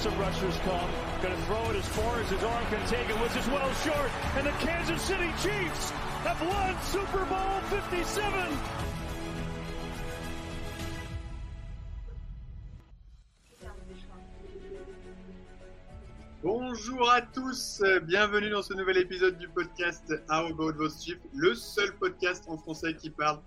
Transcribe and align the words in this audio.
Some 0.00 0.18
rushers 0.18 0.56
come. 0.64 0.90
Going 1.20 1.36
to 1.36 1.42
throw 1.42 1.70
it 1.70 1.76
as 1.76 1.86
far 1.88 2.20
as 2.20 2.30
his 2.30 2.42
arm 2.42 2.64
can 2.70 2.80
take 2.88 3.06
it, 3.10 3.20
which 3.20 3.36
is 3.36 3.46
well 3.48 3.70
short. 3.84 4.10
And 4.36 4.46
the 4.46 4.52
Kansas 4.52 5.02
City 5.02 5.28
Chiefs 5.42 5.90
have 6.24 6.40
won 6.40 6.74
Super 6.84 7.26
Bowl 7.26 7.60
57. 7.68 8.48
Bonjour 16.42 17.10
à 17.10 17.20
tous, 17.20 17.82
bienvenue 18.04 18.48
dans 18.48 18.62
ce 18.62 18.72
nouvel 18.72 18.96
épisode 18.96 19.36
du 19.36 19.48
podcast 19.48 20.14
How 20.30 20.46
About 20.46 20.72
Those 20.72 21.04
Chiefs, 21.04 21.20
le 21.34 21.54
seul 21.54 21.92
podcast 21.92 22.44
en 22.48 22.56
français 22.56 22.94
qui 22.94 23.10
parle 23.10 23.40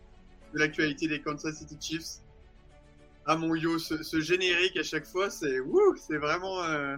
de 0.53 0.59
l'actualité 0.59 1.07
des 1.07 1.19
Kansas 1.19 1.55
City 1.55 1.77
Chiefs. 1.81 2.22
Ah 3.25 3.37
mon 3.37 3.55
yo, 3.55 3.79
ce, 3.79 4.19
générique 4.19 4.75
à 4.75 4.83
chaque 4.83 5.05
fois, 5.05 5.29
c'est 5.29 5.59
c'est 5.95 6.17
vraiment, 6.17 6.61
euh, 6.63 6.97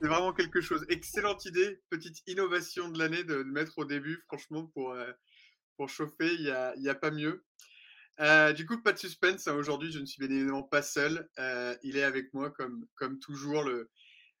vraiment 0.00 0.32
quelque 0.32 0.62
chose. 0.62 0.86
Excellente 0.88 1.44
idée, 1.44 1.78
petite 1.90 2.22
innovation 2.26 2.88
de 2.88 2.98
l'année 2.98 3.22
de 3.22 3.34
le 3.34 3.44
mettre 3.44 3.78
au 3.78 3.84
début, 3.84 4.22
franchement 4.28 4.66
pour 4.68 4.92
euh, 4.92 5.12
pour 5.76 5.90
chauffer, 5.90 6.32
il 6.34 6.40
y 6.42 6.50
a, 6.50 6.72
a 6.88 6.94
pas 6.94 7.10
mieux. 7.10 7.44
Euh, 8.20 8.52
du 8.54 8.64
coup, 8.66 8.80
pas 8.82 8.92
de 8.92 8.98
suspense. 8.98 9.46
hein, 9.46 9.54
Aujourd'hui, 9.54 9.92
je 9.92 9.98
ne 9.98 10.06
suis 10.06 10.26
bien 10.26 10.34
évidemment 10.34 10.62
pas 10.62 10.82
seul. 10.82 11.28
Il 11.82 11.96
est 11.98 12.02
avec 12.02 12.32
moi 12.32 12.50
comme 12.50 12.86
comme 12.94 13.18
toujours 13.20 13.62
le 13.62 13.90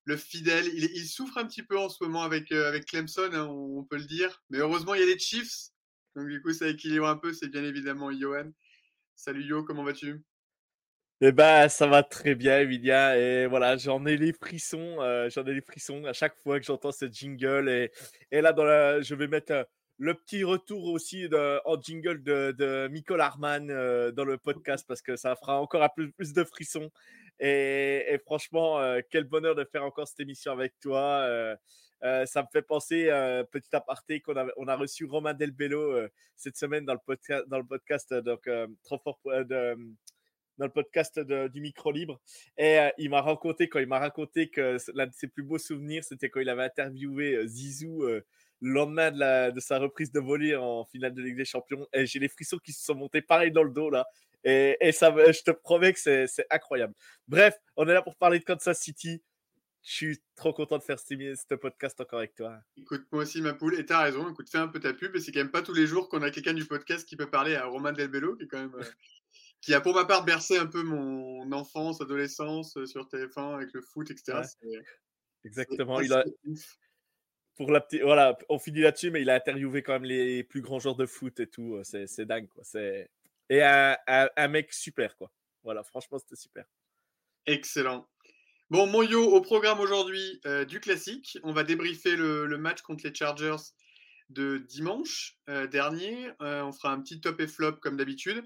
le 0.06 0.16
fidèle. 0.16 0.66
Il, 0.74 1.06
souffre 1.06 1.36
un 1.38 1.46
petit 1.46 1.62
peu 1.62 1.78
en 1.78 1.90
ce 1.90 2.02
moment 2.04 2.22
avec 2.22 2.50
avec 2.52 2.86
Clemson, 2.86 3.30
hein, 3.34 3.46
on, 3.46 3.80
on 3.80 3.84
peut 3.84 3.98
le 3.98 4.06
dire. 4.06 4.42
Mais 4.50 4.58
heureusement, 4.58 4.94
il 4.94 5.00
y 5.00 5.04
a 5.04 5.06
les 5.06 5.18
Chiefs. 5.18 5.70
Donc 6.16 6.28
du 6.28 6.40
coup, 6.42 6.52
ça 6.52 6.68
équilibre 6.68 7.06
un 7.06 7.18
peu. 7.18 7.32
C'est 7.34 7.48
bien 7.48 7.64
évidemment 7.64 8.10
Johan. 8.12 8.50
Salut 9.16 9.44
Yo, 9.44 9.64
comment 9.64 9.84
vas-tu? 9.84 10.24
Eh 11.20 11.32
ben, 11.32 11.68
ça 11.68 11.88
va 11.88 12.04
très 12.04 12.36
bien, 12.36 12.60
Emilia. 12.60 13.18
Et 13.18 13.46
voilà, 13.48 13.76
j'en 13.76 14.06
ai 14.06 14.16
les 14.16 14.32
frissons. 14.32 15.00
euh, 15.00 15.28
j'en 15.30 15.44
ai 15.46 15.54
les 15.54 15.60
frissons 15.60 16.04
à 16.04 16.12
chaque 16.12 16.36
fois 16.36 16.60
que 16.60 16.66
j'entends 16.66 16.92
ce 16.92 17.06
jingle. 17.06 17.68
Et, 18.30 18.40
là, 18.40 18.52
dans 18.52 19.02
je 19.02 19.14
vais 19.16 19.26
mettre 19.26 19.52
euh, 19.52 19.64
le 19.98 20.14
petit 20.14 20.44
retour 20.44 20.84
aussi 20.84 21.28
de, 21.28 21.60
en 21.66 21.80
jingle 21.80 22.22
de, 22.22 22.54
de 22.56 22.86
Michael 22.92 23.20
Harman 23.20 23.68
euh, 23.68 24.12
dans 24.12 24.24
le 24.24 24.38
podcast 24.38 24.86
parce 24.86 25.02
que 25.02 25.16
ça 25.16 25.34
fera 25.34 25.60
encore 25.60 25.82
un 25.82 25.88
peu 25.88 26.08
plus 26.12 26.32
de 26.32 26.44
frissons. 26.44 26.88
Et, 27.40 28.20
franchement, 28.24 28.78
quel 29.10 29.24
bonheur 29.24 29.56
de 29.56 29.64
faire 29.64 29.84
encore 29.84 30.06
cette 30.06 30.20
émission 30.20 30.52
avec 30.52 30.74
toi. 30.80 31.26
ça 32.02 32.42
me 32.42 32.48
fait 32.52 32.62
penser, 32.62 33.06
petit 33.52 33.74
aparté, 33.74 34.20
qu'on 34.20 34.36
a, 34.36 34.76
reçu 34.76 35.04
Romain 35.04 35.34
Delbello 35.34 35.98
cette 36.36 36.56
semaine 36.56 36.84
dans 36.84 36.94
le, 36.94 37.64
podcast 37.64 38.12
donc, 38.14 38.48
trop 38.84 38.98
fort 38.98 39.20
de, 39.24 39.76
dans 40.58 40.66
le 40.66 40.72
podcast 40.72 41.18
du 41.18 41.60
micro 41.60 41.90
libre. 41.92 42.20
Et 42.56 42.78
euh, 42.78 42.90
il 42.98 43.10
m'a 43.10 43.22
raconté, 43.22 43.68
quand 43.68 43.78
il 43.78 43.86
m'a 43.86 43.98
raconté 43.98 44.48
que 44.48 44.76
l'un 44.94 45.06
de 45.06 45.14
ses 45.14 45.28
plus 45.28 45.42
beaux 45.42 45.58
souvenirs, 45.58 46.04
c'était 46.04 46.28
quand 46.28 46.40
il 46.40 46.48
avait 46.48 46.64
interviewé 46.64 47.34
euh, 47.34 47.46
Zizou 47.46 48.02
euh, 48.02 48.24
le 48.60 48.72
lendemain 48.72 49.10
de, 49.52 49.60
sa 49.60 49.78
reprise 49.78 50.10
de 50.10 50.20
volley 50.20 50.56
en 50.56 50.84
finale 50.84 51.14
de 51.14 51.22
Ligue 51.22 51.36
des 51.36 51.44
Champions. 51.44 51.86
Et 51.92 52.06
j'ai 52.06 52.18
les 52.18 52.28
frissons 52.28 52.58
qui 52.58 52.72
se 52.72 52.84
sont 52.84 52.94
montés 52.94 53.22
pareil 53.22 53.52
dans 53.52 53.62
le 53.62 53.70
dos 53.70 53.88
là. 53.88 54.04
Et, 54.44 54.92
ça, 54.92 55.14
je 55.32 55.42
te 55.42 55.50
promets 55.50 55.92
que 55.92 55.98
c'est 55.98 56.46
incroyable. 56.50 56.94
Bref, 57.26 57.54
on 57.76 57.86
est 57.88 57.92
là 57.92 58.02
pour 58.02 58.16
parler 58.16 58.38
de 58.38 58.44
Kansas 58.44 58.80
City. 58.80 59.22
Je 59.82 59.92
suis 59.92 60.22
trop 60.36 60.52
content 60.52 60.78
de 60.78 60.82
faire 60.82 60.98
ce 60.98 61.54
podcast 61.54 62.00
encore 62.00 62.18
avec 62.18 62.34
toi. 62.34 62.58
Écoute, 62.76 63.06
moi 63.12 63.22
aussi, 63.22 63.40
ma 63.40 63.54
poule, 63.54 63.78
et 63.78 63.86
t'as 63.86 64.02
raison, 64.02 64.30
écoute, 64.30 64.50
fais 64.50 64.58
un 64.58 64.68
peu 64.68 64.80
ta 64.80 64.92
pub, 64.92 65.14
et 65.16 65.20
c'est 65.20 65.32
quand 65.32 65.40
même 65.40 65.50
pas 65.50 65.62
tous 65.62 65.72
les 65.72 65.86
jours 65.86 66.08
qu'on 66.08 66.22
a 66.22 66.30
quelqu'un 66.30 66.52
du 66.52 66.64
podcast 66.64 67.08
qui 67.08 67.16
peut 67.16 67.30
parler 67.30 67.54
à 67.54 67.66
Romain 67.66 67.92
Delbello, 67.92 68.36
qui 68.36 68.44
est 68.44 68.48
quand 68.48 68.58
même, 68.58 68.74
euh, 68.74 68.84
qui 69.60 69.74
a 69.74 69.80
pour 69.80 69.94
ma 69.94 70.04
part 70.04 70.24
bercé 70.24 70.56
un 70.56 70.66
peu 70.66 70.82
mon 70.82 71.50
enfance, 71.52 72.00
adolescence 72.00 72.76
euh, 72.76 72.86
sur 72.86 73.06
TF1 73.08 73.54
avec 73.54 73.72
le 73.72 73.80
foot, 73.82 74.10
etc. 74.10 74.40
Ouais. 74.62 74.82
Exactement. 75.44 76.00
Il 76.00 76.12
a, 76.12 76.24
pour 77.56 77.70
la 77.72 77.80
petite, 77.80 78.02
voilà, 78.02 78.38
on 78.48 78.58
finit 78.58 78.80
là-dessus, 78.80 79.10
mais 79.10 79.22
il 79.22 79.30
a 79.30 79.34
interviewé 79.34 79.82
quand 79.82 79.94
même 79.94 80.04
les 80.04 80.44
plus 80.44 80.60
grands 80.60 80.78
joueurs 80.78 80.96
de 80.96 81.06
foot 81.06 81.40
et 81.40 81.48
tout. 81.48 81.74
euh, 81.74 81.82
C'est, 81.84 82.06
c'est 82.06 82.24
dingue, 82.26 82.48
quoi. 82.48 82.62
C'est 82.64 83.10
et 83.50 83.62
un, 83.62 83.96
un, 84.06 84.28
un 84.36 84.48
mec 84.48 84.72
super, 84.72 85.16
quoi. 85.16 85.32
Voilà, 85.64 85.82
franchement, 85.82 86.18
c'était 86.18 86.36
super. 86.36 86.66
Excellent. 87.46 88.08
Bon, 88.70 88.86
mon 88.86 89.02
yo, 89.02 89.24
au 89.24 89.40
programme 89.40 89.80
aujourd'hui 89.80 90.40
euh, 90.46 90.66
du 90.66 90.80
classique, 90.80 91.38
on 91.42 91.52
va 91.52 91.64
débriefer 91.64 92.16
le, 92.16 92.46
le 92.46 92.58
match 92.58 92.82
contre 92.82 93.06
les 93.06 93.14
Chargers 93.14 93.56
de 94.28 94.58
dimanche 94.58 95.38
euh, 95.48 95.66
dernier. 95.66 96.30
Euh, 96.42 96.62
on 96.62 96.72
fera 96.72 96.92
un 96.92 97.00
petit 97.00 97.20
top 97.20 97.40
et 97.40 97.48
flop 97.48 97.76
comme 97.80 97.96
d'habitude. 97.96 98.44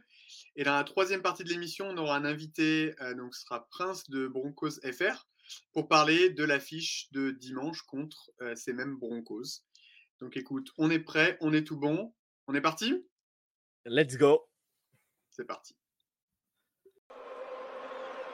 Et 0.57 0.65
dans 0.65 0.75
la 0.75 0.85
troisième 0.85 1.23
partie 1.23 1.45
de 1.45 1.49
l'émission, 1.49 1.89
on 1.89 1.97
aura 1.97 2.17
un 2.17 2.25
invité, 2.25 2.95
euh, 3.01 3.15
donc 3.15 3.35
ce 3.35 3.43
sera 3.43 3.67
Prince 3.71 4.09
de 4.11 4.27
Broncos 4.27 4.81
FR, 4.83 5.27
pour 5.73 5.89
parler 5.89 6.31
de 6.31 6.45
l'affiche 6.45 7.09
de 7.13 7.31
dimanche 7.31 7.83
contre 7.83 8.31
euh, 8.43 8.55
ces 8.55 8.73
mêmes 8.73 8.97
Broncos. 8.97 9.63
Donc 10.21 10.37
écoute, 10.37 10.71
on 10.77 10.91
est 10.91 10.99
prêt, 10.99 11.39
on 11.41 11.53
est 11.53 11.65
tout 11.65 11.79
bon. 11.79 12.15
On 12.47 12.55
est 12.55 12.61
parti? 12.61 13.05
Let's 13.87 14.17
go. 14.17 14.49
C'est 15.31 15.47
parti. 15.47 15.75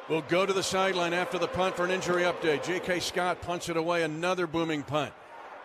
We'll 0.08 0.22
go 0.22 0.46
to 0.46 0.54
the 0.54 0.62
sideline 0.62 1.12
after 1.12 1.38
the 1.38 1.46
punt 1.46 1.76
for 1.76 1.84
an 1.84 1.90
injury 1.90 2.24
update. 2.24 2.64
J.K. 2.64 3.00
Scott 3.00 3.42
punts 3.42 3.68
it 3.68 3.76
away, 3.76 4.04
another 4.04 4.46
booming 4.46 4.82
punt. 4.82 5.12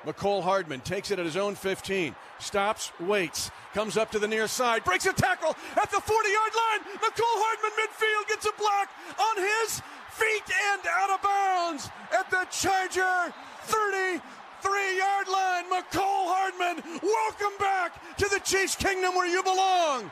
McCole 0.05 0.43
Hardman 0.43 0.81
takes 0.81 1.11
it 1.11 1.19
at 1.19 1.25
his 1.25 1.37
own 1.37 1.55
15, 1.55 2.13
stops, 2.39 2.91
waits, 2.99 3.51
comes 3.73 3.95
up 3.95 4.11
to 4.11 4.19
the 4.19 4.27
near 4.27 4.47
side, 4.47 4.83
breaks 4.83 5.05
a 5.05 5.13
tackle 5.13 5.55
at 5.81 5.89
the 5.91 6.01
40 6.01 6.29
yard 6.29 6.51
line. 6.53 6.99
McCole 6.99 7.39
Hardman 7.39 7.71
midfield 7.79 8.27
gets 8.27 8.45
a 8.45 8.51
block 8.59 8.89
on 9.17 9.37
his 9.37 9.81
feet 10.11 10.43
and 10.73 10.81
out 10.91 11.09
of 11.09 11.21
bounds 11.21 11.89
at 12.11 12.29
the 12.29 12.45
Charger 12.51 13.33
33 13.63 14.97
yard 14.97 15.27
line. 15.29 15.65
McCole 15.71 16.27
Hardman, 16.27 16.83
welcome 17.01 17.57
back 17.57 18.17
to 18.17 18.27
the 18.27 18.39
Chiefs 18.39 18.75
Kingdom 18.75 19.15
where 19.15 19.27
you 19.27 19.41
belong. 19.41 20.11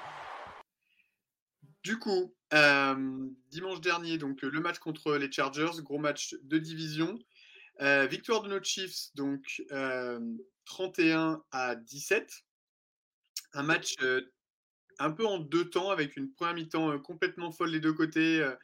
Du 1.83 1.97
coup, 1.97 2.31
euh, 2.53 2.95
dimanche 3.49 3.81
dernier, 3.81 4.17
donc 4.17 4.41
le 4.43 4.59
match 4.61 4.79
contre 4.79 5.17
les 5.17 5.31
Chargers, 5.31 5.81
gros 5.81 5.97
match 5.97 6.35
de 6.43 6.59
division. 6.59 7.19
Euh, 7.81 8.05
victoire 8.05 8.43
de 8.43 8.49
nos 8.49 8.61
Chiefs, 8.61 9.09
donc 9.15 9.63
euh, 9.71 10.19
31 10.65 11.43
à 11.51 11.75
17. 11.75 12.31
Un 13.53 13.63
match 13.63 13.95
euh, 14.01 14.21
un 14.99 15.11
peu 15.11 15.25
en 15.25 15.39
deux 15.39 15.69
temps, 15.69 15.89
avec 15.89 16.15
une 16.15 16.31
première 16.31 16.53
mi-temps 16.53 16.91
euh, 16.91 16.99
complètement 16.99 17.51
folle 17.51 17.71
des 17.71 17.79
deux 17.79 17.93
côtés, 17.93 18.39
euh, 18.39 18.55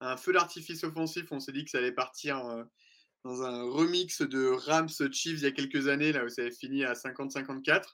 un 0.00 0.16
feu 0.16 0.32
d'artifice 0.32 0.84
offensif. 0.84 1.26
On 1.30 1.40
s'est 1.40 1.52
dit 1.52 1.64
que 1.64 1.70
ça 1.70 1.78
allait 1.78 1.92
partir 1.92 2.44
euh, 2.46 2.64
dans 3.24 3.42
un 3.42 3.62
remix 3.62 4.22
de 4.22 4.46
Rams 4.46 4.88
Chiefs 4.88 5.38
il 5.38 5.42
y 5.42 5.46
a 5.46 5.52
quelques 5.52 5.88
années, 5.88 6.12
là 6.12 6.24
où 6.24 6.28
ça 6.28 6.42
avait 6.42 6.50
fini 6.50 6.84
à 6.84 6.92
50-54. 6.92 7.84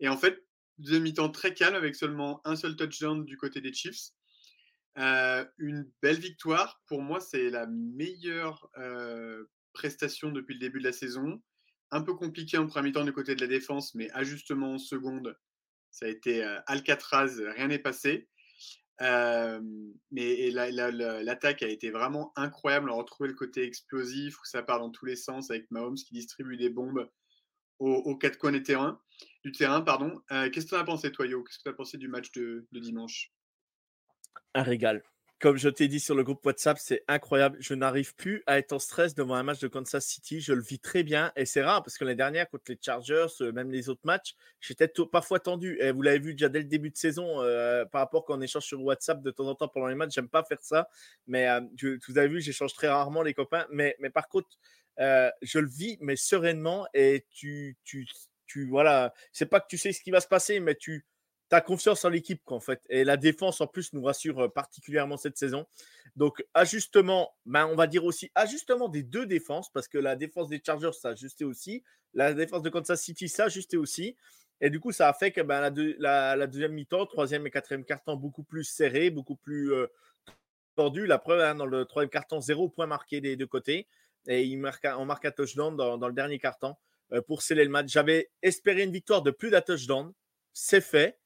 Et 0.00 0.08
en 0.08 0.16
fait, 0.16 0.44
deuxième 0.78 1.04
mi-temps 1.04 1.30
très 1.30 1.54
calme, 1.54 1.76
avec 1.76 1.94
seulement 1.94 2.40
un 2.44 2.56
seul 2.56 2.74
touchdown 2.74 3.24
du 3.24 3.36
côté 3.36 3.60
des 3.60 3.72
Chiefs. 3.72 4.10
Euh, 4.98 5.44
une 5.58 5.90
belle 6.02 6.18
victoire. 6.18 6.82
Pour 6.86 7.02
moi, 7.02 7.20
c'est 7.20 7.50
la 7.50 7.66
meilleure 7.66 8.68
euh, 8.76 9.44
prestation 9.72 10.30
depuis 10.30 10.54
le 10.54 10.60
début 10.60 10.78
de 10.78 10.84
la 10.84 10.92
saison. 10.92 11.42
Un 11.90 12.02
peu 12.02 12.14
compliqué 12.14 12.56
en 12.58 12.66
première 12.66 12.84
mi-temps 12.84 13.04
du 13.04 13.12
côté 13.12 13.34
de 13.34 13.40
la 13.40 13.46
défense, 13.46 13.94
mais 13.94 14.10
ajustement 14.12 14.74
en 14.74 14.78
seconde, 14.78 15.36
ça 15.90 16.06
a 16.06 16.08
été 16.08 16.44
euh, 16.44 16.58
Alcatraz, 16.66 17.40
rien 17.54 17.68
n'est 17.68 17.78
passé. 17.78 18.28
Euh, 19.00 19.60
mais 20.10 20.50
l'attaque 20.50 21.62
a 21.62 21.68
été 21.68 21.90
vraiment 21.90 22.32
incroyable. 22.36 22.88
On 22.90 22.94
a 22.94 22.96
retrouvé 22.96 23.28
le 23.28 23.34
côté 23.34 23.64
explosif 23.64 24.40
où 24.40 24.44
ça 24.44 24.62
part 24.62 24.78
dans 24.78 24.90
tous 24.90 25.06
les 25.06 25.16
sens 25.16 25.50
avec 25.50 25.70
Mahomes 25.70 25.96
qui 25.96 26.14
distribue 26.14 26.56
des 26.56 26.70
bombes 26.70 27.10
aux, 27.78 28.16
quatre 28.16 28.38
coins 28.38 28.52
du 28.52 28.62
terrain. 28.62 29.00
Pardon. 29.82 30.20
Qu'est-ce 30.28 30.66
que 30.66 30.70
tu 30.70 30.74
as 30.76 30.84
pensé, 30.84 31.10
toi, 31.10 31.26
Yo? 31.26 31.42
Qu'est-ce 31.42 31.58
que 31.58 31.62
tu 31.64 31.68
as 31.70 31.72
pensé 31.72 31.98
du 31.98 32.06
match 32.06 32.30
de 32.30 32.64
dimanche? 32.70 33.32
Un 34.54 34.62
régal 34.62 35.02
comme 35.42 35.56
je 35.56 35.68
t'ai 35.68 35.88
dit 35.88 35.98
sur 35.98 36.14
le 36.14 36.22
groupe 36.22 36.46
WhatsApp, 36.46 36.78
c'est 36.78 37.02
incroyable. 37.08 37.56
Je 37.58 37.74
n'arrive 37.74 38.14
plus 38.14 38.44
à 38.46 38.58
être 38.58 38.72
en 38.72 38.78
stress 38.78 39.12
devant 39.16 39.34
un 39.34 39.42
match 39.42 39.58
de 39.58 39.66
Kansas 39.66 40.06
City. 40.06 40.40
Je 40.40 40.52
le 40.52 40.62
vis 40.62 40.78
très 40.78 41.02
bien 41.02 41.32
et 41.34 41.46
c'est 41.46 41.62
rare 41.62 41.82
parce 41.82 41.98
que 41.98 42.04
l'année 42.04 42.14
dernière, 42.14 42.48
contre 42.48 42.62
les 42.68 42.78
Chargers, 42.80 43.26
euh, 43.40 43.50
même 43.50 43.72
les 43.72 43.88
autres 43.88 44.02
matchs, 44.04 44.36
j'étais 44.60 44.86
parfois 45.10 45.40
tendu. 45.40 45.76
Et 45.80 45.90
vous 45.90 46.00
l'avez 46.02 46.20
vu 46.20 46.34
déjà 46.34 46.48
dès 46.48 46.60
le 46.60 46.66
début 46.66 46.90
de 46.90 46.96
saison, 46.96 47.42
euh, 47.42 47.84
par 47.84 48.02
rapport 48.02 48.24
qu'on 48.24 48.40
échange 48.40 48.62
sur 48.62 48.80
WhatsApp 48.84 49.20
de 49.20 49.32
temps 49.32 49.48
en 49.48 49.56
temps 49.56 49.66
pendant 49.66 49.88
les 49.88 49.96
matchs. 49.96 50.14
J'aime 50.14 50.28
pas 50.28 50.44
faire 50.44 50.62
ça, 50.62 50.88
mais 51.26 51.48
euh, 51.48 51.60
vous 52.06 52.18
avez 52.18 52.28
vu, 52.28 52.40
j'échange 52.40 52.72
très 52.74 52.86
rarement 52.86 53.22
les 53.24 53.34
copains. 53.34 53.66
Mais, 53.72 53.96
mais 53.98 54.10
par 54.10 54.28
contre, 54.28 54.56
je 54.96 55.58
le 55.58 55.68
vis, 55.68 55.98
mais 56.00 56.14
sereinement 56.14 56.86
et 56.94 57.26
tu, 57.30 57.76
tu, 57.82 58.06
tu 58.46 58.68
voilà, 58.68 59.12
c'est 59.32 59.46
pas 59.46 59.58
que 59.58 59.66
tu 59.68 59.76
sais 59.76 59.92
ce 59.92 60.02
qui 60.02 60.12
va 60.12 60.20
se 60.20 60.28
passer, 60.28 60.60
mais 60.60 60.76
tu 60.76 61.04
tu 61.52 61.62
confiance 61.62 62.04
en 62.04 62.08
l'équipe, 62.08 62.42
qu'en 62.44 62.60
fait. 62.60 62.80
Et 62.88 63.04
la 63.04 63.16
défense, 63.16 63.60
en 63.60 63.66
plus, 63.66 63.92
nous 63.92 64.02
rassure 64.02 64.52
particulièrement 64.52 65.16
cette 65.16 65.36
saison. 65.36 65.66
Donc, 66.16 66.44
ajustement, 66.54 67.34
ben, 67.44 67.66
on 67.66 67.74
va 67.74 67.86
dire 67.86 68.04
aussi 68.04 68.30
ajustement 68.34 68.88
des 68.88 69.02
deux 69.02 69.26
défenses, 69.26 69.70
parce 69.70 69.88
que 69.88 69.98
la 69.98 70.16
défense 70.16 70.48
des 70.48 70.62
Chargers 70.64 70.92
s'est 70.92 71.08
ajustée 71.08 71.44
aussi. 71.44 71.82
La 72.14 72.32
défense 72.32 72.62
de 72.62 72.70
Kansas 72.70 73.00
City 73.00 73.28
s'est 73.28 73.42
ajustée 73.42 73.76
aussi. 73.76 74.16
Et 74.60 74.70
du 74.70 74.80
coup, 74.80 74.92
ça 74.92 75.08
a 75.08 75.12
fait 75.12 75.32
que 75.32 75.40
ben, 75.40 75.60
la, 75.98 76.46
deuxième 76.46 76.72
mi-temps, 76.72 77.06
troisième 77.06 77.46
et 77.46 77.50
quatrième 77.50 77.84
quart-temps, 77.84 78.16
beaucoup 78.16 78.44
plus 78.44 78.64
serré, 78.64 79.10
beaucoup 79.10 79.36
plus 79.36 79.72
tordu. 80.76 81.06
La 81.06 81.18
preuve, 81.18 81.40
hein, 81.40 81.54
dans 81.54 81.66
le 81.66 81.84
troisième 81.84 82.10
quart-temps, 82.10 82.40
zéro 82.40 82.68
point 82.68 82.86
marqué 82.86 83.20
des 83.20 83.36
deux 83.36 83.46
côtés. 83.46 83.88
Et 84.28 84.44
il 84.44 84.58
marque, 84.58 84.86
on 84.96 85.04
marque 85.04 85.24
un 85.24 85.32
touchdown 85.32 85.76
dans, 85.76 86.06
le 86.06 86.14
dernier 86.14 86.38
quart-temps 86.38 86.78
pour 87.26 87.42
sceller 87.42 87.64
le 87.64 87.70
match. 87.70 87.90
J'avais 87.90 88.30
espéré 88.40 88.84
une 88.84 88.92
victoire 88.92 89.22
de 89.22 89.32
plus 89.32 89.50
d'un 89.50 89.60
touchdown. 89.60 90.12
C'est 90.54 90.80
fait. 90.80 91.18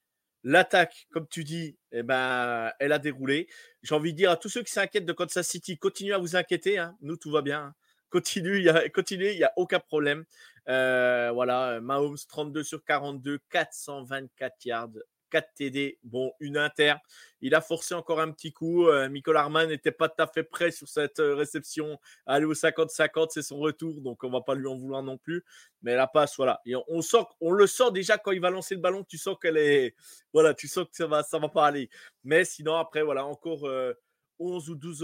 L'attaque, 0.48 1.08
comme 1.10 1.26
tu 1.26 1.42
dis, 1.42 1.76
eh 1.90 2.04
ben, 2.04 2.70
elle 2.78 2.92
a 2.92 3.00
déroulé. 3.00 3.48
J'ai 3.82 3.96
envie 3.96 4.12
de 4.12 4.16
dire 4.16 4.30
à 4.30 4.36
tous 4.36 4.48
ceux 4.48 4.62
qui 4.62 4.70
s'inquiètent 4.70 5.04
de 5.04 5.12
Kansas 5.12 5.44
City, 5.44 5.76
continuez 5.76 6.14
à 6.14 6.18
vous 6.18 6.36
inquiéter. 6.36 6.78
Hein. 6.78 6.96
Nous, 7.00 7.16
tout 7.16 7.32
va 7.32 7.42
bien. 7.42 7.60
Hein. 7.60 7.74
Continuez, 8.10 9.32
il 9.32 9.36
n'y 9.38 9.42
a, 9.42 9.52
aucun 9.56 9.80
problème. 9.80 10.24
Euh, 10.68 11.32
voilà, 11.34 11.80
Mahomes 11.80 12.16
32 12.28 12.62
sur 12.62 12.84
42, 12.84 13.40
424 13.50 14.64
yards, 14.64 14.88
4 15.36 15.54
TD, 15.54 15.98
bon, 16.02 16.32
une 16.40 16.56
inter. 16.56 16.94
Il 17.42 17.54
a 17.54 17.60
forcé 17.60 17.94
encore 17.94 18.20
un 18.20 18.32
petit 18.32 18.54
coup. 18.54 18.88
Euh, 18.88 19.10
Michael 19.10 19.36
Harman 19.36 19.68
n'était 19.68 19.92
pas 19.92 20.08
tout 20.08 20.22
à 20.22 20.26
fait 20.26 20.42
prêt 20.42 20.70
sur 20.70 20.88
cette 20.88 21.20
euh, 21.20 21.34
réception. 21.34 22.00
Aller 22.24 22.46
au 22.46 22.54
50-50, 22.54 23.28
c'est 23.32 23.42
son 23.42 23.58
retour, 23.58 24.00
donc 24.00 24.24
on 24.24 24.30
va 24.30 24.40
pas 24.40 24.54
lui 24.54 24.66
en 24.66 24.76
vouloir 24.76 25.02
non 25.02 25.18
plus. 25.18 25.44
Mais 25.82 25.94
la 25.94 26.06
passe, 26.06 26.36
voilà. 26.36 26.62
Et 26.64 26.74
on, 26.74 27.00
on 27.40 27.50
le 27.52 27.66
sent 27.66 27.90
déjà 27.92 28.16
quand 28.16 28.32
il 28.32 28.40
va 28.40 28.48
lancer 28.48 28.74
le 28.74 28.80
ballon, 28.80 29.04
tu 29.04 29.18
sens 29.18 29.36
qu'elle 29.40 29.58
est. 29.58 29.94
Voilà, 30.32 30.52
tu 30.52 30.68
sens 30.68 30.84
que 30.84 30.94
ça 30.94 31.06
va, 31.06 31.22
ça 31.22 31.38
va 31.38 31.48
pas 31.48 31.66
aller. 31.66 31.88
Mais 32.22 32.44
sinon, 32.44 32.76
après, 32.76 33.02
voilà, 33.02 33.24
encore 33.24 33.62
11 33.64 33.64
euh, 33.64 33.94
ou 34.38 34.74
12, 34.74 35.02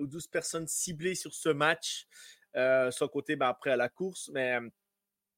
ou 0.00 0.06
12 0.06 0.26
personnes 0.28 0.66
ciblées 0.66 1.14
sur 1.14 1.32
ce 1.32 1.48
match. 1.50 2.06
sans 2.54 3.08
côté 3.08 3.36
bah, 3.36 3.48
après 3.48 3.70
à 3.70 3.76
la 3.76 3.88
course. 3.88 4.30
Mais 4.34 4.58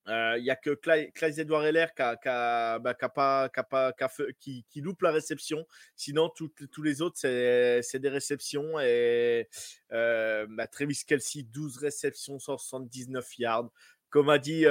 il 0.09 0.43
n'y 0.43 0.51
a 0.51 0.57
que 0.57 0.71
Claes 0.71 1.39
Edouard 1.39 1.67
Heller 1.67 1.89
qui, 4.41 4.65
qui, 4.71 4.81
loupe 4.81 5.03
la 5.03 5.11
réception. 5.11 5.67
Sinon, 5.97 6.31
tous 6.31 6.83
les 6.83 7.03
autres, 7.03 7.19
c'est 7.19 7.99
des 7.99 8.09
réceptions. 8.09 8.81
Et 8.81 9.49
euh, 9.93 10.47
bah, 10.49 10.67
Travis 10.67 11.03
Kelsey, 11.07 11.43
12 11.43 11.79
réceptions, 11.79 12.39
179 12.39 13.39
yards. 13.39 13.71
Comme 14.11 14.31
a 14.31 14.39
dit, 14.39 14.65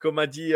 comme 0.00 0.18
a 0.18 0.26
dit 0.26 0.52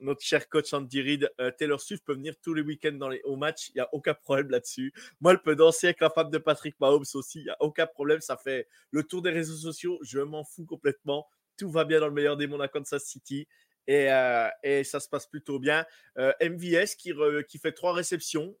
notre 0.00 0.22
cher 0.22 0.48
coach 0.48 0.72
Andy 0.72 1.02
Reid, 1.02 1.30
Taylor 1.58 1.80
Swift 1.80 2.04
peut 2.04 2.14
venir 2.14 2.34
tous 2.40 2.54
les 2.54 2.62
week-ends 2.62 2.92
dans 2.92 3.08
les, 3.08 3.20
au 3.24 3.34
match. 3.34 3.70
Il 3.70 3.78
n'y 3.78 3.80
a 3.80 3.88
aucun 3.92 4.14
problème 4.14 4.50
là-dessus. 4.50 4.92
Moi, 5.20 5.32
elle 5.32 5.42
peut 5.42 5.56
danser 5.56 5.88
avec 5.88 6.00
la 6.00 6.10
femme 6.10 6.30
de 6.30 6.38
Patrick 6.38 6.78
Mahomes 6.78 7.04
aussi. 7.14 7.40
Il 7.40 7.44
n'y 7.44 7.50
a 7.50 7.56
aucun 7.58 7.86
problème. 7.86 8.20
Ça 8.20 8.36
fait 8.36 8.68
le 8.92 9.02
tour 9.02 9.22
des 9.22 9.30
réseaux 9.30 9.56
sociaux. 9.56 9.98
Je 10.02 10.20
m'en 10.20 10.44
fous 10.44 10.66
complètement 10.66 11.26
tout 11.56 11.70
va 11.70 11.84
bien 11.84 12.00
dans 12.00 12.08
le 12.08 12.14
meilleur 12.14 12.36
des 12.36 12.46
mondes 12.46 12.62
à 12.62 12.68
Kansas 12.68 13.04
City. 13.04 13.46
Et, 13.86 14.10
euh, 14.12 14.48
ça 14.84 15.00
se 15.00 15.08
passe 15.08 15.26
plutôt 15.26 15.58
bien. 15.58 15.84
Euh, 16.18 16.32
MVS 16.40 16.94
qui, 16.96 17.12
fait 17.58 17.72
trois 17.72 17.92
réceptions, 17.92 18.56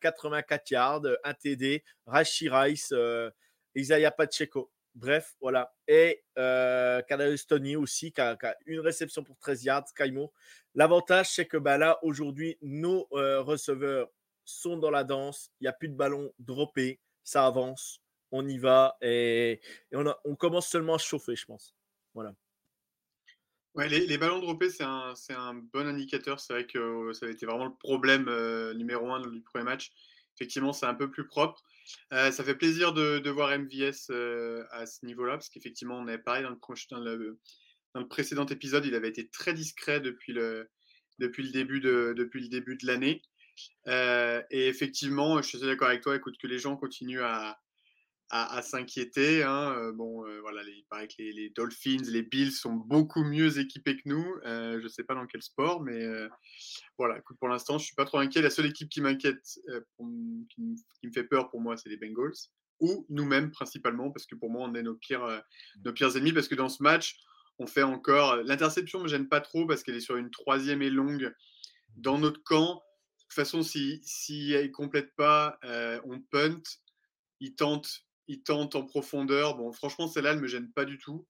84 0.00 0.62
euh, 0.62 0.74
yards, 0.74 1.02
un 1.24 1.34
TD, 1.34 1.84
Rashi 2.06 2.48
Rice, 2.48 2.94
Isaiah 3.74 4.10
Pacheco. 4.10 4.70
Bref, 4.94 5.34
voilà. 5.40 5.72
Et 5.88 6.22
euh, 6.38 7.00
Tony 7.48 7.76
aussi, 7.76 8.12
qui 8.12 8.20
a, 8.20 8.36
une 8.66 8.80
réception 8.80 9.24
pour 9.24 9.38
13 9.38 9.64
yards, 9.64 9.88
Skymo. 9.88 10.32
L'avantage, 10.74 11.30
c'est 11.30 11.46
que 11.46 11.56
bah, 11.56 11.78
là, 11.78 11.98
aujourd'hui, 12.02 12.58
nos 12.60 13.08
receveurs 13.10 14.08
sont 14.44 14.76
dans 14.76 14.90
la 14.90 15.04
danse. 15.04 15.50
Il 15.60 15.64
n'y 15.64 15.68
a 15.68 15.72
plus 15.72 15.88
de 15.88 15.96
ballon 15.96 16.32
droppé. 16.38 17.00
Ça 17.24 17.46
avance. 17.46 18.00
On 18.32 18.46
y 18.46 18.58
va. 18.58 18.96
Et, 19.00 19.60
on, 19.92 20.36
commence 20.36 20.68
seulement 20.68 20.94
à 20.94 20.98
chauffer, 20.98 21.36
je 21.36 21.46
pense. 21.46 21.74
Voilà. 22.14 22.34
Ouais, 23.74 23.88
les, 23.88 24.18
ballons 24.18 24.38
droppés, 24.38 24.68
c'est 24.68 24.82
un, 24.82 25.14
un, 25.30 25.54
bon 25.54 25.86
indicateur. 25.86 26.40
C'est 26.40 26.52
vrai 26.52 26.66
que 26.66 26.78
euh, 26.78 27.12
ça 27.14 27.24
a 27.24 27.30
été 27.30 27.46
vraiment 27.46 27.64
le 27.64 27.74
problème 27.74 28.28
euh, 28.28 28.74
numéro 28.74 29.10
un 29.10 29.20
du 29.26 29.40
premier 29.40 29.64
match. 29.64 29.90
Effectivement, 30.36 30.74
c'est 30.74 30.84
un 30.84 30.94
peu 30.94 31.10
plus 31.10 31.26
propre. 31.26 31.62
Euh, 32.12 32.30
ça 32.30 32.44
fait 32.44 32.54
plaisir 32.54 32.92
de, 32.92 33.30
voir 33.30 33.58
MVS 33.58 34.10
à 34.72 34.84
ce 34.84 35.06
niveau-là, 35.06 35.34
parce 35.34 35.48
qu'effectivement, 35.48 35.96
on 35.98 36.06
avait 36.06 36.18
parlé 36.18 36.42
dans 36.42 36.50
le, 37.00 37.38
précédent 38.10 38.46
épisode, 38.46 38.84
il 38.84 38.94
avait 38.94 39.08
été 39.08 39.28
très 39.28 39.54
discret 39.54 40.00
depuis 40.00 40.34
le, 40.34 40.68
depuis 41.18 41.42
le 41.42 41.50
début 41.50 41.80
de 41.80 42.86
l'année. 42.86 43.22
et 43.86 44.68
effectivement, 44.68 45.40
je 45.40 45.48
suis 45.48 45.60
d'accord 45.60 45.88
avec 45.88 46.02
toi, 46.02 46.14
écoute, 46.14 46.36
que 46.38 46.46
les 46.46 46.58
gens 46.58 46.76
continuent 46.76 47.22
à, 47.22 47.61
à, 48.32 48.62
s'inquiéter. 48.62 49.42
Hein. 49.42 49.74
Euh, 49.76 49.92
bon, 49.92 50.26
euh, 50.26 50.40
voilà, 50.40 50.62
il 50.62 50.84
paraît 50.88 51.06
que 51.06 51.16
les, 51.18 51.50
Dolphins, 51.50 52.02
les 52.08 52.22
Bills 52.22 52.52
sont 52.52 52.72
beaucoup 52.72 53.22
mieux 53.22 53.58
équipés 53.58 53.96
que 53.96 54.02
nous. 54.06 54.26
Euh, 54.46 54.78
je 54.78 54.84
ne 54.84 54.88
sais 54.88 55.04
pas 55.04 55.14
dans 55.14 55.26
quel 55.26 55.42
sport, 55.42 55.82
mais 55.82 56.06
voilà, 56.96 57.20
pour 57.38 57.48
l'instant, 57.48 57.74
je 57.74 57.82
ne 57.82 57.86
suis 57.86 57.94
pas 57.94 58.06
trop 58.06 58.18
inquiet. 58.18 58.40
La 58.40 58.50
seule 58.50 58.66
équipe 58.66 58.88
qui 58.88 59.02
m'inquiète, 59.02 59.42
qui, 60.48 60.60
me 60.60 61.12
fait 61.12 61.24
peur 61.24 61.50
pour 61.50 61.60
moi, 61.60 61.76
c'est 61.76 61.90
les 61.90 61.98
Bengals. 61.98 62.32
Ou 62.80 63.06
nous-mêmes 63.10 63.52
principalement, 63.52 64.10
parce 64.10 64.26
que 64.26 64.34
pour 64.34 64.50
moi, 64.50 64.66
on 64.68 64.74
est 64.74 64.82
nos 64.82 64.94
pires, 64.94 65.42
nos 65.84 65.92
pires 65.92 66.16
ennemis. 66.16 66.32
Parce 66.32 66.48
que 66.48 66.54
dans 66.54 66.70
ce 66.70 66.82
match, 66.82 67.20
on 67.58 67.66
fait 67.66 67.82
encore. 67.82 68.36
L'interception 68.36 68.98
ne 69.00 69.04
me 69.04 69.08
gêne 69.08 69.28
pas 69.28 69.42
trop 69.42 69.66
parce 69.66 69.82
qu'elle 69.82 69.94
est 69.94 70.00
sur 70.00 70.16
une 70.16 70.30
troisième 70.30 70.80
et 70.80 70.90
longue 70.90 71.32
dans 71.96 72.18
notre 72.18 72.42
camp. 72.42 72.76
De 72.76 73.24
toute 73.24 73.34
façon, 73.34 73.62
si, 73.62 74.00
si 74.02 74.52
elle 74.52 74.68
ne 74.68 74.72
complète 74.72 75.14
pas, 75.16 75.58
on 76.04 76.18
punt. 76.30 76.62
Il 77.40 77.54
tente 77.56 78.04
il 78.28 78.42
tente 78.42 78.74
en 78.74 78.84
profondeur. 78.84 79.56
Bon, 79.56 79.72
franchement, 79.72 80.08
celle-là, 80.08 80.32
elle 80.32 80.40
me 80.40 80.48
gêne 80.48 80.70
pas 80.72 80.84
du 80.84 80.98
tout. 80.98 81.26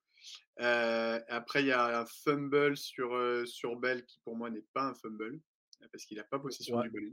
Euh, 0.61 1.19
après, 1.29 1.63
il 1.63 1.67
y 1.67 1.73
a 1.73 2.01
un 2.01 2.07
fumble 2.07 2.77
sur, 2.77 3.15
euh, 3.15 3.45
sur 3.47 3.77
Bell 3.77 4.05
qui, 4.05 4.21
pour 4.25 4.37
moi, 4.37 4.51
n'est 4.51 4.65
pas 4.73 4.85
un 4.85 4.95
fumble 4.95 5.41
parce 5.91 6.05
qu'il 6.05 6.17
n'a 6.17 6.25
pas 6.25 6.39
possession 6.39 6.81
du 6.81 6.91
ballon. 6.91 7.13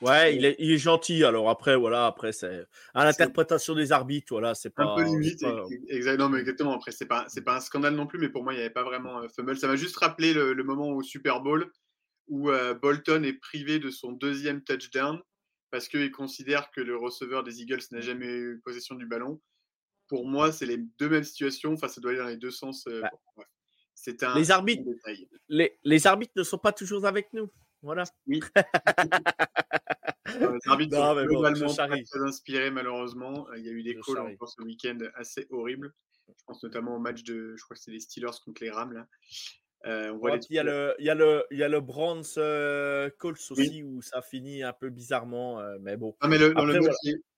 Ouais, 0.00 0.36
il 0.36 0.44
est, 0.44 0.54
il 0.60 0.70
est, 0.70 0.78
gentil. 0.78 1.24
Alors 1.24 1.50
après, 1.50 1.76
voilà, 1.76 2.06
après 2.06 2.30
c'est 2.30 2.66
à 2.94 3.04
l'interprétation 3.04 3.74
des 3.74 3.90
arbitres, 3.90 4.32
voilà, 4.32 4.54
c'est 4.54 4.70
pas 4.70 4.84
un 4.84 4.96
peu 4.96 5.02
limite. 5.02 5.44
Exactement, 5.88 6.28
mais 6.28 6.38
exactement. 6.38 6.72
Après, 6.72 6.92
c'est 6.92 7.06
pas, 7.06 7.24
c'est 7.28 7.42
pas 7.42 7.56
un 7.56 7.60
scandale 7.60 7.94
non 7.94 8.06
plus, 8.06 8.20
mais 8.20 8.28
pour 8.28 8.44
moi, 8.44 8.52
il 8.52 8.56
n'y 8.56 8.62
avait 8.62 8.70
pas 8.70 8.84
vraiment 8.84 9.18
un 9.18 9.28
fumble. 9.28 9.56
Ça 9.56 9.66
m'a 9.66 9.74
juste 9.74 9.96
rappelé 9.96 10.32
le, 10.32 10.54
moment 10.62 10.90
au 10.90 11.02
Super 11.02 11.40
Bowl 11.40 11.72
où 12.28 12.50
euh, 12.50 12.74
Bolton 12.74 13.24
est 13.24 13.32
privé 13.32 13.80
de 13.80 13.90
son 13.90 14.12
deuxième 14.12 14.62
touchdown 14.62 15.20
parce 15.70 15.88
qu'il 15.88 16.10
considère 16.10 16.70
que 16.70 16.80
le 16.80 16.96
receveur 16.96 17.44
des 17.44 17.62
Eagles 17.62 17.82
n'a 17.90 18.00
jamais 18.00 18.26
eu 18.26 18.60
possession 18.64 18.94
du 18.94 19.06
ballon. 19.06 19.40
Pour 20.06 20.26
moi, 20.26 20.52
c'est 20.52 20.66
les 20.66 20.78
deux 20.78 21.08
mêmes 21.08 21.24
situations. 21.24 21.72
Enfin, 21.74 21.88
ça 21.88 22.00
doit 22.00 22.12
aller 22.12 22.20
dans 22.20 22.26
les 22.26 22.36
deux 22.36 22.50
sens. 22.50 22.86
Euh, 22.86 23.02
bah, 23.36 23.44
c'est 23.94 24.22
un 24.22 24.34
les 24.36 24.50
arbitres, 24.50 24.84
les, 25.48 25.76
les, 25.82 26.06
arbitres 26.06 26.32
ne 26.36 26.44
sont 26.44 26.58
pas 26.58 26.72
toujours 26.72 27.04
avec 27.04 27.32
nous. 27.32 27.50
Voilà. 27.82 28.04
Oui. 28.26 28.40
les 30.26 30.58
arbitres 30.66 30.96
sont 30.96 31.24
globalement 31.26 31.74
pas 31.74 31.88
très 31.88 32.22
inspirés, 32.22 32.70
malheureusement. 32.70 33.46
Il 33.56 33.64
y 33.64 33.68
a 33.68 33.72
eu 33.72 33.82
des 33.82 33.96
calls, 33.96 34.36
ce 34.46 34.62
week-end 34.62 34.98
assez 35.14 35.46
horribles. 35.50 35.92
Je 36.28 36.44
pense 36.46 36.62
notamment 36.62 36.96
au 36.96 36.98
match 36.98 37.22
de, 37.22 37.54
je 37.56 37.64
crois 37.64 37.76
que 37.76 37.82
c'est 37.82 37.90
les 37.90 38.00
Steelers 38.00 38.38
contre 38.44 38.62
les 38.62 38.70
Rams. 38.70 38.92
Là. 38.92 39.06
Euh, 39.86 40.12
il, 40.50 40.56
y 40.56 40.58
a 40.58 40.64
le, 40.64 40.94
il, 40.98 41.06
y 41.06 41.10
a 41.10 41.14
le, 41.14 41.44
il 41.50 41.58
y 41.58 41.62
a 41.62 41.68
le 41.68 41.80
Bronze 41.80 42.34
euh, 42.36 43.10
Colts 43.18 43.38
aussi 43.50 43.82
où 43.84 44.02
ça 44.02 44.22
finit 44.22 44.62
un 44.62 44.72
peu 44.72 44.90
bizarrement, 44.90 45.60
euh, 45.60 45.76
mais 45.80 45.96
bon. 45.96 46.16
Ah, 46.20 46.28
mais 46.28 46.38
le, 46.38 46.52
dans 46.52 46.64
le 46.64 46.78
voilà. 46.78 46.94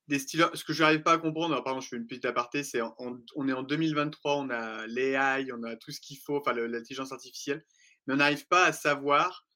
des 0.08 0.18
Steelers, 0.18 0.48
ce 0.54 0.64
que 0.64 0.72
je 0.72 0.82
n'arrive 0.82 1.02
pas 1.02 1.12
à 1.12 1.18
comprendre, 1.18 1.62
pardon, 1.62 1.80
je 1.80 1.88
fais 1.88 1.96
une 1.96 2.06
petite 2.06 2.24
aparté, 2.24 2.62
c'est 2.62 2.80
on 2.82 3.48
est 3.48 3.52
en 3.52 3.62
2023, 3.62 4.36
on 4.36 4.50
a 4.50 4.86
l'AI, 4.86 5.52
on 5.52 5.62
a 5.64 5.76
tout 5.76 5.92
ce 5.92 6.00
qu'il 6.00 6.16
faut, 6.18 6.38
enfin 6.38 6.54
l'intelligence 6.54 7.12
artificielle, 7.12 7.62
mais 8.06 8.14
on 8.14 8.16
n'arrive 8.18 8.46
pas 8.46 8.64
à 8.64 8.72
savoir 8.72 9.46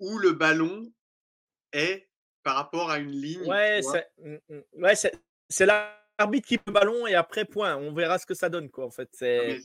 où 0.00 0.18
le 0.18 0.32
ballon 0.32 0.82
est 1.72 2.08
par 2.42 2.56
rapport 2.56 2.90
à 2.90 2.98
une 2.98 3.12
ligne. 3.12 3.48
Ouais, 3.48 3.82
c'est, 3.82 4.10
mmh, 4.18 4.36
mmh. 4.48 4.82
ouais, 4.82 4.94
c'est 4.96 5.66
là 5.66 5.96
arbitre 6.18 6.46
qui 6.46 6.58
le 6.66 6.72
ballon 6.72 7.06
et 7.06 7.14
après 7.14 7.44
point. 7.44 7.76
On 7.76 7.92
verra 7.92 8.18
ce 8.18 8.26
que 8.26 8.34
ça 8.34 8.48
donne 8.48 8.70
quoi 8.70 8.86
en 8.86 8.90
fait. 8.90 9.08
C'est 9.12 9.62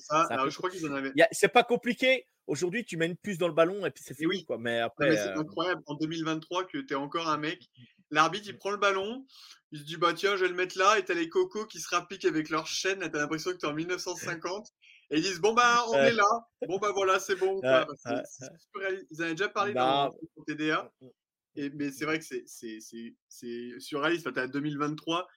pas 1.52 1.64
compliqué. 1.64 2.28
Aujourd'hui, 2.48 2.86
tu 2.86 2.98
mets 2.98 3.06
une 3.08 3.18
puce 3.18 3.38
dans 3.38 3.48
le 3.48 3.54
ballon 3.54 3.86
et 3.86 3.92
puis 3.92 4.04
c'est 4.06 4.14
fini. 4.14 4.28
oui. 4.28 4.46
Quoi. 4.46 4.58
Mais 4.58 4.80
après, 4.80 5.16
c'est 5.16 5.30
euh, 5.30 5.40
incroyable 5.40 5.82
en 5.86 5.96
2023 5.96 6.66
que 6.66 6.78
tu 6.80 6.94
es 6.94 6.96
encore 6.96 7.28
un 7.30 7.38
mec. 7.38 7.70
L'arbitre, 8.10 8.48
il 8.48 8.58
prend 8.58 8.72
le 8.72 8.78
ballon, 8.78 9.26
il 9.72 9.80
se 9.80 9.84
dit 9.84 9.98
bah 9.98 10.14
tiens, 10.14 10.38
je 10.38 10.44
vais 10.44 10.48
le 10.50 10.56
mettre 10.56 10.78
là, 10.78 10.98
et 10.98 11.04
t'as 11.04 11.14
les 11.14 11.28
cocos 11.28 11.66
qui 11.66 11.80
se 11.82 11.94
rappliquent 11.94 12.24
avec 12.26 12.50
leur 12.50 12.66
chaîne, 12.66 13.00
t'as 13.00 13.20
l'impression 13.20 13.52
que 13.52 13.58
t'es 13.58 13.68
en 13.68 13.74
1950, 13.76 14.70
et 15.12 15.18
ils 15.18 15.22
disent 15.24 15.40
bon 15.42 15.54
bah 15.54 15.84
on 15.90 15.94
est 15.96 16.14
là, 16.14 16.24
bon 16.68 16.78
bah 16.80 16.92
voilà, 16.94 17.20
c'est 17.20 17.36
bon. 17.36 17.60
Ils 17.62 19.22
en 19.22 19.24
avaient 19.24 19.32
déjà 19.36 19.50
parlé 19.50 19.74
Bah, 19.74 20.10
dans 20.12 20.18
dans 20.38 20.44
TDA, 20.46 20.92
et, 21.56 21.70
mais 21.72 21.92
c'est 21.92 22.06
vrai 22.06 22.18
que 22.20 22.26
c'est- 22.26 22.46
surréaliste. 23.80 24.26
Enfin, 24.28 24.34
t'as 24.34 24.48
2023, 24.48 25.28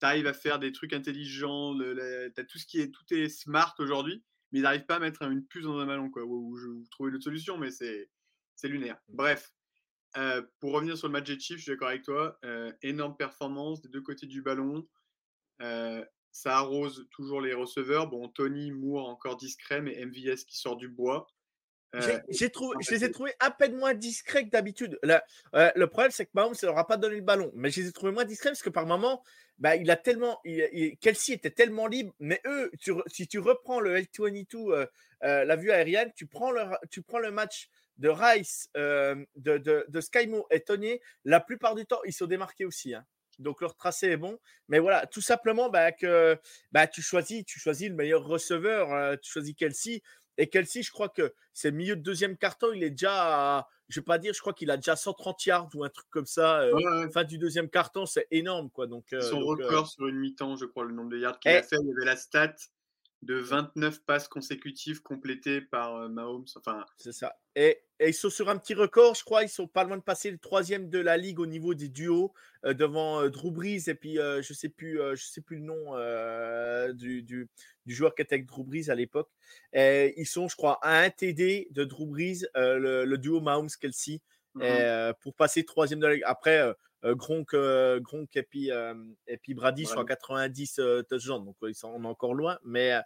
t'arrives 0.00 0.26
à 0.26 0.32
faire 0.32 0.58
des 0.58 0.72
trucs 0.72 0.92
intelligents, 0.92 1.72
le- 1.74 1.94
le- 1.94 2.32
t'as 2.34 2.42
tout 2.44 2.58
ce 2.58 2.66
qui 2.66 2.80
est 2.80 2.90
tout 2.90 3.04
est 3.14 3.28
smart 3.28 3.74
aujourd'hui, 3.78 4.24
mais 4.52 4.60
ils 4.60 4.62
n'arrivent 4.62 4.86
pas 4.86 4.96
à 4.96 5.00
mettre 5.00 5.22
une 5.22 5.44
puce 5.46 5.64
dans 5.64 5.78
un 5.78 5.86
ballon 5.86 6.10
quoi. 6.10 6.24
Ou, 6.24 6.56
je 6.56 6.66
vous 6.66 6.84
trouver 6.90 7.10
une 7.10 7.16
autre 7.16 7.24
solution, 7.24 7.58
mais 7.58 7.70
c'est 7.70 8.10
c'est 8.54 8.68
lunaire. 8.68 8.98
Bref, 9.08 9.52
euh, 10.16 10.42
pour 10.60 10.72
revenir 10.72 10.96
sur 10.96 11.08
le 11.08 11.12
match 11.12 11.26
des 11.26 11.38
Chiefs, 11.38 11.58
je 11.58 11.62
suis 11.64 11.72
d'accord 11.72 11.88
avec 11.88 12.02
toi. 12.02 12.38
euh, 12.44 12.72
énorme 12.82 13.16
performance 13.16 13.82
des 13.82 13.88
deux 13.88 14.00
côtés 14.00 14.26
du 14.26 14.42
ballon. 14.42 14.86
Euh, 15.62 16.04
ça 16.32 16.56
arrose 16.58 17.06
toujours 17.10 17.40
les 17.40 17.54
receveurs. 17.54 18.08
Bon, 18.08 18.28
Tony 18.28 18.70
Moore 18.70 19.08
encore 19.08 19.36
discret, 19.36 19.80
mais 19.82 20.04
MVS 20.04 20.44
qui 20.46 20.58
sort 20.58 20.76
du 20.76 20.88
bois. 20.88 21.26
Euh, 21.94 22.18
J'ai- 22.28 22.50
trouvé, 22.50 22.76
en 22.76 22.80
je 22.80 22.90
les 22.90 23.04
ai 23.04 23.10
trouvés 23.10 23.32
à 23.40 23.50
peine 23.50 23.76
moins 23.76 23.94
discrets 23.94 24.44
que 24.44 24.50
d'habitude. 24.50 24.98
Là, 25.02 25.24
euh, 25.54 25.70
le 25.76 25.86
problème, 25.86 26.10
c'est 26.10 26.26
que 26.26 26.30
Mahomes 26.34 26.54
ne 26.60 26.66
leur 26.66 26.76
a 26.78 26.86
pas 26.86 26.96
donné 26.96 27.16
le 27.16 27.22
ballon. 27.22 27.50
Mais 27.54 27.70
je 27.70 27.80
les 27.80 27.88
ai 27.88 27.92
trouvés 27.92 28.12
moins 28.12 28.24
discrets 28.24 28.50
parce 28.50 28.62
que 28.62 28.68
par 28.70 28.86
moment, 28.86 29.22
bah, 29.58 29.76
il 29.76 29.90
a 29.90 29.96
tellement. 29.96 30.40
Il, 30.44 30.68
il- 30.72 30.96
Kelsey 30.98 31.34
était 31.34 31.50
tellement 31.50 31.86
libre. 31.86 32.12
Mais 32.18 32.40
eux, 32.46 32.70
tu 32.78 32.92
si 33.06 33.26
tu 33.28 33.38
reprends 33.38 33.80
le 33.80 33.96
L22, 33.96 34.72
euh, 35.22 35.44
la 35.44 35.56
vue 35.56 35.70
aérienne, 35.70 36.12
tu 36.14 36.26
prends 36.26 36.50
le, 36.50 36.62
tu 36.90 37.00
prends 37.02 37.18
le 37.20 37.30
match 37.30 37.70
de 37.98 38.10
Rice, 38.10 38.68
de, 38.74 39.26
de, 39.36 39.86
de 39.88 40.00
Sky 40.02 40.26
Moore 40.26 40.46
et 40.50 40.60
Tony, 40.60 41.00
la 41.24 41.40
plupart 41.40 41.74
du 41.74 41.86
temps, 41.86 42.00
ils 42.04 42.12
sont 42.12 42.26
démarqués 42.26 42.66
aussi. 42.66 42.92
hein. 42.92 43.06
Donc 43.38 43.60
leur 43.62 43.74
tracé 43.74 44.08
est 44.08 44.16
bon. 44.18 44.38
Mais 44.68 44.78
voilà, 44.80 45.06
tout 45.06 45.20
simplement 45.22 45.70
bah, 45.70 45.92
que 45.92 46.38
bah, 46.72 46.86
tu, 46.86 47.00
choisis, 47.00 47.44
tu 47.46 47.58
choisis 47.58 47.88
le 47.88 47.94
meilleur 47.94 48.24
receveur, 48.24 49.18
tu 49.20 49.30
choisis 49.30 49.54
Kelsey. 49.54 50.02
Et 50.38 50.48
Kelsey, 50.48 50.82
je 50.82 50.90
crois 50.90 51.08
que 51.08 51.32
c'est 51.52 51.70
le 51.70 51.76
milieu 51.76 51.96
de 51.96 52.02
deuxième 52.02 52.36
carton, 52.36 52.68
il 52.74 52.82
est 52.82 52.90
déjà, 52.90 53.58
à- 53.58 53.68
je 53.88 54.00
vais 54.00 54.04
pas 54.04 54.18
dire, 54.18 54.34
je 54.34 54.40
crois 54.40 54.52
qu'il 54.52 54.70
a 54.70 54.76
déjà 54.76 54.96
130 54.96 55.44
yards 55.46 55.68
ou 55.74 55.84
un 55.84 55.88
truc 55.88 56.06
comme 56.10 56.26
ça. 56.26 56.60
euh, 56.60 56.72
ouais. 56.72 57.10
Fin 57.12 57.24
du 57.24 57.38
deuxième 57.38 57.70
carton, 57.70 58.04
c'est 58.06 58.26
énorme, 58.30 58.68
quoi. 58.70 58.86
Donc, 58.86 59.12
euh, 59.12 59.20
Son 59.20 59.40
donc, 59.40 59.60
euh, 59.60 59.64
record 59.66 59.86
sur 59.88 60.06
une 60.08 60.16
mi-temps, 60.18 60.56
je 60.56 60.64
crois, 60.66 60.84
le 60.84 60.92
nombre 60.92 61.10
de 61.10 61.18
yards 61.18 61.38
qu'il 61.40 61.50
a 61.52 61.62
fait. 61.62 61.76
Il 61.80 61.88
y 61.88 61.92
avait 61.92 62.04
la 62.04 62.16
stat 62.16 62.54
de 63.26 63.34
29 63.34 64.04
passes 64.04 64.28
consécutives 64.28 65.02
complétées 65.02 65.60
par 65.60 65.96
euh, 65.96 66.08
Mahomes. 66.08 66.46
Enfin, 66.56 66.86
c'est 66.96 67.12
ça. 67.12 67.36
Et, 67.56 67.82
et 67.98 68.08
ils 68.08 68.14
sont 68.14 68.30
sur 68.30 68.48
un 68.48 68.56
petit 68.56 68.74
record, 68.74 69.14
je 69.14 69.24
crois. 69.24 69.42
Ils 69.42 69.48
sont 69.48 69.66
pas 69.66 69.84
loin 69.84 69.96
de 69.96 70.02
passer 70.02 70.30
le 70.30 70.38
troisième 70.38 70.88
de 70.88 70.98
la 70.98 71.16
ligue 71.16 71.40
au 71.40 71.46
niveau 71.46 71.74
des 71.74 71.88
duos 71.88 72.32
euh, 72.64 72.72
devant 72.72 73.22
euh, 73.22 73.28
Drew 73.28 73.50
Brees 73.50 73.88
et 73.88 73.94
puis 73.94 74.18
euh, 74.18 74.42
je 74.42 74.52
sais 74.52 74.68
plus, 74.68 74.98
je 75.14 75.24
sais 75.24 75.40
plus 75.40 75.56
le 75.56 75.62
nom 75.62 76.94
du, 76.94 77.22
du, 77.22 77.48
du 77.84 77.94
joueur 77.94 78.14
qui 78.14 78.22
était 78.22 78.36
avec 78.36 78.46
Drew 78.46 78.64
Brees 78.64 78.88
à 78.88 78.94
l'époque. 78.94 79.30
Et 79.72 80.14
ils 80.16 80.26
sont, 80.26 80.48
je 80.48 80.56
crois, 80.56 80.78
à 80.82 81.00
un 81.02 81.10
TD 81.10 81.68
de 81.72 81.84
Drew 81.84 82.06
Brees, 82.06 82.46
le, 82.54 83.04
le 83.04 83.18
duo 83.18 83.40
Mahomes 83.40 83.70
Kelsey. 83.80 84.20
mhm. 84.54 84.62
Euh, 84.62 85.12
pour 85.20 85.34
passer 85.34 85.64
troisième 85.64 86.00
de 86.00 86.06
la 86.06 86.14
ligue. 86.14 86.22
Après, 86.24 86.72
Gronk, 87.04 87.54
euh, 87.54 88.00
Gronk 88.00 88.34
et 88.36 88.42
puis, 88.42 88.70
euh, 88.72 88.94
et 89.26 89.36
puis 89.38 89.54
Brady 89.54 89.84
sont 89.86 89.92
à 90.00 90.04
Brady. 90.04 90.08
90 90.08 90.78
euh, 90.78 91.02
touchdowns, 91.02 91.44
donc 91.44 91.56
euh, 91.62 91.70
ils 91.70 91.74
sont 91.74 91.88
on 91.94 92.02
est 92.04 92.06
encore 92.06 92.34
loin. 92.34 92.58
Mais, 92.64 92.94
euh, 92.94 93.00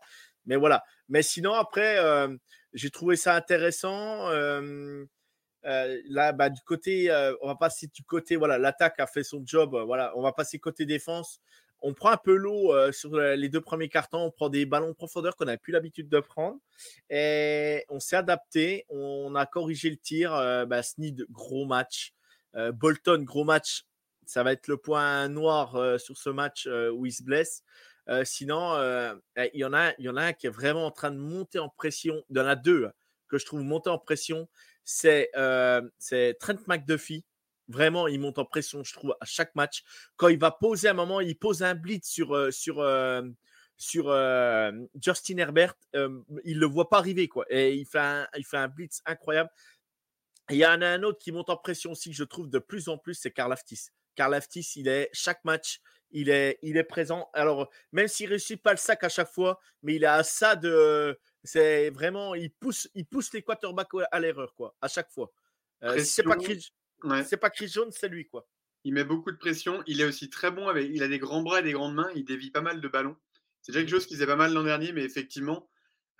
mais 0.47 0.57
voilà. 0.57 0.83
Mais 1.09 1.23
sinon, 1.23 1.53
après, 1.55 1.99
euh, 1.99 2.35
j'ai 2.73 2.91
trouvé 2.91 3.17
ça 3.17 3.35
intéressant. 3.37 4.29
euh, 4.31 5.05
euh, 5.67 6.01
là, 6.09 6.33
bah, 6.33 6.49
du 6.51 6.61
côté, 6.63 7.11
euh, 7.11 7.35
on 7.43 7.49
va 7.49 7.55
passer 7.57 7.87
du 7.89 8.03
côté, 8.05 8.37
voilà, 8.37 8.59
l'attaque 8.59 8.99
a 8.99 9.07
fait 9.07 9.25
son 9.25 9.43
job. 9.45 9.75
euh, 9.75 9.85
voilà, 9.85 10.13
on 10.17 10.23
va 10.23 10.33
passer 10.33 10.59
côté 10.59 10.87
défense. 10.87 11.41
On 11.83 11.95
prend 11.95 12.11
un 12.11 12.17
peu 12.19 12.35
l'eau 12.35 12.75
euh, 12.75 12.93
sur 12.93 13.15
euh, 13.15 13.37
les 13.37 13.49
deux 13.49 13.61
premiers 13.61 13.89
cartons. 13.89 14.19
On 14.21 14.31
prend 14.31 14.49
des 14.51 14.67
ballons 14.67 14.89
de 14.89 14.95
profondeur 14.95 15.37
qu'on 15.37 15.47
n'a 15.47 15.57
plus 15.59 15.73
l'habitude 15.73 16.09
de 16.09 16.21
prendre. 16.21 16.59
Et 17.11 17.85
on 17.89 18.01
s'est 18.01 18.17
adapté. 18.17 18.85
On 18.91 19.35
a 19.35 19.47
corrigé 19.47 19.91
le 19.91 19.97
tir. 19.97 20.35
Euh, 20.35 20.67
bah, 20.67 20.83
Snead, 20.83 21.25
gros 21.31 21.65
match. 21.67 22.13
Euh, 22.57 22.73
Bolton, 22.73 23.23
gros 23.23 23.45
match. 23.45 23.85
Ça 24.30 24.45
va 24.45 24.52
être 24.52 24.69
le 24.69 24.76
point 24.76 25.28
noir 25.28 25.75
euh, 25.75 25.99
sur 25.99 26.16
ce 26.16 26.30
match 26.30 26.69
euh, 26.69 26.88
où 26.92 27.04
il 27.04 27.12
se 27.12 27.25
blesse. 27.25 27.64
Sinon, 28.25 28.75
euh, 28.75 29.14
il 29.37 29.61
y, 29.61 29.64
en 29.64 29.73
a, 29.73 29.92
y 29.99 30.09
en 30.09 30.16
a 30.16 30.23
un 30.23 30.33
qui 30.33 30.49
est 30.49 30.50
vraiment 30.50 30.85
en 30.87 30.90
train 30.90 31.12
de 31.12 31.16
monter 31.16 31.61
en 31.61 31.69
pression. 31.69 32.25
Il 32.28 32.38
y 32.38 32.40
en 32.40 32.47
a 32.47 32.57
deux 32.57 32.87
hein, 32.87 32.92
que 33.28 33.38
je 33.38 33.47
trouve 33.47 33.62
monter 33.62 33.88
en 33.88 33.99
pression. 33.99 34.49
C'est 34.85 35.30
Trent 36.40 36.59
McDuffie. 36.66 37.25
Vraiment, 37.69 38.09
il 38.09 38.19
monte 38.19 38.38
en 38.38 38.45
pression, 38.45 38.83
je 38.83 38.92
trouve, 38.95 39.14
à 39.21 39.25
chaque 39.26 39.54
match. 39.54 39.85
Quand 40.16 40.26
il 40.26 40.40
va 40.40 40.50
poser 40.50 40.88
un 40.88 40.95
moment, 40.95 41.21
il 41.21 41.38
pose 41.38 41.62
un 41.62 41.76
blitz 41.76 42.09
sur, 42.09 42.52
sur, 42.52 42.85
sur 43.76 44.04
Justin 45.00 45.37
Herbert. 45.37 45.75
il 45.95 46.57
ne 46.57 46.61
le 46.61 46.66
voit 46.66 46.88
pas 46.88 46.99
arriver, 46.99 47.28
quoi. 47.28 47.45
Et 47.49 47.75
il 47.75 47.87
fait 47.87 48.00
un, 48.00 48.26
il 48.37 48.45
fait 48.45 48.57
un 48.57 48.66
blitz 48.66 49.02
incroyable. 49.07 49.50
Il 50.50 50.57
y 50.57 50.66
en 50.66 50.83
a 50.83 50.88
un 50.88 51.02
autre 51.02 51.19
qui 51.19 51.33
monte 51.33 51.50
en 51.50 51.57
pression 51.57 51.92
aussi, 51.92 52.11
que 52.11 52.16
je 52.16 52.25
trouve 52.25 52.49
de 52.50 52.59
plus 52.59 52.88
en 52.88 52.99
plus, 52.99 53.14
c'est 53.14 53.30
Karl 53.30 53.52
Aftis. 53.52 53.88
Karl 54.16 54.35
Aftis, 54.35 54.73
il 54.76 54.88
est 54.88 55.09
chaque 55.12 55.45
match, 55.45 55.80
il 56.11 56.28
est, 56.28 56.59
il 56.62 56.76
est 56.76 56.85
présent. 56.85 57.30
Alors, 57.33 57.71
même 57.92 58.09
s'il 58.09 58.26
ne 58.26 58.30
réussit 58.30 58.61
pas 58.61 58.73
le 58.73 58.76
sac 58.78 59.04
à 59.04 59.09
chaque 59.09 59.30
fois, 59.30 59.61
mais 59.83 59.95
il 59.97 60.04
a 60.04 60.23
ça 60.25 60.57
de. 60.57 61.19
C'est 61.45 61.90
vraiment, 61.90 62.35
il 62.35 62.50
pousse, 62.50 62.88
il 62.95 63.07
pousse 63.07 63.33
les 63.33 63.42
quarterbacks 63.42 63.88
à 64.11 64.21
l'erreur, 64.21 64.54
quoi, 64.54 64.75
à 64.80 64.88
chaque 64.88 65.11
fois. 65.11 65.33
Euh, 65.85 65.99
si 65.99 66.07
c'est 66.07 66.23
pas. 66.23 66.37
Chris, 66.37 66.73
Ouais. 67.02 67.25
c'est 67.25 67.38
pas 67.38 67.49
Chris 67.49 67.69
Jones, 67.69 67.90
c'est 67.92 68.09
lui, 68.09 68.26
quoi. 68.26 68.47
Il 68.85 68.92
met 68.92 69.04
beaucoup 69.04 69.30
de 69.30 69.38
pression. 69.38 69.83
Il 69.87 70.00
est 70.02 70.04
aussi 70.04 70.28
très 70.28 70.50
bon 70.50 70.69
avec. 70.69 70.90
Il 70.92 71.02
a 71.02 71.09
des 71.09 71.19
grands 71.19 71.40
bras 71.42 71.61
et 71.61 71.62
des 71.62 71.73
grandes 71.73 71.95
mains. 71.95 72.11
Il 72.14 72.25
dévie 72.25 72.50
pas 72.50 72.61
mal 72.61 72.80
de 72.80 72.88
ballons. 72.88 73.16
C'est 73.62 73.73
déjà 73.73 73.83
quelque 73.83 73.90
chose 73.90 74.07
qui 74.07 74.14
faisait 74.14 74.26
pas 74.26 74.37
mal 74.37 74.52
l'an 74.52 74.64
dernier, 74.64 74.92
mais 74.92 75.02
effectivement, 75.04 75.71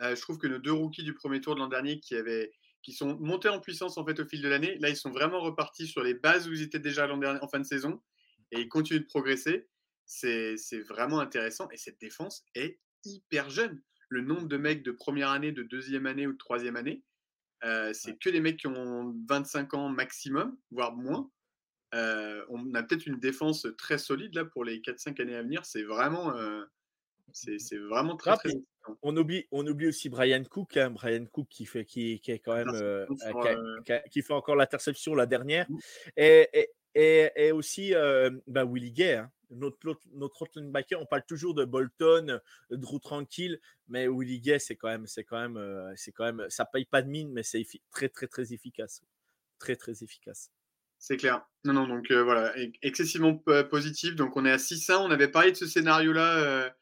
euh, 0.01 0.15
je 0.15 0.21
trouve 0.23 0.39
que 0.39 0.47
nos 0.47 0.59
deux 0.59 0.73
rookies 0.73 1.03
du 1.03 1.15
premier 1.15 1.41
tour 1.43 1.55
de 1.55 1.61
l'an 1.61 1.69
dernier 1.69 2.01
qui 2.01 2.15
avaient 2.15 2.53
qui 2.83 2.93
sont 2.93 3.19
montés 3.19 3.49
en 3.49 3.61
puissance 3.61 3.99
en 3.99 4.05
fait 4.05 4.19
au 4.21 4.27
fil 4.27 4.43
de 4.43 4.49
l'année, 4.49 4.77
là 4.79 4.89
ils 4.89 4.97
sont 4.97 5.11
vraiment 5.11 5.41
repartis 5.41 5.87
sur 5.87 6.03
les 6.03 6.15
bases 6.15 6.49
où 6.49 6.53
ils 6.53 6.63
étaient 6.63 6.79
déjà 6.79 7.07
l'an 7.07 7.19
dernier 7.19 7.41
en 7.43 7.49
fin 7.49 7.59
de 7.59 7.65
saison 7.65 8.01
et 8.53 8.61
ils 8.61 8.69
continuent 8.69 9.01
de 9.01 9.07
progresser. 9.07 9.69
C'est 10.07 10.57
vraiment 10.89 11.21
intéressant 11.21 11.69
et 11.71 11.77
cette 11.77 12.01
défense 12.01 12.45
est 12.55 12.81
hyper 13.05 13.49
jeune. 13.51 13.83
Le 14.09 14.23
nombre 14.23 14.49
de 14.49 14.57
mecs 14.57 14.83
de 14.83 14.91
première 14.91 15.31
année, 15.31 15.53
de 15.53 15.63
deuxième 15.63 16.07
année 16.07 16.27
ou 16.27 16.33
de 16.33 16.39
troisième 16.39 16.77
année, 16.77 17.05
euh, 17.65 17.93
c'est 17.93 18.19
que 18.19 18.31
des 18.31 18.41
mecs 18.41 18.59
qui 18.59 18.67
ont 18.67 19.15
25 19.29 19.75
ans 19.75 19.89
maximum, 19.89 20.57
voire 20.71 20.97
moins. 20.97 21.31
Euh, 21.95 22.45
on 22.49 22.75
a 22.75 22.83
peut-être 22.83 23.07
une 23.07 23.19
défense 23.19 23.67
très 23.77 23.99
solide 23.99 24.35
là 24.35 24.45
pour 24.45 24.65
les 24.65 24.81
4-5 24.81 25.21
années 25.21 25.37
à 25.37 25.43
venir. 25.43 25.65
C'est 25.65 25.83
vraiment, 25.83 26.35
euh, 26.37 26.65
c'est 27.33 27.79
vraiment 27.79 28.17
très, 28.17 28.37
très. 28.37 28.51
On 29.03 29.17
oublie, 29.17 29.47
on 29.53 29.67
oublie 29.67 29.89
aussi 29.89 30.09
Brian 30.09 30.43
Cook, 30.45 30.77
hein, 30.77 30.91
Brian 30.91 31.27
Cook 31.27 31.49
qui 31.49 31.67
fait, 31.67 31.85
qui, 31.85 32.21
qui 32.21 32.31
est 32.33 32.39
quand 32.39 32.55
même, 32.57 32.69
euh, 32.71 33.07
euh, 33.11 33.17
sur, 33.17 33.41
qui, 33.41 33.49
a- 33.49 33.59
euh, 33.59 33.81
qui 33.85 33.93
a- 33.93 34.01
qui 34.09 34.23
fait 34.23 34.33
encore 34.33 34.57
l'interception 34.57 35.15
la 35.15 35.27
dernière, 35.27 35.67
Mm. 35.71 35.79
et, 36.17 36.49
et, 36.55 36.69
et, 36.95 37.31
et 37.37 37.53
aussi 37.53 37.95
euh, 37.95 38.31
bah, 38.47 38.65
Willie 38.65 38.93
Gay, 38.93 39.15
hein, 39.15 39.31
notre, 39.51 39.79
notre, 39.85 40.01
notre. 40.15 40.47
On 40.97 41.07
parle 41.07 41.25
toujours 41.27 41.55
de 41.55 41.65
Bolton, 41.65 42.41
Drew 42.71 42.99
Tranquille, 43.01 43.61
mais 43.89 44.09
Willie 44.09 44.41
Gay, 44.41 44.59
c'est 44.59 44.77
quand 44.77 44.89
même, 44.89 45.07
c'est 45.07 45.25
quand 45.25 45.49
même, 45.49 45.93
c'est 45.97 46.13
quand 46.13 46.25
même, 46.25 46.47
ça 46.49 46.65
paye 46.65 46.85
pas 46.87 47.03
de 47.03 47.09
mine, 47.09 47.31
mais 47.33 47.43
c'est 47.43 47.65
très, 47.91 48.09
très, 48.09 48.29
très 48.29 48.53
efficace, 48.53 49.03
très, 49.59 49.77
très 49.77 50.03
efficace. 50.03 50.51
C'est 50.99 51.17
clair. 51.17 51.47
Non, 51.65 51.73
non, 51.73 51.87
donc 51.89 52.11
euh, 52.11 52.23
voilà, 52.23 52.53
excessivement 52.83 53.35
positif. 53.71 54.15
Donc 54.17 54.37
on 54.37 54.45
est 54.45 54.51
à 54.53 54.59
6-1. 54.59 54.99
On 54.99 55.11
avait 55.11 55.29
parlé 55.29 55.51
de 55.53 55.57
ce 55.57 55.67
scénario-là 55.67 56.73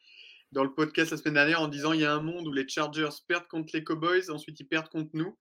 dans 0.52 0.64
le 0.64 0.74
podcast 0.74 1.10
la 1.10 1.16
semaine 1.18 1.34
dernière 1.34 1.60
en 1.62 1.68
disant 1.68 1.92
il 1.92 2.00
y 2.00 2.04
a 2.04 2.12
un 2.12 2.22
monde 2.22 2.46
où 2.46 2.52
les 2.52 2.66
Chargers 2.68 3.08
perdent 3.26 3.48
contre 3.48 3.70
les 3.74 3.84
Cowboys, 3.84 4.30
ensuite 4.30 4.58
ils 4.60 4.66
perdent 4.68 4.88
contre 4.88 5.10
nous. 5.14 5.38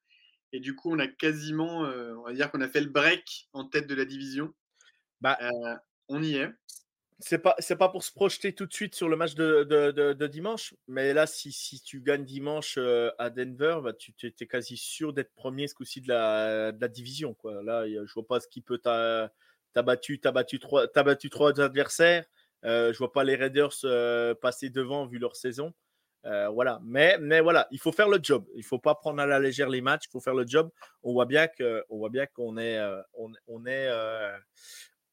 Et 0.53 0.59
du 0.61 0.75
coup, 0.75 0.91
on 0.93 0.99
a 0.99 1.07
quasiment, 1.07 1.85
euh, 1.85 2.15
on 2.15 2.23
va 2.23 2.33
dire 2.33 2.49
qu'on 2.51 2.61
a 2.61 2.69
fait 2.69 2.81
le 2.81 2.89
break 2.89 3.49
en 3.53 3.65
tête 3.65 3.87
de 3.87 3.95
la 3.95 4.05
division. 4.05 4.53
Bah, 5.21 5.37
Euh, 5.41 5.75
on 6.09 6.23
y 6.23 6.35
est. 6.35 6.49
c'est 7.19 7.39
pas 7.39 7.55
c'est 7.59 7.75
pas 7.77 7.89
pour 7.89 8.03
se 8.03 8.11
projeter 8.11 8.53
tout 8.53 8.67
de 8.67 8.73
suite 8.73 8.93
sur 8.93 9.09
le 9.09 9.15
match 9.17 9.33
de, 9.33 9.63
de, 9.63 9.91
de- 9.91 10.13
de 10.13 10.27
dimanche, 10.27 10.75
mais 10.87 11.13
là 11.13 11.25
si, 11.25 11.51
si 11.51 11.81
tu 11.81 12.01
gagnes 12.01 12.25
dimanche 12.25 12.75
euh, 12.77 13.09
à 13.17 13.29
Denver, 13.31 13.79
bah, 13.83 13.93
tu 13.93 14.13
es, 14.23 14.31
quasi 14.47 14.77
sûr 14.77 15.13
d'être 15.13 15.33
premier 15.33 15.67
ce 15.67 15.73
coup-ci 15.73 16.01
de 16.01 16.09
la, 16.09 16.71
de 16.71 16.79
la 16.79 16.87
division 16.87 17.33
quoi. 17.33 17.63
Là, 17.63 17.87
je 17.87 18.13
vois 18.13 18.27
pas 18.27 18.39
ce 18.39 18.47
qui 18.47 18.61
peut 18.61 18.77
t'a 18.77 19.31
t'as 19.73 19.81
battu 19.81 20.19
t'as 20.19 20.31
battu 20.31 20.59
trois 20.59 20.87
t'as 20.87 21.03
battu 21.03 21.29
trois 21.31 21.59
adversaires. 21.59 22.25
Euh, 22.65 22.91
je 22.91 22.97
vois 22.97 23.11
pas 23.11 23.23
les 23.23 23.35
Raiders 23.35 23.73
euh, 23.83 24.33
passer 24.35 24.69
devant 24.69 25.05
vu 25.05 25.19
leur 25.19 25.35
saison. 25.35 25.73
Euh, 26.25 26.49
voilà, 26.49 26.81
mais 26.83 27.17
mais 27.19 27.39
voilà, 27.39 27.67
il 27.71 27.79
faut 27.79 27.91
faire 27.91 28.09
le 28.09 28.19
job. 28.21 28.45
Il 28.55 28.63
faut 28.63 28.79
pas 28.79 28.95
prendre 28.95 29.21
à 29.21 29.25
la 29.25 29.39
légère 29.39 29.69
les 29.69 29.81
matchs. 29.81 30.05
Il 30.07 30.11
faut 30.11 30.19
faire 30.19 30.33
le 30.33 30.45
job. 30.45 30.69
On 31.03 31.13
voit 31.13 31.25
bien 31.25 31.47
que 31.47 31.85
on 31.89 31.97
voit 31.97 32.09
bien 32.09 32.25
qu'on 32.25 32.57
est 32.57 32.77
euh, 32.77 33.01
on, 33.13 33.31
on 33.47 33.65
est 33.65 33.89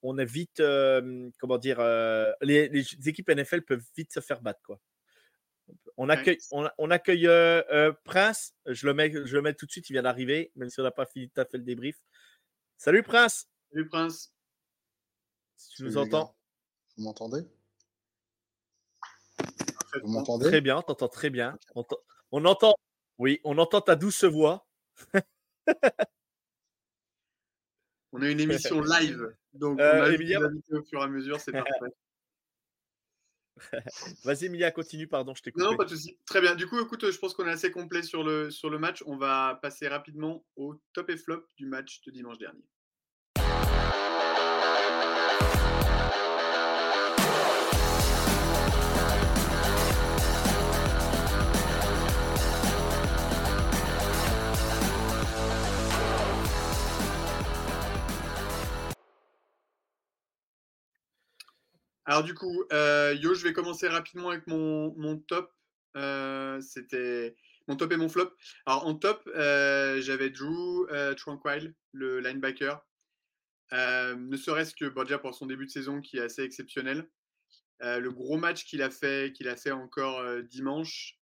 on 0.02 0.18
est 0.18 0.24
vite, 0.24 0.62
comment 1.38 1.56
dire, 1.56 1.78
les, 2.42 2.68
les 2.68 3.08
équipes 3.08 3.30
NFL 3.30 3.62
peuvent 3.62 3.84
vite 3.96 4.12
se 4.12 4.20
faire 4.20 4.42
battre, 4.42 4.60
quoi. 4.62 4.78
On 5.96 6.10
accueille, 6.10 6.36
on, 6.50 6.90
accueille 6.90 7.26
Prince. 8.04 8.52
Je 8.66 8.86
le, 8.86 8.92
mets, 8.92 9.10
je 9.10 9.34
le 9.34 9.40
mets 9.40 9.54
tout 9.54 9.64
de 9.64 9.70
suite, 9.70 9.88
il 9.88 9.94
vient 9.94 10.02
d'arriver, 10.02 10.52
même 10.56 10.68
si 10.68 10.78
on 10.80 10.82
n'a 10.82 10.90
pas 10.90 11.06
fini 11.06 11.30
tout 11.30 11.40
à 11.40 11.46
fait 11.46 11.56
le 11.56 11.64
débrief. 11.64 11.96
Salut 12.76 13.02
Prince. 13.02 13.48
Salut 13.72 13.88
Prince. 13.88 14.34
Si 15.56 15.76
tu 15.76 15.84
nous 15.84 15.96
entends. 15.96 16.36
Vous 16.96 17.04
m'entendez? 17.04 17.42
Vous 20.02 20.08
m'entendez? 20.08 20.46
Très 20.46 20.60
bien, 20.60 20.78
on 20.78 20.82
t'entend 20.82 21.08
très 21.08 21.30
bien. 21.30 21.58
On, 22.30 22.44
entend, 22.44 22.74
oui, 23.18 23.40
on 23.44 23.58
entend 23.58 23.80
ta 23.80 23.96
douce 23.96 24.24
voix. 24.24 24.66
on 28.12 28.22
a 28.22 28.30
une 28.30 28.40
émission 28.40 28.80
live, 29.00 29.34
donc 29.52 29.78
on 29.78 29.82
a 29.82 30.10
au 30.10 30.82
fur 30.84 31.00
et 31.00 31.04
à 31.04 31.08
mesure, 31.08 31.40
c'est 31.40 31.52
parfait. 31.52 31.94
Vas-y, 34.24 34.46
Emilia, 34.46 34.70
continue, 34.70 35.06
pardon, 35.06 35.34
je 35.34 35.42
t'écoute. 35.42 35.62
Non, 35.62 35.76
pas 35.76 35.84
de 35.84 35.90
souci. 35.90 36.18
Très 36.26 36.40
bien. 36.40 36.54
Du 36.54 36.66
coup, 36.66 36.80
écoute, 36.80 37.10
je 37.10 37.18
pense 37.18 37.34
qu'on 37.34 37.46
est 37.46 37.52
assez 37.52 37.70
complet 37.70 38.02
sur 38.02 38.24
le, 38.24 38.50
sur 38.50 38.68
le 38.68 38.78
match. 38.78 39.02
On 39.06 39.16
va 39.16 39.58
passer 39.62 39.86
rapidement 39.88 40.44
au 40.56 40.74
top 40.92 41.10
et 41.10 41.16
flop 41.16 41.46
du 41.56 41.66
match 41.66 42.02
de 42.02 42.10
dimanche 42.10 42.38
dernier. 42.38 42.64
Alors 62.06 62.22
du 62.22 62.34
coup, 62.34 62.64
euh, 62.72 63.14
yo, 63.14 63.34
je 63.34 63.42
vais 63.42 63.54
commencer 63.54 63.88
rapidement 63.88 64.30
avec 64.30 64.46
mon, 64.46 64.94
mon 64.96 65.18
top. 65.18 65.50
Euh, 65.96 66.60
c'était 66.60 67.34
mon 67.66 67.76
top 67.76 67.92
et 67.92 67.96
mon 67.96 68.08
flop. 68.08 68.30
Alors 68.66 68.86
en 68.86 68.94
top, 68.94 69.26
euh, 69.34 70.00
j'avais 70.02 70.28
Drew 70.28 70.86
Tranquil, 71.16 71.74
le 71.92 72.20
linebacker. 72.20 72.84
ne 73.72 74.36
serait-ce 74.36 74.74
que 74.74 74.84
bon, 74.86 75.04
déjà 75.04 75.18
pour 75.18 75.34
son 75.34 75.46
début 75.46 75.64
de 75.66 75.70
saison 75.70 76.00
qui 76.02 76.18
est 76.18 76.22
assez 76.22 76.42
exceptionnel. 76.42 77.08
le 77.80 78.08
gros 78.10 78.36
match 78.36 78.66
qu'il 78.66 78.82
a 78.82 78.90
fait, 78.90 79.32
qu'il 79.32 79.48
a 79.48 79.56
fait 79.56 79.72
encore 79.72 80.22
dimanche, 80.42 81.18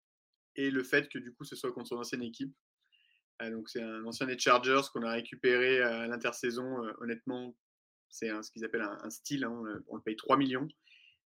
et 0.57 0.71
le 0.71 0.83
fait 0.83 1.09
que 1.09 1.19
du 1.19 1.33
coup 1.33 1.45
ce 1.45 1.55
soit 1.55 1.73
contre 1.73 1.89
son 1.89 1.99
ancienne 1.99 2.23
équipe. 2.23 2.55
donc 3.41 3.71
c'est 3.71 3.83
un 3.83 4.05
ancien 4.05 4.27
des 4.27 4.39
Chargers 4.39 4.83
qu'on 4.93 5.03
a 5.03 5.13
récupéré 5.13 5.81
à 5.81 6.09
l'intersaison. 6.09 6.83
honnêtement, 6.99 7.55
c'est 8.13 8.29
ce 8.43 8.51
qu'ils 8.53 8.65
appellent 8.65 8.87
un, 9.03 9.11
style. 9.11 9.45
Hein, 9.45 9.65
on 9.89 9.97
le 9.97 10.03
paye 10.03 10.15
3 10.15 10.37
millions. 10.37 10.69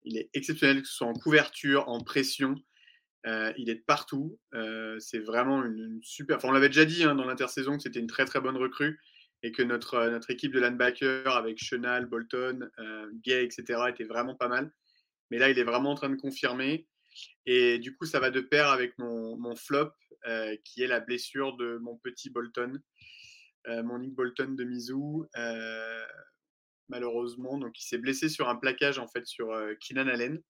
Il 0.05 0.17
est 0.17 0.31
exceptionnel, 0.33 0.81
que 0.81 0.89
ce 0.89 0.95
soit 0.95 1.07
en 1.07 1.13
couverture, 1.13 1.89
en 1.89 2.01
pression. 2.01 2.55
Euh, 3.27 3.53
il 3.59 3.69
est 3.69 3.75
de 3.75 3.85
partout. 3.87 4.39
Euh, 4.55 4.99
c'est 5.01 5.19
vraiment 5.19 5.65
une, 5.65 6.01
super. 6.03 6.37
Enfin, 6.37 6.49
on 6.49 6.53
l'avait 6.53 6.69
déjà 6.69 6.85
dit 6.85 7.05
hein, 7.05 7.15
dans 7.15 7.25
l'intersaison 7.25 7.77
que 7.77 7.83
c'était 7.83 8.01
une 8.01 8.07
très 8.07 8.25
très 8.25 8.41
bonne 8.41 8.57
recrue 8.57 9.01
et 9.43 9.53
que 9.53 9.63
notre, 9.63 9.95
euh, 9.95 10.11
notre 10.11 10.31
équipe 10.31 10.53
de 10.53 10.61
linebacker 10.61 11.27
avec 11.37 11.59
Chenal, 11.59 12.07
Bolton, 12.07 12.71
Gay, 13.25 13.45
etc. 13.45 13.83
était 13.89 14.05
vraiment 14.05 14.35
pas 14.35 14.49
mal. 14.49 14.73
Mais 15.31 15.39
là, 15.39 15.51
il 15.51 15.59
est 15.59 15.65
vraiment 15.65 15.91
en 15.91 15.95
train 15.95 16.11
de 16.11 16.17
confirmer. 16.17 16.87
Et 17.45 17.79
du 17.79 17.97
coup, 17.97 18.07
ça 18.07 18.21
va 18.21 18.31
de 18.31 18.41
pair 18.41 18.69
avec 18.69 18.97
mon, 18.99 19.37
mon 19.37 19.57
flop, 19.57 19.91
qui 20.65 20.83
est 20.83 20.87
la 20.87 21.01
blessure 21.01 21.57
de 21.57 21.79
mon 21.79 21.97
petit 21.97 22.31
Bolton, 22.31 22.81
mon 23.67 23.99
Nick 23.99 24.15
Bolton 24.15 24.55
de 24.55 24.65
Mizou 24.65 25.27
malheureusement. 26.88 27.59
Donc, 27.59 27.78
il 27.80 27.85
s'est 27.85 27.99
blessé 27.99 28.28
sur 28.28 28.49
un 28.49 28.57
plaquage, 28.57 28.99
en 28.99 29.09
fait, 29.09 29.26
sur 29.26 29.52
euh, 29.52 29.75
Keenan 29.80 30.09
Allen. 30.09 30.42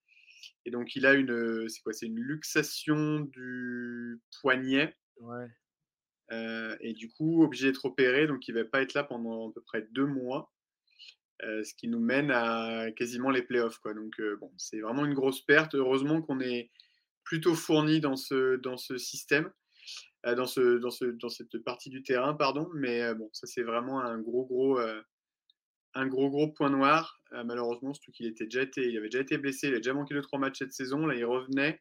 Et 0.64 0.71
donc, 0.71 0.95
il 0.97 1.07
a 1.07 1.14
une, 1.14 1.68
c'est 1.68 1.83
quoi? 1.83 1.92
C'est 1.92 2.07
une 2.07 2.21
luxation 2.21 3.21
du 3.21 4.21
poignet. 4.40 4.97
Ouais. 5.21 5.47
Euh, 6.30 6.76
et 6.80 6.92
du 6.92 7.11
coup, 7.11 7.42
obligé 7.42 7.66
d'être 7.66 7.85
opéré. 7.85 8.26
Donc, 8.26 8.47
il 8.49 8.54
va 8.54 8.64
pas 8.64 8.83
être 8.83 8.95
là 8.95 9.04
pendant 9.04 9.50
à 9.50 9.52
peu 9.52 9.62
près 9.62 9.87
deux 9.92 10.07
mois. 10.07 10.53
Euh, 11.44 11.62
ce 11.62 11.72
qui 11.74 11.87
nous 11.87 12.01
mène 12.01 12.33
à 12.33 12.90
quasiment 12.96 13.31
les 13.31 13.42
playoffs. 13.42 13.79
Quoi. 13.79 13.94
Donc, 13.94 14.20
bon, 14.40 14.53
c'est 14.57 14.81
vraiment 14.81 15.05
une 15.05 15.14
grosse 15.14 15.40
perte. 15.44 15.74
Heureusement 15.74 16.20
qu'on 16.20 16.40
est 16.40 16.70
plutôt 17.24 17.55
fourni 17.55 18.01
dans 18.01 18.16
ce, 18.16 18.57
dans 18.57 18.77
ce 18.77 18.96
système, 18.98 19.51
dans, 20.24 20.46
ce, 20.46 20.79
dans, 20.79 20.90
ce, 20.90 21.05
dans 21.05 21.29
cette 21.29 21.59
partie 21.59 21.90
du 21.90 22.03
terrain, 22.03 22.35
pardon. 22.35 22.68
Mais 22.74 23.14
bon, 23.14 23.31
ça, 23.33 23.46
c'est 23.46 23.62
vraiment 23.62 24.01
un 24.01 24.18
gros, 24.18 24.46
gros 24.46 24.81
un 25.94 26.07
gros 26.07 26.31
gros 26.31 26.48
point 26.48 26.70
noir. 26.70 27.20
Euh, 27.33 27.44
malheureusement, 27.44 27.92
surtout 27.92 28.12
qu'il 28.12 28.27
était 28.27 28.44
il 28.44 28.96
avait 28.96 29.09
déjà 29.09 29.20
été 29.20 29.38
blessé, 29.38 29.68
il 29.68 29.74
a 29.74 29.79
déjà 29.79 29.92
manqué 29.92 30.14
de 30.14 30.20
trois 30.20 30.38
matchs 30.38 30.59
cette 30.59 30.72
saison. 30.72 31.07
Là, 31.07 31.14
il 31.14 31.24
revenait, 31.24 31.81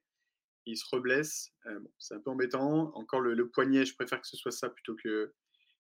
il 0.65 0.78
se 0.78 0.86
reblesse. 0.91 1.52
Euh, 1.65 1.80
c'est 2.00 2.15
un 2.15 2.20
peu 2.20 2.32
embêtant. 2.32 2.91
Encore 2.96 3.22
le, 3.22 3.50
poignet, 3.50 3.86
je 3.86 3.96
préfère 3.96 4.22
que 4.22 4.28
ce 4.28 4.38
soit 4.38 4.52
ça 4.52 4.70
plutôt 4.70 4.96
que 4.96 5.34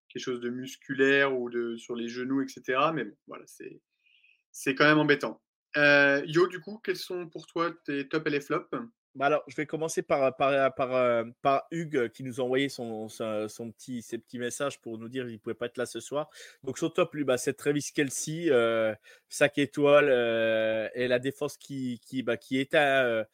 quelque 0.09 0.23
chose 0.23 0.39
de 0.39 0.49
musculaire 0.49 1.37
ou 1.37 1.49
de 1.49 1.75
sur 1.77 1.95
les 1.95 2.07
genoux, 2.07 2.41
etc. 2.41 2.91
Mais 2.93 3.03
bon, 3.03 3.17
voilà, 3.27 3.45
c'est 3.47 3.81
c'est 4.51 4.75
quand 4.75 4.85
même 4.85 4.99
embêtant. 4.99 5.41
Euh, 5.75 6.23
Yo, 6.25 6.47
du 6.47 6.59
coup, 6.59 6.79
quels 6.83 6.97
sont 6.97 7.27
pour 7.27 7.45
toi 7.45 7.71
tes 7.85 8.07
top 8.07 8.27
et 8.27 8.31
les 8.31 8.41
flops? 8.41 8.69
Bah 9.17 9.25
alors, 9.25 9.41
je 9.47 9.55
vais 9.55 9.65
commencer 9.65 10.03
par, 10.03 10.35
par, 10.35 10.75
par, 10.75 10.93
euh, 10.95 11.23
par, 11.41 11.65
Hugues 11.71 12.09
qui 12.09 12.21
nous 12.23 12.39
a 12.39 12.43
envoyé 12.43 12.69
son, 12.69 13.09
son, 13.09 13.71
petit, 13.71 14.03
ses 14.03 14.19
petits 14.19 14.37
messages 14.37 14.79
pour 14.79 14.99
nous 14.99 15.09
dire 15.09 15.23
qu'il 15.25 15.33
ne 15.33 15.39
pouvait 15.39 15.55
pas 15.55 15.65
être 15.65 15.77
là 15.77 15.87
ce 15.87 15.99
soir. 15.99 16.29
Donc, 16.63 16.77
son 16.77 16.91
top, 16.91 17.15
lui, 17.15 17.23
bah, 17.23 17.39
c'est 17.39 17.53
Travis 17.53 17.89
Kelsey, 17.95 18.51
euh, 18.51 18.93
5 19.29 19.57
étoiles 19.57 20.09
euh, 20.09 20.87
et 20.93 21.07
la 21.07 21.17
défense 21.17 21.57
qui, 21.57 21.99
qui, 22.05 22.21
bah, 22.21 22.37
qui 22.37 22.59
est 22.59 22.75
à 22.75 23.25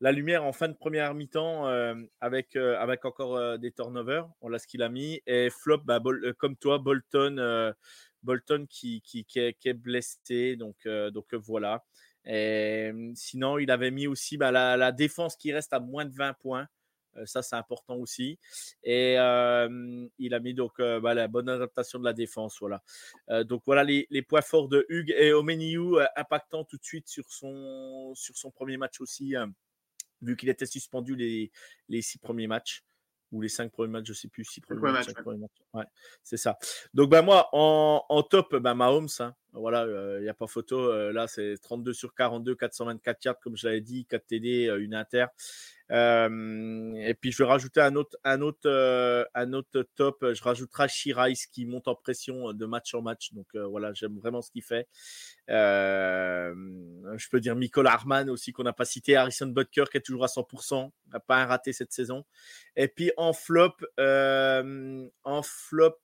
la 0.00 0.12
lumière 0.12 0.42
en 0.44 0.52
fin 0.52 0.68
de 0.68 0.74
première 0.74 1.12
mi-temps 1.12 1.68
euh, 1.68 1.94
avec, 2.22 2.56
avec 2.56 3.04
encore 3.04 3.58
des 3.58 3.72
turnovers. 3.72 4.26
On 4.40 4.48
l'a 4.48 4.58
ce 4.58 4.66
qu'il 4.66 4.82
a 4.82 4.88
mis. 4.88 5.20
Et 5.26 5.50
flop, 5.50 5.82
bah, 5.84 6.00
comme 6.38 6.56
toi, 6.56 6.78
Bolton, 6.78 7.74
Bolton 8.26 8.66
qui, 8.68 9.02
est, 9.36 9.72
blessé. 9.74 10.56
Donc, 10.56 10.86
donc 10.86 11.32
voilà. 11.34 11.84
Et, 12.24 12.92
sinon, 13.14 13.58
il 13.58 13.70
avait 13.70 13.90
mis 13.90 14.06
aussi 14.06 14.36
bah, 14.36 14.50
la, 14.50 14.92
défense 14.92 15.36
qui 15.36 15.52
reste 15.52 15.72
à 15.72 15.80
moins 15.80 16.04
de 16.04 16.14
20 16.14 16.34
points. 16.34 16.66
ça, 17.24 17.42
c'est 17.42 17.56
important 17.56 17.96
aussi. 17.96 18.38
Et 18.82 19.12
il 19.14 20.34
a 20.34 20.40
mis 20.40 20.54
donc 20.54 20.74
bah, 20.78 21.14
la 21.14 21.28
bonne 21.28 21.48
adaptation 21.48 21.98
de 21.98 22.04
la 22.04 22.12
défense. 22.12 22.58
Voilà. 22.60 22.82
donc 23.44 23.62
voilà 23.64 23.84
les, 23.84 24.22
points 24.22 24.42
forts 24.42 24.68
de 24.68 24.84
Hugues 24.88 25.14
et 25.16 25.32
Omeniu 25.32 25.98
impactant 26.16 26.64
tout 26.64 26.76
de 26.76 26.84
suite 26.84 27.08
sur 27.08 27.24
son, 27.28 28.14
premier 28.54 28.76
match 28.76 29.00
aussi, 29.00 29.34
vu 30.20 30.36
qu'il 30.36 30.48
était 30.48 30.66
suspendu 30.66 31.16
les 31.88 32.02
six 32.02 32.18
premiers 32.18 32.48
matchs 32.48 32.82
ou 33.32 33.40
les 33.40 33.48
cinq 33.48 33.72
premiers 33.72 33.90
matchs, 33.90 34.06
je 34.06 34.12
ne 34.12 34.16
sais 34.16 34.28
plus, 34.28 34.44
six 34.44 34.60
premiers 34.60 34.92
matchs. 34.92 35.08
Ouais. 35.74 35.84
c'est 36.22 36.36
ça. 36.36 36.58
Donc, 36.94 37.10
ben, 37.10 37.22
moi, 37.22 37.48
en, 37.52 38.04
en 38.08 38.22
top, 38.22 38.56
ben, 38.56 38.74
Mahomes, 38.74 39.08
hein, 39.20 39.34
voilà, 39.52 39.84
il 39.84 39.90
euh, 39.90 40.20
n'y 40.20 40.28
a 40.28 40.34
pas 40.34 40.46
photo. 40.46 40.78
Euh, 40.78 41.12
là, 41.12 41.26
c'est 41.26 41.56
32 41.62 41.92
sur 41.92 42.14
42, 42.14 42.54
424 42.54 43.24
yards, 43.24 43.40
comme 43.40 43.56
je 43.56 43.66
l'avais 43.66 43.80
dit, 43.80 44.04
4 44.06 44.26
TD, 44.26 44.68
euh, 44.68 44.82
une 44.82 44.94
inter. 44.94 45.26
et 45.90 47.14
puis, 47.14 47.32
je 47.32 47.42
vais 47.42 47.48
rajouter 47.48 47.80
un 47.80 47.94
autre, 47.94 48.16
un 48.24 48.40
autre, 48.42 48.68
un 49.34 49.52
autre 49.52 49.82
top. 49.94 50.18
Je 50.32 50.42
rajouterai 50.42 50.88
Shirais 50.88 51.32
qui 51.52 51.64
monte 51.64 51.88
en 51.88 51.94
pression 51.94 52.52
de 52.52 52.66
match 52.66 52.94
en 52.94 53.02
match. 53.02 53.32
Donc, 53.32 53.46
voilà, 53.54 53.92
j'aime 53.94 54.18
vraiment 54.18 54.42
ce 54.42 54.50
qu'il 54.50 54.62
fait. 54.62 54.88
je 55.48 57.28
peux 57.30 57.40
dire 57.40 57.56
Michael 57.56 57.86
Harman 57.86 58.28
aussi, 58.28 58.52
qu'on 58.52 58.64
n'a 58.64 58.72
pas 58.72 58.84
cité. 58.84 59.16
Harrison 59.16 59.46
Butker 59.46 59.84
qui 59.90 59.98
est 59.98 60.00
toujours 60.00 60.24
à 60.24 60.28
100%, 60.28 60.90
n'a 61.12 61.20
pas 61.20 61.36
un 61.42 61.46
raté 61.46 61.72
cette 61.72 61.92
saison. 61.92 62.24
Et 62.74 62.88
puis, 62.88 63.12
en 63.16 63.32
flop, 63.32 63.76
en 63.96 65.42
flop, 65.42 66.00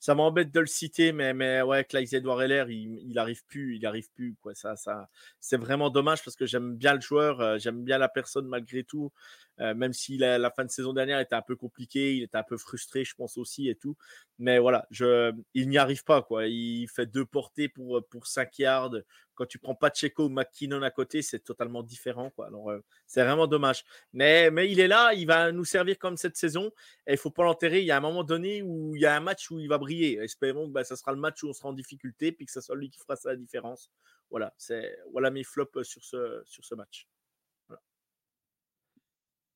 ça 0.00 0.14
m'embête 0.14 0.52
de 0.52 0.60
le 0.60 0.66
citer, 0.66 1.12
mais, 1.12 1.34
mais 1.34 1.62
ouais, 1.62 1.84
Clyde 1.84 2.14
Edouard 2.14 2.42
Heller, 2.42 2.70
il, 2.70 3.00
il 3.08 3.18
arrive 3.18 3.44
plus, 3.46 3.76
il 3.76 3.86
arrive 3.86 4.10
plus, 4.12 4.36
quoi. 4.40 4.54
Ça, 4.54 4.76
ça, 4.76 5.08
c'est 5.40 5.56
vraiment 5.56 5.90
dommage 5.90 6.22
parce 6.24 6.36
que 6.36 6.46
j'aime 6.46 6.76
bien 6.76 6.94
le 6.94 7.00
joueur, 7.00 7.40
euh, 7.40 7.58
j'aime 7.58 7.82
bien 7.84 7.98
la 7.98 8.08
personne 8.08 8.46
malgré 8.46 8.84
tout. 8.84 9.12
Euh, 9.60 9.74
même 9.74 9.92
si 9.92 10.16
la, 10.18 10.38
la, 10.38 10.50
fin 10.52 10.64
de 10.64 10.70
saison 10.70 10.92
dernière 10.92 11.18
était 11.18 11.34
un 11.34 11.42
peu 11.42 11.56
compliquée, 11.56 12.14
il 12.14 12.22
était 12.22 12.38
un 12.38 12.44
peu 12.44 12.56
frustré, 12.56 13.04
je 13.04 13.14
pense 13.14 13.36
aussi 13.38 13.68
et 13.68 13.74
tout. 13.74 13.96
Mais 14.38 14.58
voilà, 14.58 14.86
je, 14.90 15.32
il 15.54 15.68
n'y 15.68 15.78
arrive 15.78 16.04
pas, 16.04 16.22
quoi. 16.22 16.46
Il 16.46 16.86
fait 16.88 17.06
deux 17.06 17.24
portées 17.24 17.68
pour, 17.68 18.00
pour 18.08 18.28
5 18.28 18.56
yards. 18.58 18.94
Quand 19.38 19.46
tu 19.46 19.60
prends 19.60 19.76
Pacheco 19.76 20.24
ou 20.24 20.28
McKinnon 20.28 20.82
à 20.82 20.90
côté, 20.90 21.22
c'est 21.22 21.38
totalement 21.38 21.84
différent, 21.84 22.30
quoi. 22.30 22.48
Alors, 22.48 22.70
euh, 22.70 22.82
c'est 23.06 23.22
vraiment 23.22 23.46
dommage. 23.46 23.84
Mais, 24.12 24.50
mais 24.50 24.68
il 24.68 24.80
est 24.80 24.88
là, 24.88 25.14
il 25.14 25.28
va 25.28 25.52
nous 25.52 25.64
servir 25.64 25.96
comme 25.96 26.16
cette 26.16 26.36
saison. 26.36 26.72
Et 27.06 27.12
il 27.12 27.18
faut 27.18 27.30
pas 27.30 27.44
l'enterrer. 27.44 27.78
Il 27.78 27.86
y 27.86 27.92
a 27.92 27.96
un 27.96 28.00
moment 28.00 28.24
donné 28.24 28.62
où 28.62 28.96
il 28.96 29.00
y 29.00 29.06
a 29.06 29.14
un 29.14 29.20
match 29.20 29.48
où 29.52 29.60
il 29.60 29.68
va 29.68 29.78
briller. 29.78 30.18
Espérons 30.18 30.66
que 30.66 30.72
bah, 30.72 30.82
ça 30.82 30.96
sera 30.96 31.12
le 31.12 31.18
match 31.18 31.40
où 31.44 31.48
on 31.48 31.52
sera 31.52 31.68
en 31.68 31.72
difficulté, 31.72 32.32
puis 32.32 32.46
que 32.46 32.52
ce 32.52 32.60
soit 32.60 32.74
lui 32.74 32.90
qui 32.90 32.98
fera 32.98 33.14
la 33.26 33.36
différence. 33.36 33.92
Voilà, 34.28 34.52
c'est 34.58 34.98
voilà 35.12 35.30
mes 35.30 35.44
flops 35.44 35.84
sur 35.84 36.02
ce, 36.04 36.42
sur 36.44 36.64
ce 36.64 36.74
match. 36.74 37.06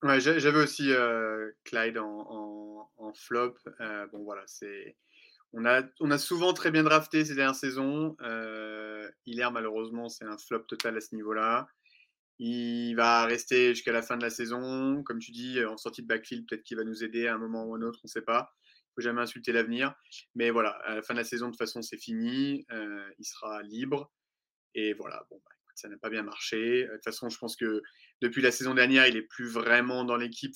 Ouais, 0.03 0.21
j'avais 0.21 0.59
aussi 0.59 0.93
euh, 0.93 1.53
Clyde 1.65 1.99
en, 1.99 2.91
en, 2.97 3.13
flop. 3.15 3.55
Euh, 3.81 4.07
bon, 4.09 4.25
voilà, 4.25 4.43
c'est. 4.47 4.97
On 5.55 5.65
a, 5.67 6.19
souvent 6.19 6.55
très 6.55 6.71
bien 6.71 6.83
drafté 6.83 7.25
ces 7.25 7.35
dernières 7.35 7.55
saisons. 7.55 8.17
Euh, 8.23 9.11
Hilaire, 9.27 9.53
malheureusement, 9.53 10.09
c'est 10.09 10.25
un 10.25 10.39
flop 10.39 10.61
total 10.61 10.97
à 10.97 11.01
ce 11.01 11.15
niveau-là. 11.15 11.69
Il 12.39 12.95
va 12.95 13.27
rester 13.27 13.75
jusqu'à 13.75 13.93
la 13.93 14.01
fin 14.01 14.17
de 14.17 14.23
la 14.23 14.31
saison. 14.31 15.03
Comme 15.03 15.19
tu 15.19 15.31
dis, 15.31 15.63
en 15.65 15.77
sortie 15.77 16.03
de 16.03 16.07
backfield, 16.07 16.47
peut-être 16.49 16.63
qu'il 16.65 16.79
va 16.79 16.85
nous 16.85 17.05
aider 17.05 17.27
à 17.27 17.35
un 17.35 17.39
moment 17.39 17.65
ou 17.67 17.75
à 17.75 17.79
un 17.79 17.83
autre, 17.83 18.01
on 18.03 18.09
ne 18.09 18.11
sait 18.11 18.23
pas. 18.23 18.55
Il 18.61 19.01
ne 19.01 19.03
faut 19.03 19.09
jamais 19.09 19.21
insulter 19.21 19.53
l'avenir. 19.53 19.95
Mais 20.35 20.51
voilà, 20.51 20.71
à 20.85 20.95
la 20.95 21.03
fin 21.03 21.13
de 21.13 21.19
la 21.19 21.25
saison, 21.25 21.47
de 21.47 21.51
toute 21.53 21.59
façon, 21.59 21.83
c'est 21.83 21.99
fini. 21.99 22.65
Euh, 22.73 23.11
il 23.19 23.25
sera 23.25 23.63
libre. 23.63 24.11
Et 24.75 24.95
voilà, 24.95 25.27
bon, 25.31 25.39
bah, 25.45 25.51
ça 25.75 25.89
n'a 25.89 25.99
pas 25.99 26.09
bien 26.09 26.23
marché. 26.23 26.85
De 26.85 26.93
toute 26.95 27.05
façon, 27.05 27.29
je 27.29 27.39
pense 27.39 27.57
que 27.57 27.83
depuis 28.23 28.41
la 28.41 28.51
saison 28.51 28.73
dernière, 28.73 29.07
il 29.07 29.15
n'est 29.15 29.23
plus 29.23 29.49
vraiment 29.49 30.05
dans 30.05 30.17
l'équipe. 30.17 30.55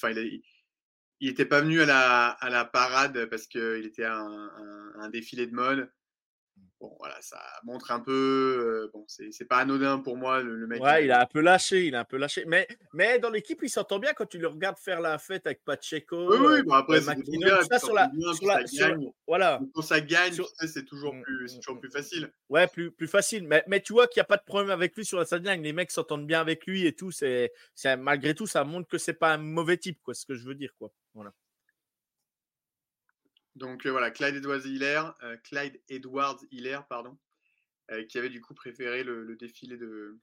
N'était 1.21 1.47
pas 1.47 1.61
venu 1.61 1.81
à 1.83 1.87
la, 1.87 2.29
à 2.29 2.51
la 2.51 2.65
parade 2.65 3.27
parce 3.27 3.47
qu'il 3.47 3.85
était 3.85 4.05
à 4.05 4.19
un, 4.19 5.09
défilé 5.11 5.47
de 5.47 5.55
mode 5.55 5.91
bon, 6.81 6.95
voilà, 6.99 7.17
ça 7.21 7.41
montre 7.65 7.91
un 7.91 8.01
peu. 8.01 8.13
Euh, 8.13 8.91
bon, 8.93 9.05
c'est 9.09 9.45
pas 9.49 9.59
anodin 9.59 9.99
pour 9.99 10.17
moi, 10.17 10.43
le, 10.43 10.67
mec. 10.67 10.83
Ouais, 10.83 11.05
il 11.05 11.13
a 11.13 11.23
un 11.23 11.27
peu 11.27 11.41
lâché, 11.41 11.87
il 11.87 11.95
a 11.95 12.01
un 12.01 12.05
peu 12.05 12.17
lâché. 12.17 12.45
Mais, 12.47 12.67
mais 12.93 13.19
dans 13.19 13.31
l'équipe, 13.31 13.59
il 13.63 13.69
s'entend 13.69 13.99
bien 13.99 14.13
quand 14.13 14.27
tu 14.27 14.39
le 14.39 14.49
regardes 14.49 14.79
faire 14.79 15.01
la 15.01 15.19
fête 15.19 15.47
avec 15.47 15.65
Pacheco. 15.65 16.29
Oui, 16.31 16.37
oui, 16.41 16.63
bon, 16.63 16.75
après, 16.75 17.01
c'est 17.01 17.15
ça 17.71 17.79
sur 17.79 17.95
la. 17.95 18.11
Sur 18.67 18.89
la 18.89 18.97
voilà. 19.27 19.61
Quand 19.75 19.83
ça 19.83 20.01
gagne, 20.01 20.35
c'est 20.67 20.85
toujours, 20.85 21.15
mmh, 21.15 21.23
plus, 21.23 21.55
mmh, 21.55 21.59
toujours 21.59 21.77
mmh, 21.77 21.81
plus 21.81 21.91
facile. 21.91 22.33
Ouais, 22.49 22.67
plus, 22.67 22.91
plus 22.91 23.09
facile. 23.09 23.47
Mais, 23.47 23.65
mais 23.67 23.81
tu 23.81 23.93
vois 23.93 24.07
qu'il 24.07 24.21
n'y 24.21 24.25
a 24.25 24.27
pas 24.27 24.37
de 24.37 24.45
problème 24.45 24.71
avec 24.71 24.95
lui 24.97 25.05
sur 25.05 25.19
la 25.19 25.25
sideline. 25.25 25.63
Les 25.63 25.73
mecs 25.73 25.91
s'entendent 25.91 26.27
bien 26.27 26.41
avec 26.41 26.67
lui 26.67 26.87
et 26.87 26.95
tout. 26.95 27.11
C'est 27.11 27.53
malgré 27.99 28.35
tout, 28.35 28.47
ça 28.47 28.65
montre 28.65 28.89
que 28.89 28.99
c'est 28.99 29.15
pas 29.15 29.35
un 29.35 29.39
mauvais 29.39 29.77
type, 29.77 30.01
quoi, 30.03 30.15
ce 30.15 30.27
que 30.27 30.35
je 30.35 30.45
veux 30.45 30.55
dire, 30.55 30.73
quoi. 30.79 30.93
Voilà. 31.17 31.33
Donc 33.57 33.87
euh, 33.87 33.91
voilà, 33.91 34.11
Clyde 34.11 34.37
Edwards 34.37 34.67
Hiller, 34.67 35.03
euh, 35.23 35.37
Clyde 35.45 35.81
Edwards 35.89 36.39
Hiller, 36.51 36.81
pardon, 36.91 37.17
euh, 37.91 38.05
qui 38.05 38.19
avait 38.19 38.29
du 38.29 38.43
coup 38.43 38.53
préféré 38.53 39.03
le, 39.03 39.35
défilé 39.35 39.79
de 39.79 40.19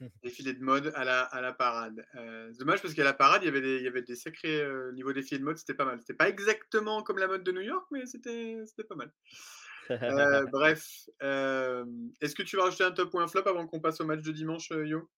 défilé 0.24 0.52
de 0.52 0.62
mode 0.62 0.92
à 0.96 1.04
la, 1.04 1.22
à 1.22 1.40
la 1.40 1.52
parade. 1.52 2.04
dommage 2.58 2.82
parce 2.82 2.92
qu'à 2.92 3.04
la 3.04 3.12
parade, 3.12 3.42
il 3.44 3.46
y 3.46 3.48
avait 3.48 3.60
des, 3.60 3.76
il 3.76 3.84
y 3.84 3.86
avait 3.86 4.02
des 4.02 4.16
sacrés 4.16 4.66
niveau 4.94 5.12
défilé 5.12 5.38
de 5.38 5.44
mode, 5.44 5.58
c'était 5.58 5.74
pas 5.74 5.84
mal. 5.84 6.00
C'était 6.00 6.14
pas 6.14 6.28
exactement 6.28 7.04
comme 7.04 7.18
la 7.18 7.28
mode 7.28 7.44
de 7.44 7.52
New 7.52 7.60
York, 7.60 7.86
mais 7.92 8.04
c'était 8.04 8.64
pas 8.88 8.96
mal. 8.96 9.12
bref, 10.50 11.08
est-ce 11.20 12.34
que 12.34 12.42
tu 12.42 12.56
vas 12.56 12.64
rajouter 12.64 12.82
un 12.82 12.90
top 12.90 13.14
ou 13.14 13.20
un 13.20 13.28
flop 13.28 13.46
avant 13.46 13.68
qu'on 13.68 13.80
passe 13.80 14.00
au 14.00 14.04
match 14.04 14.22
de 14.22 14.32
dimanche, 14.32 14.70
Yo? 14.70 15.08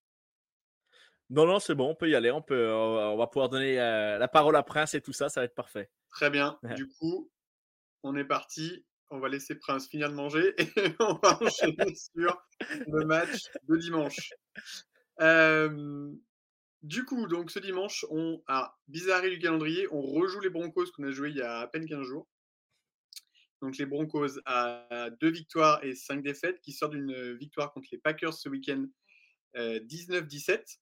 Non, 1.28 1.44
non, 1.44 1.58
c'est 1.58 1.74
bon, 1.74 1.90
on 1.90 1.94
peut 1.94 2.08
y 2.08 2.14
aller. 2.14 2.30
On, 2.30 2.42
peut, 2.42 2.72
on 2.72 3.16
va 3.16 3.26
pouvoir 3.26 3.48
donner 3.48 3.76
la 3.76 4.28
parole 4.28 4.56
à 4.56 4.62
Prince 4.62 4.94
et 4.94 5.00
tout 5.00 5.12
ça, 5.12 5.28
ça 5.28 5.40
va 5.40 5.44
être 5.44 5.54
parfait. 5.54 5.90
Très 6.10 6.30
bien. 6.30 6.58
Du 6.76 6.88
coup, 6.88 7.30
on 8.02 8.16
est 8.16 8.24
parti. 8.24 8.86
On 9.10 9.20
va 9.20 9.28
laisser 9.28 9.54
Prince 9.54 9.88
finir 9.88 10.10
de 10.10 10.14
manger 10.14 10.54
et 10.58 10.94
on 10.98 11.14
va 11.14 11.40
enchaîner 11.40 11.94
sur 11.94 12.42
le 12.88 13.04
match 13.04 13.44
de 13.68 13.76
dimanche. 13.76 14.30
du 16.82 17.04
coup, 17.04 17.26
donc 17.26 17.50
ce 17.50 17.58
dimanche, 17.58 18.04
on 18.10 18.42
a 18.48 18.76
bizarrerie 18.88 19.30
du 19.30 19.38
calendrier. 19.38 19.86
On 19.92 20.02
rejoue 20.02 20.40
les 20.40 20.50
Broncos 20.50 20.90
qu'on 20.92 21.04
a 21.04 21.10
joué 21.10 21.30
il 21.30 21.36
y 21.36 21.42
a 21.42 21.60
à 21.60 21.66
peine 21.66 21.86
15 21.86 22.02
jours. 22.02 22.28
Donc 23.62 23.78
les 23.78 23.86
Broncos 23.86 24.38
à 24.44 25.08
deux 25.20 25.30
victoires 25.30 25.82
et 25.82 25.94
cinq 25.94 26.22
défaites 26.22 26.60
qui 26.60 26.72
sortent 26.72 26.92
d'une 26.92 27.34
victoire 27.34 27.72
contre 27.72 27.88
les 27.90 27.98
Packers 27.98 28.34
ce 28.34 28.48
week-end 28.48 28.86
19-17. 29.54 30.78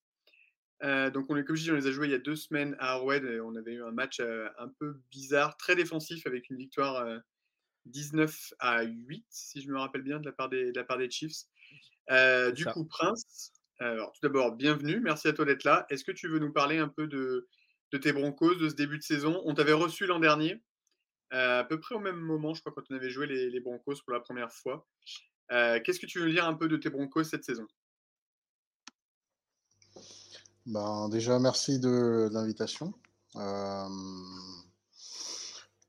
Euh, 0.83 1.11
donc 1.11 1.27
on 1.31 1.43
comme 1.45 1.57
je 1.57 1.63
dis, 1.63 1.71
on 1.71 1.77
les 1.77 1.87
a 1.87 1.93
joués 1.93 2.09
il 2.09 2.11
y 2.11 2.15
a 2.15 2.19
deux 2.19 2.37
semaines 2.37 2.77
à 2.79 2.93
Arrowhead. 2.93 3.25
Et 3.25 3.41
on 3.41 3.55
avait 3.55 3.75
eu 3.75 3.83
un 3.83 3.93
match 3.93 4.21
euh, 4.21 4.49
un 4.59 4.69
peu 4.69 5.01
bizarre, 5.11 5.57
très 5.57 5.77
défensif 5.77 6.27
avec 6.27 6.51
une 6.51 6.57
victoire 6.57 7.07
19 7.87 8.31
euh, 8.31 8.57
à 8.59 8.83
8, 8.83 9.25
si 9.29 9.63
je 9.63 9.71
me 9.71 9.79
rappelle 9.79 10.03
bien, 10.03 10.19
de 10.21 10.27
la 10.27 10.33
part 10.33 10.49
des, 10.49 10.73
de 10.73 10.79
la 10.79 10.85
part 10.85 10.99
des 10.99 11.11
Chiefs. 11.11 11.45
du 12.55 12.67
coup, 12.67 12.85
Prince, 12.85 13.53
alors 13.79 14.13
tout 14.13 14.21
d'abord, 14.23 14.53
bienvenue, 14.53 15.01
merci 15.01 15.29
à 15.29 15.33
toi 15.33 15.45
d'être 15.45 15.65
là. 15.65 15.87
Est-ce 15.91 16.05
que 16.05 16.13
tu 16.13 16.29
veux 16.29 16.39
nous 16.39 16.53
parler 16.53 16.79
un 16.79 16.89
peu 16.89 17.07
de, 17.07 17.49
de 17.93 17.99
tes 17.99 18.13
Broncos, 18.13 18.57
de 18.57 18.69
ce 18.69 18.75
début 18.75 18.99
de 18.99 19.03
saison? 19.03 19.43
On 19.45 19.55
t'avait 19.55 19.73
reçu 19.73 20.07
l'an 20.07 20.19
dernier, 20.19 20.63
à 21.31 21.65
peu 21.65 21.81
près 21.81 21.95
au 21.95 22.01
même 22.01 22.19
moment, 22.19 22.55
je 22.55 22.61
crois, 22.61 22.73
quand 22.73 22.85
on 22.91 22.95
avait 22.95 23.11
joué 23.11 23.27
les, 23.27 23.51
les 23.51 23.61
Broncos 23.61 23.97
pour 24.05 24.13
la 24.13 24.21
première 24.21 24.53
fois. 24.53 24.87
Qu'est-ce 25.49 26.01
que 26.01 26.07
tu 26.07 26.21
veux 26.21 26.31
dire 26.31 26.47
un 26.47 26.55
peu 26.55 26.69
de 26.69 26.77
tes 26.77 26.91
Broncos 26.91 27.25
cette 27.25 27.45
saison? 27.45 27.67
Ben, 30.67 31.09
déjà, 31.11 31.39
merci 31.39 31.79
de, 31.79 32.31
l'invitation. 32.33 32.95
Euh, 33.37 33.89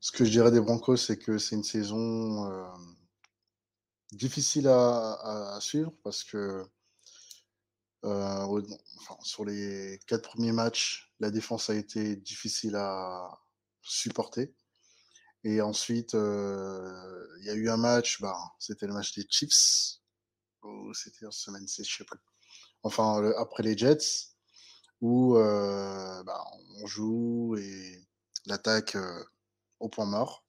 ce 0.01 0.11
que 0.11 0.25
je 0.25 0.31
dirais 0.31 0.51
des 0.51 0.59
Broncos, 0.59 0.97
c'est 0.97 1.17
que 1.17 1.37
c'est 1.37 1.55
une 1.55 1.63
saison 1.63 2.51
euh, 2.51 2.65
difficile 4.11 4.67
à, 4.67 5.57
suivre 5.61 5.93
parce 6.03 6.23
que 6.23 6.65
euh, 8.03 8.61
sur 9.23 9.45
les 9.45 9.99
quatre 10.07 10.29
premiers 10.29 10.51
matchs, 10.51 11.13
la 11.19 11.31
défense 11.31 11.69
a 11.69 11.75
été 11.75 12.17
difficile 12.17 12.75
à 12.75 13.39
supporter. 13.81 14.53
Et 15.45 15.61
ensuite, 15.61 16.13
il 16.13 17.45
y 17.45 17.49
a 17.49 17.53
eu 17.53 17.69
un 17.69 17.77
match, 17.77 18.19
bah, 18.21 18.37
c'était 18.59 18.87
le 18.87 18.93
match 18.93 19.13
des 19.15 19.25
Chiefs, 19.29 20.01
ou 20.63 20.93
c'était 20.93 21.25
en 21.27 21.31
semaine 21.31 21.67
6, 21.67 21.87
je 21.87 21.97
sais 21.97 22.03
plus. 22.03 22.19
Enfin, 22.83 23.23
après 23.37 23.63
les 23.63 23.77
Jets, 23.77 24.34
où 25.01 25.37
euh, 25.37 26.23
bah, 26.23 26.43
on 26.81 26.85
joue 26.85 27.55
et 27.57 28.07
l'attaque 28.45 28.95
euh, 28.95 29.23
au 29.79 29.89
point 29.89 30.05
mort 30.05 30.45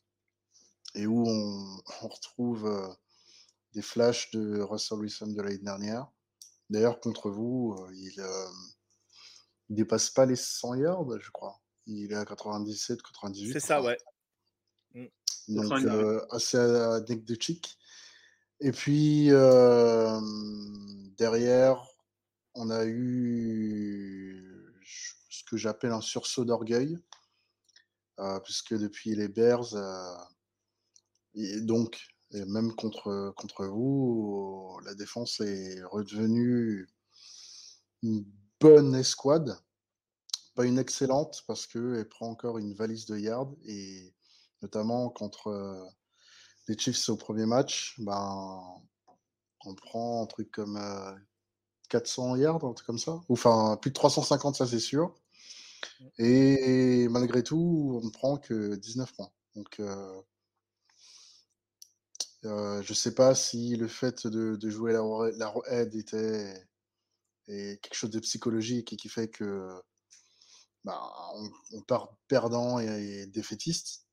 et 0.95 1.07
où 1.07 1.27
on, 1.29 1.81
retrouve 2.09 2.67
euh, 2.67 2.89
des 3.75 3.83
flashs 3.83 4.31
de 4.31 4.61
Russell 4.61 4.99
Wilson 4.99 5.29
de 5.29 5.43
l'année 5.43 5.59
dernière. 5.59 6.11
D'ailleurs, 6.71 7.01
contre 7.01 7.31
vous, 7.31 7.77
il 7.93 8.15
ne 8.19 9.77
dépasse 9.77 10.11
pas 10.11 10.27
les 10.27 10.35
100 10.35 10.75
yards, 10.75 11.21
je 11.21 11.31
crois. 11.31 11.61
Il 11.87 12.11
est 12.11 12.17
à 12.17 12.25
97, 12.25 13.03
98. 13.03 13.53
C'est 13.53 13.61
ça, 13.61 13.81
ouais. 13.81 13.97
Mm. 14.95 15.07
Donc, 15.49 15.73
assez 16.33 16.59
anecdotique. 16.59 17.79
Et 18.59 18.73
puis, 18.73 19.29
derrière, 21.17 21.87
on 22.57 22.71
a 22.71 22.85
eu 22.87 24.75
ce 25.31 25.45
que 25.45 25.57
j'appelle 25.57 25.93
un 25.93 26.01
sursaut 26.01 26.45
d'orgueil, 26.45 26.99
euh, 28.19 28.41
puisque 28.41 28.75
depuis 28.75 29.15
les 29.15 29.29
Bears, 29.29 29.75
euh, 29.75 30.17
et 31.35 31.61
donc, 31.61 32.01
même 32.33 32.75
contre, 32.75 33.33
contre 33.37 33.67
vous, 33.67 34.81
la 34.85 34.95
défense 34.95 35.41
est 35.41 35.83
redevenue 35.85 36.89
une 38.03 38.25
bonne 38.59 38.95
escouade, 38.95 39.57
pas 40.55 40.65
une 40.65 40.79
excellente, 40.79 41.45
parce 41.47 41.67
qu'elle 41.67 42.09
prend 42.09 42.29
encore 42.29 42.59
une 42.59 42.75
valise 42.75 43.05
de 43.07 43.19
yards, 43.19 43.55
et 43.65 44.15
notamment 44.63 45.11
contre 45.11 45.49
euh, 45.49 45.85
les 46.69 46.79
Chiefs 46.79 47.09
au 47.11 47.17
premier 47.17 47.47
match, 47.47 47.95
ben, 47.99 48.83
on 49.67 49.75
prend 49.75 50.23
un 50.23 50.27
truc 50.27 50.51
comme 50.51 50.79
400 51.89 52.37
yards, 52.37 52.65
un 52.65 52.73
truc 52.73 52.87
comme 52.87 52.99
ça. 52.99 53.21
Enfin, 53.29 53.79
plus 53.81 53.91
de 53.91 53.95
350, 53.95 54.57
ça 54.57 54.67
c'est 54.67 54.81
sûr. 54.81 55.15
Et 56.19 57.09
malgré 57.09 57.43
tout, 57.43 58.01
on 58.03 58.07
ne 58.07 58.11
prend 58.11 58.37
que 58.39 58.75
19 58.77 59.13
points. 59.15 59.31
Donc, 59.55 59.81
euh, 59.81 60.23
euh, 62.45 62.83
je 62.83 62.93
ne 62.93 62.95
sais 62.95 63.15
pas 63.15 63.35
si 63.35 63.77
le 63.77 63.89
fait 63.89 64.27
de, 64.27 64.71
jouer 64.71 64.93
la, 64.93 65.03
la 65.37 65.55
head 65.69 65.95
était 65.95 66.67
quelque 67.47 67.95
chose 67.95 68.11
de 68.11 68.21
psychologique 68.21 68.93
et 68.93 68.97
qui 68.97 69.09
fait 69.09 69.29
que 69.29 69.71
bah, 70.85 71.01
on, 71.73 71.83
part 71.83 72.17
perdant 72.29 72.79
et, 72.79 73.27
défaitiste. 73.27 74.07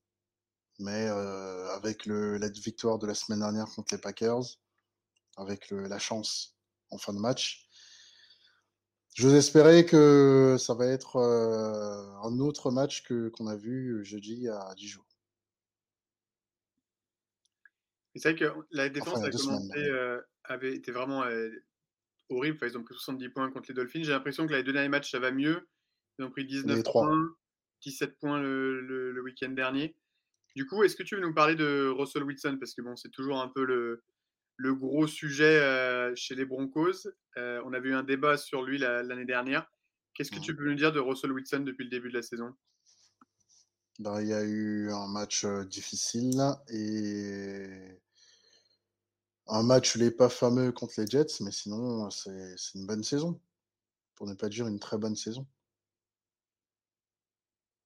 Mais 0.79 1.07
euh, 1.07 1.69
avec 1.75 2.05
le, 2.05 2.37
la 2.37 2.49
victoire 2.49 2.97
de 2.99 3.07
la 3.07 3.15
semaine 3.15 3.39
dernière 3.39 3.67
contre 3.67 3.93
les 3.93 4.01
Packers, 4.01 4.43
avec 5.37 5.71
la 5.71 5.99
chance 5.99 6.55
en 6.89 6.97
fin 6.97 7.13
de 7.13 7.19
match, 7.19 7.62
je 9.15 9.27
vous 9.27 9.35
espérais 9.35 9.85
que 9.85 10.55
ça 10.59 10.73
va 10.73 10.87
être 10.87 11.17
euh, 11.17 12.27
un 12.27 12.39
autre 12.39 12.71
match 12.71 13.03
que 13.03 13.29
qu'on 13.29 13.47
a 13.47 13.55
vu 13.55 14.03
jeudi 14.03 14.47
à 14.49 14.73
Dijon. 14.75 15.03
C'est 18.15 18.31
vrai 18.31 18.35
que 18.35 18.53
la 18.71 18.89
défense 18.89 19.23
a 19.23 19.29
commencé, 19.29 19.79
euh, 19.79 20.21
avait 20.43 20.75
été 20.75 20.91
vraiment 20.91 21.23
euh, 21.23 21.49
horrible. 22.29 22.57
ils 22.61 22.77
ont 22.77 22.83
pris 22.83 22.93
70 22.93 23.29
points 23.29 23.51
contre 23.51 23.69
les 23.69 23.75
Dolphins. 23.75 24.03
J'ai 24.03 24.11
l'impression 24.11 24.45
que 24.45 24.53
les 24.53 24.63
deux 24.63 24.73
derniers 24.73 24.89
matchs, 24.89 25.11
ça 25.11 25.19
va 25.19 25.31
mieux. 25.31 25.67
Ils 26.19 26.25
ont 26.25 26.31
pris 26.31 26.45
19 26.45 26.83
points, 26.83 27.35
17 27.81 28.19
points 28.19 28.39
le, 28.39 28.81
le 28.81 29.21
week-end 29.21 29.49
dernier. 29.49 29.95
Du 30.55 30.67
coup, 30.67 30.83
est-ce 30.83 30.95
que 30.95 31.01
tu 31.01 31.15
veux 31.15 31.21
nous 31.21 31.33
parler 31.33 31.55
de 31.55 31.87
Russell 31.87 32.23
Wilson? 32.23 32.57
Parce 32.59 32.75
que 32.75 32.83
bon, 32.83 32.95
c'est 32.95 33.09
toujours 33.09 33.41
un 33.41 33.47
peu 33.47 33.65
le, 33.65 34.03
le 34.55 34.75
gros 34.75 35.07
sujet 35.07 35.59
euh, 35.59 36.15
chez 36.15 36.35
les 36.35 36.45
Broncos. 36.45 37.07
Euh, 37.37 37.61
on 37.65 37.73
avait 37.73 37.89
eu 37.89 37.93
un 37.93 38.03
débat 38.03 38.37
sur 38.37 38.63
lui 38.63 38.77
l'année 38.77 39.25
dernière. 39.25 39.69
Qu'est-ce 40.13 40.31
que 40.31 40.39
tu 40.39 40.55
peux 40.55 40.69
nous 40.69 40.75
dire 40.75 40.91
de 40.91 40.99
Russell 40.99 41.31
Wilson 41.31 41.61
depuis 41.61 41.85
le 41.85 41.89
début 41.89 42.09
de 42.09 42.15
la 42.15 42.21
saison? 42.21 42.53
Ben, 43.99 44.21
Il 44.21 44.27
y 44.27 44.33
a 44.33 44.43
eu 44.43 44.91
un 44.91 45.07
match 45.07 45.43
euh, 45.45 45.65
difficile 45.65 46.39
et 46.69 47.67
un 49.47 49.63
match 49.63 49.97
n'est 49.97 50.11
pas 50.11 50.29
fameux 50.29 50.71
contre 50.71 51.01
les 51.01 51.07
Jets, 51.07 51.41
mais 51.41 51.51
sinon 51.51 52.09
c'est 52.09 52.55
une 52.75 52.85
bonne 52.85 53.03
saison. 53.03 53.39
pour 54.15 54.27
ne 54.27 54.35
pas 54.35 54.49
dire 54.49 54.67
une 54.67 54.79
très 54.79 54.97
bonne 54.97 55.15
saison. 55.15 55.47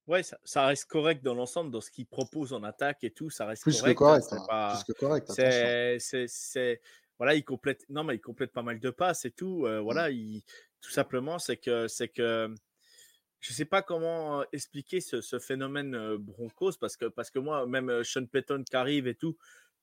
Ouais, 0.08 0.24
ça, 0.24 0.40
ça 0.46 0.66
reste 0.66 0.86
correct 0.86 1.24
dans 1.24 1.34
l'ensemble, 1.36 1.70
dans 1.72 1.82
ce 1.82 1.92
qu'il 1.92 2.06
propose 2.08 2.54
en 2.54 2.64
attaque 2.64 3.04
et 3.04 3.12
tout, 3.12 3.30
ça 3.30 3.46
reste 3.46 3.64
Plus 3.64 3.76
que 3.76 3.80
correct. 3.80 4.00
hein, 4.02 4.20
correct, 4.22 4.28
hein, 4.32 4.46
pas- 4.48 4.70
plus 4.70 4.84
que 4.94 4.94
correct, 4.94 5.30
c'est, 5.30 5.98
c'est, 6.00 6.28
c'est- 6.28 6.82
voilà, 7.18 7.36
il 7.36 7.44
complète, 7.44 7.84
non, 7.90 8.04
mais 8.04 8.16
il 8.16 8.22
complète 8.22 8.54
pas 8.54 8.62
mal 8.62 8.80
de 8.80 8.90
passes 8.90 9.26
et 9.26 9.32
tout. 9.32 9.66
euh, 9.66 9.80
voilà, 9.82 10.10
il, 10.10 10.44
tout 10.82 10.92
simplement, 10.92 11.40
c'est 11.40 11.58
que, 11.58 11.88
c'est 11.90 12.08
que, 12.08 12.54
je 13.40 13.54
sais 13.54 13.66
pas 13.66 13.82
comment 13.82 14.42
euh, 14.42 14.46
expliquer 14.54 15.02
ce, 15.02 15.22
ce 15.22 15.40
phénomène 15.40 15.96
euh, 15.96 16.18
Broncos 16.20 16.74
parce 16.80 16.98
que, 16.98 17.06
parce 17.06 17.32
que 17.32 17.40
moi, 17.40 17.66
même 17.68 18.04
Sean 18.04 18.26
Payton 18.26 18.64
qui 18.70 18.76
arrive 18.76 19.08
et 19.08 19.16
tout, 19.16 19.38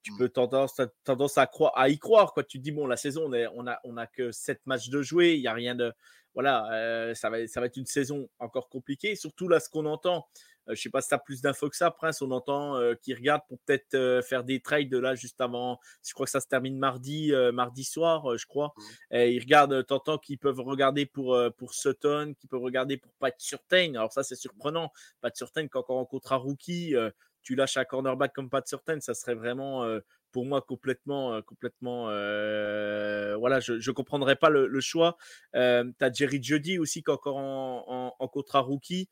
tu 0.05 0.13
Mm. 0.13 0.19
peux 0.19 0.29
tendance, 0.29 0.81
tendance 1.03 1.39
à 1.39 1.47
croire, 1.47 1.73
à 1.77 1.89
y 1.89 1.99
croire, 1.99 2.33
quoi. 2.35 2.45
Tu 2.45 2.59
te 2.59 2.63
dis, 2.63 2.73
bon, 2.73 2.87
la 2.87 2.97
saison, 2.97 3.25
on, 3.27 3.33
est, 3.33 3.49
on 3.55 3.67
a, 3.67 3.81
on 3.85 3.97
a 3.97 4.07
que 4.07 4.31
sept 4.31 4.61
matchs 4.67 4.91
de 4.91 5.03
jouer, 5.03 5.35
il 5.35 5.41
y 5.41 5.49
a 5.49 5.55
rien 5.55 5.75
de, 5.75 5.93
voilà, 6.35 6.71
euh, 6.73 7.15
ça 7.15 7.31
va, 7.31 7.47
ça 7.47 7.61
va 7.61 7.67
être 7.67 7.77
une 7.77 7.87
saison 7.87 8.29
encore 8.39 8.69
compliquée. 8.69 9.17
Surtout 9.17 9.49
là, 9.49 9.61
ce 9.61 9.69
qu'on 9.71 9.87
entend, 9.87 10.27
euh, 10.69 10.75
je 10.75 10.83
sais 10.83 10.91
pas 10.91 11.01
si 11.01 11.09
tu 11.09 11.15
as 11.15 11.19
plus 11.19 11.41
d'infos 11.41 11.71
que 11.71 11.77
ça, 11.77 11.91
Prince. 11.91 12.21
On 12.21 12.31
entend 12.33 12.77
euh, 12.77 12.95
qu'ils 12.97 13.15
regardent 13.15 13.45
pour 13.49 13.59
peut-être 13.61 14.21
faire 14.29 14.45
des 14.45 14.61
trades 14.61 14.93
là 14.93 15.15
juste 15.15 15.41
avant. 15.41 15.79
Je 16.07 16.13
crois 16.13 16.27
que 16.27 16.31
ça 16.33 16.41
se 16.41 16.49
termine 16.49 16.77
mardi, 16.79 17.33
mardi 17.53 17.85
soir, 17.85 18.37
je 18.37 18.47
crois. 18.47 18.75
Et 19.11 19.33
ils 19.33 19.41
regardent, 19.41 19.87
t'entends 19.87 20.19
qu'ils 20.19 20.39
peuvent 20.39 20.61
regarder 20.61 21.07
pour, 21.07 21.39
pour 21.57 21.73
Sutton, 21.73 22.35
qu'ils 22.39 22.49
peuvent 22.51 22.63
regarder 22.63 22.97
pour 22.99 23.13
Pat 23.21 23.35
Surtain. 23.39 23.95
Alors 23.95 24.13
ça, 24.13 24.23
c'est 24.23 24.37
surprenant. 24.37 24.93
Pat 25.21 25.35
Surtain, 25.37 25.67
qui 25.69 25.79
encore 25.79 25.99
en 25.99 26.05
contrat 26.05 26.37
rookie, 26.37 26.95
tu 27.45 27.55
lâches 27.55 27.77
un 27.77 27.85
cornerback 27.85 28.33
comme 28.33 28.51
Pat 28.51 28.67
Surtain, 28.67 28.99
ça 29.01 29.15
serait 29.15 29.35
vraiment 29.37 29.85
euh, 29.85 30.01
pour 30.33 30.45
moi 30.45 30.63
complètement, 30.63 31.35
euh, 31.35 31.43
complètement. 31.43 32.09
euh, 32.11 33.37
voilà, 33.39 33.61
je 33.61 33.75
ne 33.75 33.93
comprendrais 33.93 34.37
pas 34.37 34.51
le, 34.51 34.67
le 34.67 34.81
choix. 34.81 35.17
Tu 35.53 35.59
as 35.59 36.13
Jerry 36.13 36.43
Jeudy 36.43 36.79
aussi 36.79 37.03
qui 37.05 37.11
est 37.11 37.15
encore 37.15 37.37
en, 37.37 37.85
en- 37.87 38.15
en 38.19 38.29
contrat 38.29 38.61
rookie 38.61 39.09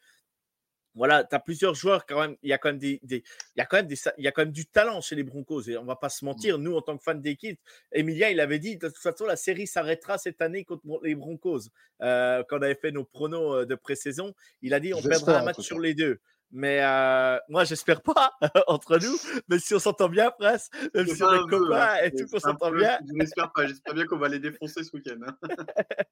voilà, 0.95 1.25
tu 1.25 1.35
as 1.35 1.39
plusieurs 1.41 1.75
joueurs 1.75 2.05
quand 2.05 2.21
même. 2.21 2.37
Il 2.43 2.51
y 2.51 2.53
a 2.53 2.59
quand 2.59 2.69
même 2.69 2.79
des, 2.79 3.01
des- 3.03 3.25
il 3.57 3.59
y 3.59 3.63
a 3.63 3.65
quand 3.65 3.79
même 3.79 3.87
des, 3.87 3.97
il 4.19 4.25
y 4.25 4.29
a 4.29 4.31
quand 4.33 4.43
même 4.43 4.53
du 4.53 4.67
talent 4.67 5.01
chez 5.01 5.17
les 5.17 5.23
Broncos. 5.23 5.63
Et 5.63 5.79
on 5.79 5.87
va 5.87 5.97
pas 5.97 6.11
se 6.11 6.23
mentir, 6.23 6.59
nous 6.59 6.77
en 6.77 6.83
tant 6.83 6.99
que 6.99 7.03
fans 7.03 7.15
d'équipe, 7.15 7.59
Emilia, 7.93 8.31
il 8.31 8.41
avait 8.41 8.59
dit 8.59 8.77
de 8.77 8.89
toute 8.89 8.99
façon 8.99 9.25
la 9.25 9.37
série 9.37 9.67
s'arrêtera 9.67 10.19
cette 10.19 10.43
année 10.43 10.65
contre 10.67 10.83
les 11.03 11.15
Broncos. 11.15 11.61
Euh, 12.03 12.45
quand 12.47 12.59
on 12.59 12.63
avait 12.63 12.75
fait 12.75 12.91
nos 12.91 13.05
pronos 13.05 13.67
de 13.67 13.75
pré-saison, 13.75 14.35
il 14.61 14.75
a 14.75 14.81
dit 14.81 14.93
on 14.93 14.99
perdra 15.09 15.33
un 15.39 15.45
match 15.47 15.57
sur 15.63 15.79
les 15.81 15.95
deux. 15.95 16.21
Mais 16.55 16.81
euh, 16.83 17.39
moi, 17.49 17.65
j'espère 17.65 18.03
pas 18.03 18.31
entre 18.67 18.99
nous. 18.99 19.17
Mais 19.49 19.59
si 19.59 19.75
on 19.75 19.79
s'entend 19.79 20.11
bien, 20.11 20.31
Prince, 20.31 20.69
même 20.95 21.07
si 21.07 21.23
on 21.23 21.33
est 21.33 21.49
copains 21.49 21.81
hein, 21.81 21.97
et 22.05 22.11
tout, 22.15 22.27
qu'on 22.29 22.39
s'entend 22.39 22.71
bien. 22.71 22.99
Je 23.09 23.13
n'espère 23.15 23.51
pas. 23.55 23.67
J'espère 23.67 23.95
bien 23.95 24.07
qu'on 24.07 24.19
va 24.19 24.29
les 24.29 24.39
défoncer 24.39 24.85
ce 24.85 24.95
week-end. 24.95 25.19
hein. 25.27 25.37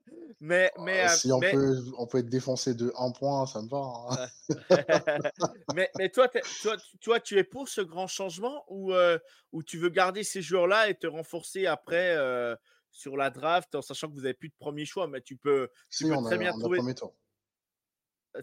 Mais, 0.42 0.72
mais, 0.78 1.02
Euh, 1.02 1.04
euh, 1.04 1.08
si 1.08 1.30
on, 1.32 1.38
mais- 1.38 1.52
peut, 1.52 1.76
on 1.98 2.06
peut 2.06 2.18
être 2.18 2.28
défoncé 2.30 2.72
de 2.74 2.90
un 2.96 3.10
point, 3.12 3.44
ça 3.46 3.60
me 3.60 3.68
va. 3.68 3.76
hein. 4.08 4.28
mais, 5.74 5.90
mais 5.98 6.08
toi, 6.08 6.28
toi, 6.62 6.76
tu- 6.78 6.98
toi, 6.98 7.20
tu 7.20 7.36
es 7.38 7.44
pour 7.44 7.68
ce 7.68 7.82
grand 7.82 8.06
changement 8.06 8.64
ou, 8.68 8.94
euh, 8.94 9.18
ou 9.52 9.62
tu 9.62 9.76
veux 9.76 9.90
garder 9.90 10.22
ces 10.24 10.40
joueurs-là 10.40 10.88
et 10.88 10.94
te 10.94 11.06
renforcer 11.06 11.66
après 11.66 12.16
euh, 12.16 12.56
sur 12.90 13.18
la 13.18 13.28
draft 13.28 13.74
en 13.74 13.82
sachant 13.82 14.08
que 14.08 14.14
vous 14.14 14.22
n'avez 14.22 14.32
plus 14.34 14.48
de 14.48 14.54
premier 14.58 14.86
choix, 14.86 15.06
mais 15.08 15.20
tu 15.20 15.36
peux, 15.36 15.68
tu 15.90 16.04
Si, 16.04 16.04
peux 16.08 16.14
on 16.16 16.22
très 16.22 16.36
a, 16.36 16.38
bien 16.38 16.52
on 16.54 16.56
a 16.56 16.60
trouver. 16.60 16.78
premier 16.78 16.94
tour. 16.94 17.14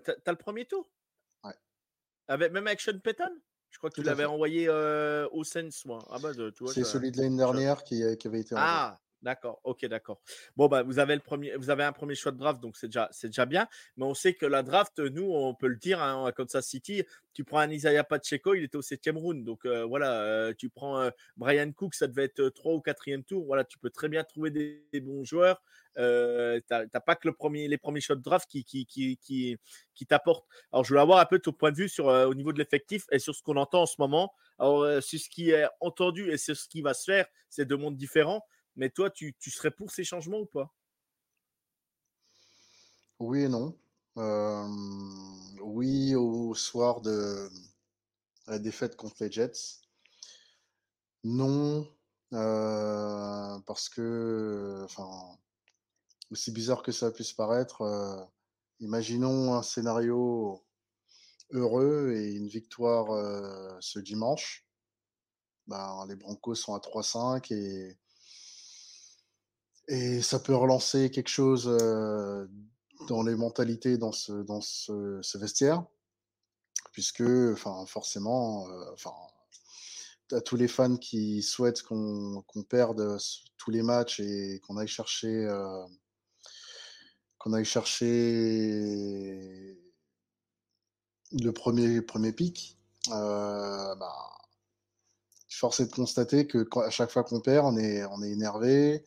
T'as 0.03 0.13
t'as 0.23 0.31
le 0.31 0.37
premier 0.37 0.65
tour? 0.65 0.87
Avec, 2.27 2.51
Même 2.51 2.67
avec 2.67 2.81
Sean 2.81 2.99
Payton? 2.99 3.29
Je 3.69 3.77
crois 3.79 3.89
que 3.89 3.95
tu 3.95 4.03
l'avais 4.03 4.25
envoyé 4.25 4.67
euh, 4.69 5.27
au 5.31 5.43
Sens, 5.43 5.85
moi. 5.85 5.99
Ah 6.09 6.17
bah, 6.19 6.33
de- 6.33 6.49
tu 6.51 6.63
vois, 6.63 6.73
C'est 6.73 6.83
celui 6.85 7.11
de 7.11 7.17
l'année 7.21 7.37
dernière 7.37 7.83
qui, 7.83 8.01
qui 8.17 8.27
avait 8.27 8.39
été 8.39 8.55
enlevé. 8.55 8.67
Ah, 8.67 8.99
d'accord. 9.21 9.59
Ok, 9.63 9.85
d'accord. 9.85 10.21
Bon, 10.55 10.67
bah, 10.67 10.83
vous 10.83 10.99
avez, 10.99 11.15
le 11.15 11.21
premier, 11.21 11.55
vous 11.55 11.69
avez 11.69 11.83
un 11.83 11.91
premier 11.91 12.15
choix 12.15 12.31
de 12.31 12.37
draft, 12.37 12.61
donc 12.61 12.77
c'est 12.77 12.87
déjà, 12.87 13.09
c'est 13.11 13.27
déjà 13.27 13.45
bien. 13.45 13.67
Mais 13.97 14.05
on 14.05 14.13
sait 14.13 14.33
que 14.33 14.45
la 14.45 14.63
draft, 14.63 14.99
nous, 14.99 15.31
on 15.31 15.53
peut 15.53 15.67
le 15.67 15.77
dire, 15.77 16.01
hein, 16.01 16.25
à 16.25 16.31
Kansas 16.31 16.65
City, 16.65 17.03
tu 17.37 17.43
prends 17.43 17.59
un 17.59 17.69
Isaiah 17.69 18.03
Pacheco, 18.03 18.55
il 18.55 18.63
était 18.63 18.77
au 18.77 18.81
septième 18.81 19.15
round. 19.15 19.43
Donc 19.43 19.63
euh, 19.65 19.85
voilà, 19.85 20.23
euh, 20.23 20.53
tu 20.57 20.71
prends 20.71 20.99
euh, 20.99 21.11
Brian 21.35 21.71
Cook, 21.71 21.93
ça 21.93 22.07
devait 22.07 22.23
être 22.23 22.49
3 22.49 22.73
ou 22.73 22.81
4 22.81 23.21
tour. 23.27 23.45
Voilà, 23.45 23.63
tu 23.63 23.77
peux 23.77 23.91
très 23.91 24.09
bien 24.09 24.23
trouver 24.23 24.49
des, 24.49 25.01
bons 25.01 25.23
joueurs. 25.23 25.61
Tu 25.95 26.01
n'as 26.01 26.99
pas 27.05 27.15
que 27.15 27.27
le 27.27 27.33
premier, 27.33 27.67
les 27.67 27.77
premiers 27.77 28.01
choix 28.01 28.15
de 28.15 28.23
draft 28.23 28.49
qui, 28.49 28.63
qui, 28.63 28.87
qui, 28.87 29.17
qui, 29.17 29.55
qui 29.93 30.05
t'apportent. 30.07 30.47
Alors, 30.71 30.83
je 30.83 30.89
voulais 30.89 31.01
avoir 31.01 31.19
un 31.19 31.25
peu 31.25 31.37
ton 31.37 31.51
point 31.51 31.71
de 31.71 31.77
vue 31.77 31.89
sur, 31.89 32.07
au 32.07 32.33
niveau 32.33 32.51
de 32.53 32.57
l'effectif 32.57 33.05
et 33.11 33.19
sur 33.19 33.35
ce 33.35 33.43
qu'on 33.43 33.57
entend 33.57 33.83
en 33.83 33.85
ce 33.85 33.97
moment. 33.99 34.33
Alors, 34.57 34.87
c'est 35.03 35.19
ce 35.19 35.29
qui 35.29 35.51
est 35.51 35.67
entendu 35.79 36.31
et 36.31 36.37
c'est 36.37 36.55
ce 36.55 36.67
qui 36.67 36.81
va 36.81 36.95
se 36.95 37.03
faire. 37.03 37.27
C'est 37.51 37.65
deux 37.65 37.77
mondes 37.77 37.97
différents. 37.97 38.43
Mais 38.77 38.91
toi, 38.91 39.09
tu, 39.09 39.35
serais 39.41 39.71
pour 39.71 39.91
ces 39.91 40.03
changements 40.03 40.39
ou 40.39 40.45
pas? 40.45 40.71
Oui 43.19 43.41
et 43.41 43.49
non. 43.49 43.75
Oui 45.61 46.13
au 46.15 46.53
soir 46.53 47.01
de 47.01 47.49
la 48.45 48.59
défaite 48.59 48.95
contre 48.95 49.15
les 49.23 49.31
Jets. 49.31 49.81
Non, 51.23 51.91
parce 52.29 53.89
que, 53.89 54.85
aussi 56.29 56.51
bizarre 56.51 56.83
que 56.83 56.91
ça 56.91 57.11
puisse 57.11 57.33
paraître, 57.33 58.29
imaginons 58.79 59.55
un 59.55 59.63
scénario 59.63 60.63
heureux 61.49 62.13
et 62.15 62.33
une 62.33 62.47
victoire 62.47 63.07
ce 63.81 63.97
dimanche. 63.97 64.67
Ben, 65.65 66.05
les 66.07 66.15
Broncos 66.15 66.55
sont 66.55 66.75
à 66.75 66.79
3-5 66.79 67.51
et, 67.51 67.97
et 69.87 70.21
ça 70.21 70.39
peut 70.39 70.55
relancer 70.55 71.11
quelque 71.11 71.29
chose 71.29 71.65
dans 73.07 73.23
les 73.23 73.35
mentalités 73.35 73.97
dans 73.97 74.11
ce, 74.11 75.37
vestiaire? 75.37 75.85
Puisque, 76.91 77.21
enfin, 77.21 77.85
forcément, 77.85 78.67
à 80.31 80.41
tous 80.41 80.55
les 80.57 80.67
fans 80.67 80.97
qui 80.97 81.41
souhaitent 81.41 81.83
qu'on 81.83 82.43
perde 82.67 83.17
tous 83.57 83.71
les 83.71 83.81
matchs 83.81 84.19
et 84.19 84.59
qu'on 84.65 84.77
aille 84.77 84.87
chercher 84.87 85.47
qu'on 87.37 87.53
aille 87.53 87.65
chercher 87.65 88.67
le 91.31 91.51
premier 91.51 92.01
premier 92.01 92.31
pic 92.31 92.77
euh, 93.09 93.95
bah, 93.95 94.37
force 95.49 95.79
est 95.79 95.87
de 95.87 95.93
constater 95.93 96.47
que 96.47 96.67
à 96.79 96.89
chaque 96.89 97.11
fois 97.11 97.23
qu'on 97.23 97.39
perd 97.41 97.65
on 97.65 97.77
est 97.77 98.03
on 98.05 98.21
est 98.23 98.31
énervé 98.31 99.05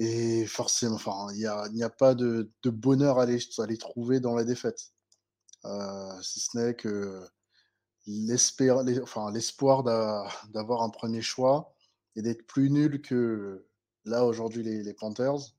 et 0.00 0.46
forcément 0.46 0.94
enfin 0.94 1.28
il 1.34 1.46
a, 1.46 1.68
n'y 1.68 1.82
a 1.82 1.90
pas 1.90 2.14
de, 2.14 2.50
de 2.62 2.70
bonheur 2.70 3.18
à 3.18 3.26
les, 3.26 3.38
à 3.58 3.66
les 3.66 3.76
trouver 3.76 4.18
dans 4.18 4.34
la 4.34 4.44
défaite. 4.44 4.92
Euh, 5.66 6.22
si 6.22 6.40
ce 6.40 6.56
n'est 6.56 6.74
que 6.74 7.22
l'espoir 8.06 8.86
enfin, 9.02 9.30
d'avoir 10.54 10.82
un 10.82 10.88
premier 10.88 11.20
choix 11.20 11.74
et 12.16 12.22
d'être 12.22 12.46
plus 12.46 12.70
nul 12.70 13.02
que 13.02 13.66
là 14.06 14.24
aujourd'hui 14.24 14.62
les, 14.62 14.82
les 14.82 14.94
Panthers 14.94 15.54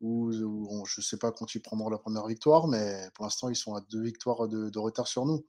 où, 0.00 0.32
où 0.32 0.68
on, 0.70 0.84
je 0.84 1.00
ne 1.00 1.04
sais 1.04 1.16
pas 1.16 1.32
quand 1.32 1.56
ils 1.56 1.60
prendront 1.60 1.90
la 1.90 1.98
première 1.98 2.28
victoire 2.28 2.68
mais 2.68 3.10
pour 3.14 3.24
l'instant 3.24 3.48
ils 3.48 3.56
sont 3.56 3.74
à 3.74 3.80
deux 3.80 4.00
victoires 4.00 4.46
de, 4.46 4.70
de 4.70 4.78
retard 4.78 5.08
sur 5.08 5.26
nous. 5.26 5.44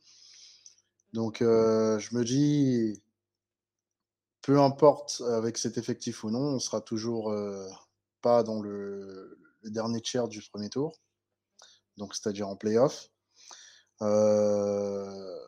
Donc 1.14 1.44
euh, 1.44 2.00
je 2.00 2.16
me 2.16 2.24
dis 2.26 3.00
peu 4.42 4.60
importe 4.60 5.22
avec 5.22 5.58
cet 5.58 5.78
effectif 5.78 6.24
ou 6.24 6.32
non 6.32 6.56
on 6.56 6.60
sera 6.60 6.82
toujours 6.82 7.32
euh, 7.32 7.68
pas 8.22 8.44
dans 8.44 8.62
le, 8.62 9.38
dernier 9.64 10.02
tiers 10.02 10.28
du 10.28 10.42
premier 10.50 10.70
tour. 10.70 10.98
Donc 11.98 12.16
c'est-à-dire 12.16 12.48
en 12.48 12.56
playoff. 12.56 13.10
Euh, 14.02 15.40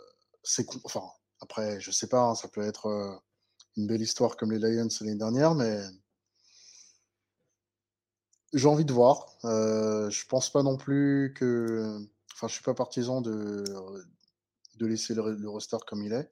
c'est 0.43 0.65
enfin 0.83 1.03
après 1.39 1.79
je 1.79 1.91
sais 1.91 2.07
pas 2.07 2.23
hein, 2.23 2.35
ça 2.35 2.49
peut 2.49 2.61
être 2.61 2.87
euh, 2.87 3.15
une 3.77 3.87
belle 3.87 4.01
histoire 4.01 4.35
comme 4.35 4.51
les 4.51 4.59
Lions 4.59 4.89
l'année 4.99 5.15
dernière 5.15 5.55
mais 5.55 5.81
j'ai 8.53 8.67
envie 8.67 8.83
de 8.85 8.91
voir. 8.93 9.37
Je 9.43 10.25
pense 10.27 10.51
pas 10.51 10.63
non 10.63 10.75
plus 10.75 11.33
que 11.37 11.97
enfin 12.33 12.47
je 12.47 12.53
suis 12.53 12.63
pas 12.63 12.73
partisan 12.73 13.21
de 13.21 13.63
de 14.75 14.85
laisser 14.85 15.13
le, 15.13 15.49
roster 15.49 15.77
comme 15.87 16.03
il 16.03 16.11
est. 16.11 16.29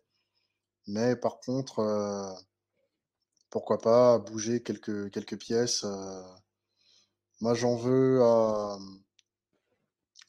Mais 0.87 1.15
par 1.15 1.39
contre 1.39 1.79
pourquoi 3.49 3.79
pas 3.79 4.19
bouger 4.19 4.61
quelques 4.63 5.11
quelques 5.11 5.37
pièces 5.37 5.83
euh, 5.83 6.21
moi 7.41 7.53
j'en 7.53 7.75
veux 7.75 8.21
à 8.23 8.77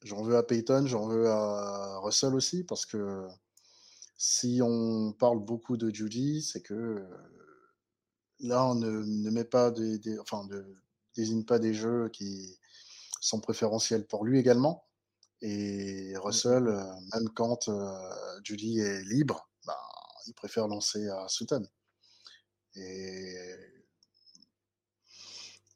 j'en 0.03 0.23
veux 0.23 0.37
à 0.37 0.43
Peyton 0.43 0.87
j'en 0.87 1.07
veux 1.07 1.29
à 1.29 1.99
Russell 1.99 2.35
aussi 2.35 2.65
parce 2.65 2.87
que 2.87 3.27
si 4.23 4.61
on 4.63 5.13
parle 5.15 5.39
beaucoup 5.41 5.79
de 5.79 5.89
Judy, 5.89 6.43
c'est 6.43 6.61
que 6.61 6.75
euh, 6.75 7.09
là, 8.41 8.67
on 8.67 8.75
ne, 8.75 9.03
ne 9.03 9.31
met 9.31 9.45
pas 9.45 9.71
des, 9.71 9.99
des, 9.99 10.19
enfin, 10.19 10.45
ne 10.51 10.63
désigne 11.17 11.47
pas 11.47 11.59
des 11.59 11.73
jeux 11.73 12.11
qui 12.11 12.59
sont 13.23 13.41
préférentiels 13.41 14.07
pour 14.07 14.27
lui 14.27 14.39
également. 14.39 14.85
Et 15.41 16.13
Russell, 16.19 16.69
euh, 16.69 16.85
même 17.15 17.31
quand 17.31 17.71
euh, 17.71 17.99
Judy 18.45 18.81
est 18.81 19.03
libre, 19.05 19.49
bah, 19.67 19.79
il 20.27 20.35
préfère 20.35 20.69
lancer 20.69 21.09
à 21.09 21.27
Sutton. 21.29 21.67
Et 22.77 23.35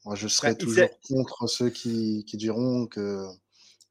Moi, 0.05 0.15
je 0.15 0.27
serai 0.27 0.57
toujours 0.57 0.89
contre 1.07 1.47
ceux 1.47 1.69
qui, 1.69 2.25
qui, 2.25 2.37
diront 2.37 2.87
que 2.87 3.25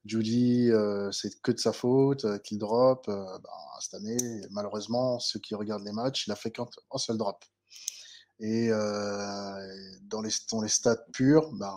Judy, 0.04 0.70
c'est 1.12 1.40
que 1.42 1.52
de 1.52 1.58
sa 1.58 1.72
faute, 1.72 2.26
qu'il 2.42 2.58
drop. 2.58 3.06
Ben, 3.06 3.36
cette 3.80 3.94
année, 3.94 4.16
malheureusement, 4.50 5.18
ceux 5.18 5.40
qui 5.40 5.54
regardent 5.54 5.84
les 5.84 5.92
matchs, 5.92 6.26
il 6.26 6.32
a 6.32 6.36
fait 6.36 6.50
qu'un 6.50 6.66
seul 6.96 7.18
drop. 7.18 7.44
Et 8.40 8.68
dans, 8.68 10.22
les, 10.22 10.30
dans 10.50 10.60
les 10.60 10.68
stats 10.68 11.04
purs, 11.12 11.52
ben, 11.52 11.76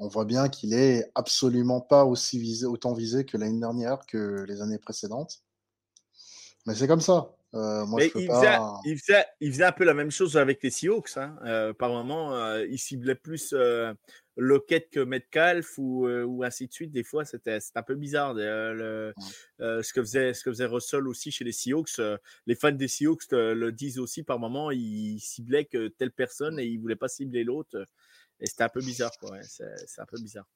on 0.00 0.08
voit 0.08 0.24
bien 0.24 0.48
qu'il 0.48 0.74
est 0.74 1.10
absolument 1.14 1.80
pas 1.80 2.04
aussi 2.04 2.38
visé, 2.38 2.66
autant 2.66 2.94
visé 2.94 3.24
que 3.24 3.36
l'année 3.36 3.60
dernière, 3.60 4.06
que 4.06 4.44
les 4.48 4.60
années 4.60 4.78
précédentes. 4.78 5.42
Mais 6.66 6.74
c'est 6.74 6.88
comme 6.88 7.00
ça. 7.00 7.34
Euh, 7.54 7.86
moi, 7.86 8.00
je 8.00 8.18
il, 8.18 8.26
pas... 8.26 8.40
faisait, 8.40 8.92
il, 8.92 8.98
faisait, 8.98 9.26
il, 9.40 9.52
faisait, 9.52 9.64
un 9.64 9.72
peu 9.72 9.84
la 9.84 9.94
même 9.94 10.10
chose 10.10 10.36
avec 10.36 10.62
les 10.62 10.70
Seahawks. 10.70 11.16
Hein. 11.16 11.36
Euh, 11.44 11.72
par 11.72 11.90
moment, 11.90 12.34
euh, 12.34 12.66
il 12.66 12.78
ciblait 12.78 13.14
plus 13.14 13.52
euh, 13.52 13.92
Lockett 14.36 14.90
que 14.90 15.00
Metcalf 15.00 15.78
ou, 15.78 16.06
euh, 16.06 16.24
ou, 16.24 16.42
ainsi 16.42 16.66
de 16.66 16.72
suite. 16.72 16.90
Des 16.90 17.04
fois, 17.04 17.24
c'était 17.24 17.58
un 17.74 17.82
peu 17.82 17.94
bizarre. 17.94 18.34
Le, 18.34 19.14
ce, 19.58 19.92
que 19.92 20.00
faisait, 20.00 20.34
ce 20.34 20.42
que 20.42 20.50
faisait 20.50 20.66
Russell 20.66 21.06
aussi 21.06 21.30
chez 21.30 21.44
les 21.44 21.52
Seahawks. 21.52 22.00
les 22.46 22.54
fans 22.54 22.72
des 22.72 22.88
Seahawks 22.88 23.30
le 23.30 23.70
disent 23.70 23.98
aussi 23.98 24.24
par 24.24 24.38
moment. 24.38 24.70
Il 24.72 25.20
ciblait 25.20 25.66
que 25.66 25.88
telle 25.88 26.12
personne 26.12 26.58
et 26.58 26.64
il 26.64 26.78
voulait 26.80 26.96
pas 26.96 27.08
cibler 27.08 27.44
l'autre. 27.44 27.86
Et 28.40 28.46
c'était 28.46 28.64
un 28.64 28.68
peu 28.68 28.80
bizarre. 28.80 29.12
Ouais. 29.22 29.40
C'est 29.42 30.00
un 30.00 30.06
peu 30.06 30.20
bizarre. 30.20 30.46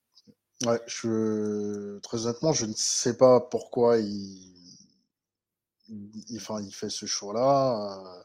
Ouais, 0.66 0.80
je, 0.88 2.00
très 2.00 2.26
honnêtement, 2.26 2.52
je 2.52 2.66
ne 2.66 2.72
sais 2.74 3.16
pas 3.16 3.40
pourquoi 3.40 3.98
il 3.98 4.57
il, 5.88 6.36
enfin, 6.36 6.60
il 6.62 6.74
fait 6.74 6.90
ce 6.90 7.06
choix-là. 7.06 8.00
Euh, 8.00 8.22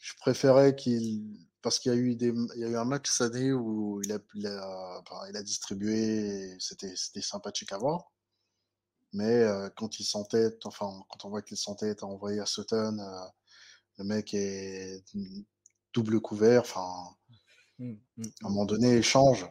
je 0.00 0.14
préférais 0.20 0.74
qu'il. 0.76 1.38
Parce 1.62 1.78
qu'il 1.78 1.92
y 1.92 1.94
a 1.94 1.98
eu 1.98 2.14
des, 2.14 2.28
il 2.56 2.60
y 2.60 2.64
a 2.64 2.68
eu 2.68 2.76
un 2.76 2.84
match 2.84 3.10
cette 3.10 3.34
année 3.34 3.52
où 3.52 4.00
il 4.04 4.12
a, 4.12 4.18
il 4.34 4.46
a, 4.46 5.00
enfin, 5.00 5.26
il 5.30 5.36
a 5.36 5.42
distribué, 5.42 6.54
c'était, 6.60 6.94
c'était 6.94 7.22
sympathique 7.22 7.72
à 7.72 7.78
voir. 7.78 8.12
Mais 9.14 9.24
euh, 9.24 9.70
quand 9.76 9.98
il 9.98 10.04
s'entête, 10.04 10.66
enfin, 10.66 10.90
quand 11.08 11.24
on 11.26 11.30
voit 11.30 11.42
qu'il 11.42 11.56
s'entête 11.56 12.02
à 12.02 12.06
envoyer 12.06 12.40
à 12.40 12.46
Sutton, 12.46 12.98
euh, 13.00 13.26
le 13.98 14.04
mec 14.04 14.34
est 14.34 15.04
double 15.94 16.20
couvert, 16.20 16.62
enfin, 16.62 17.16
mmh, 17.78 17.92
mmh, 18.18 18.24
à 18.42 18.46
un 18.46 18.50
moment 18.50 18.66
donné, 18.66 18.96
il 18.96 19.02
change. 19.04 19.46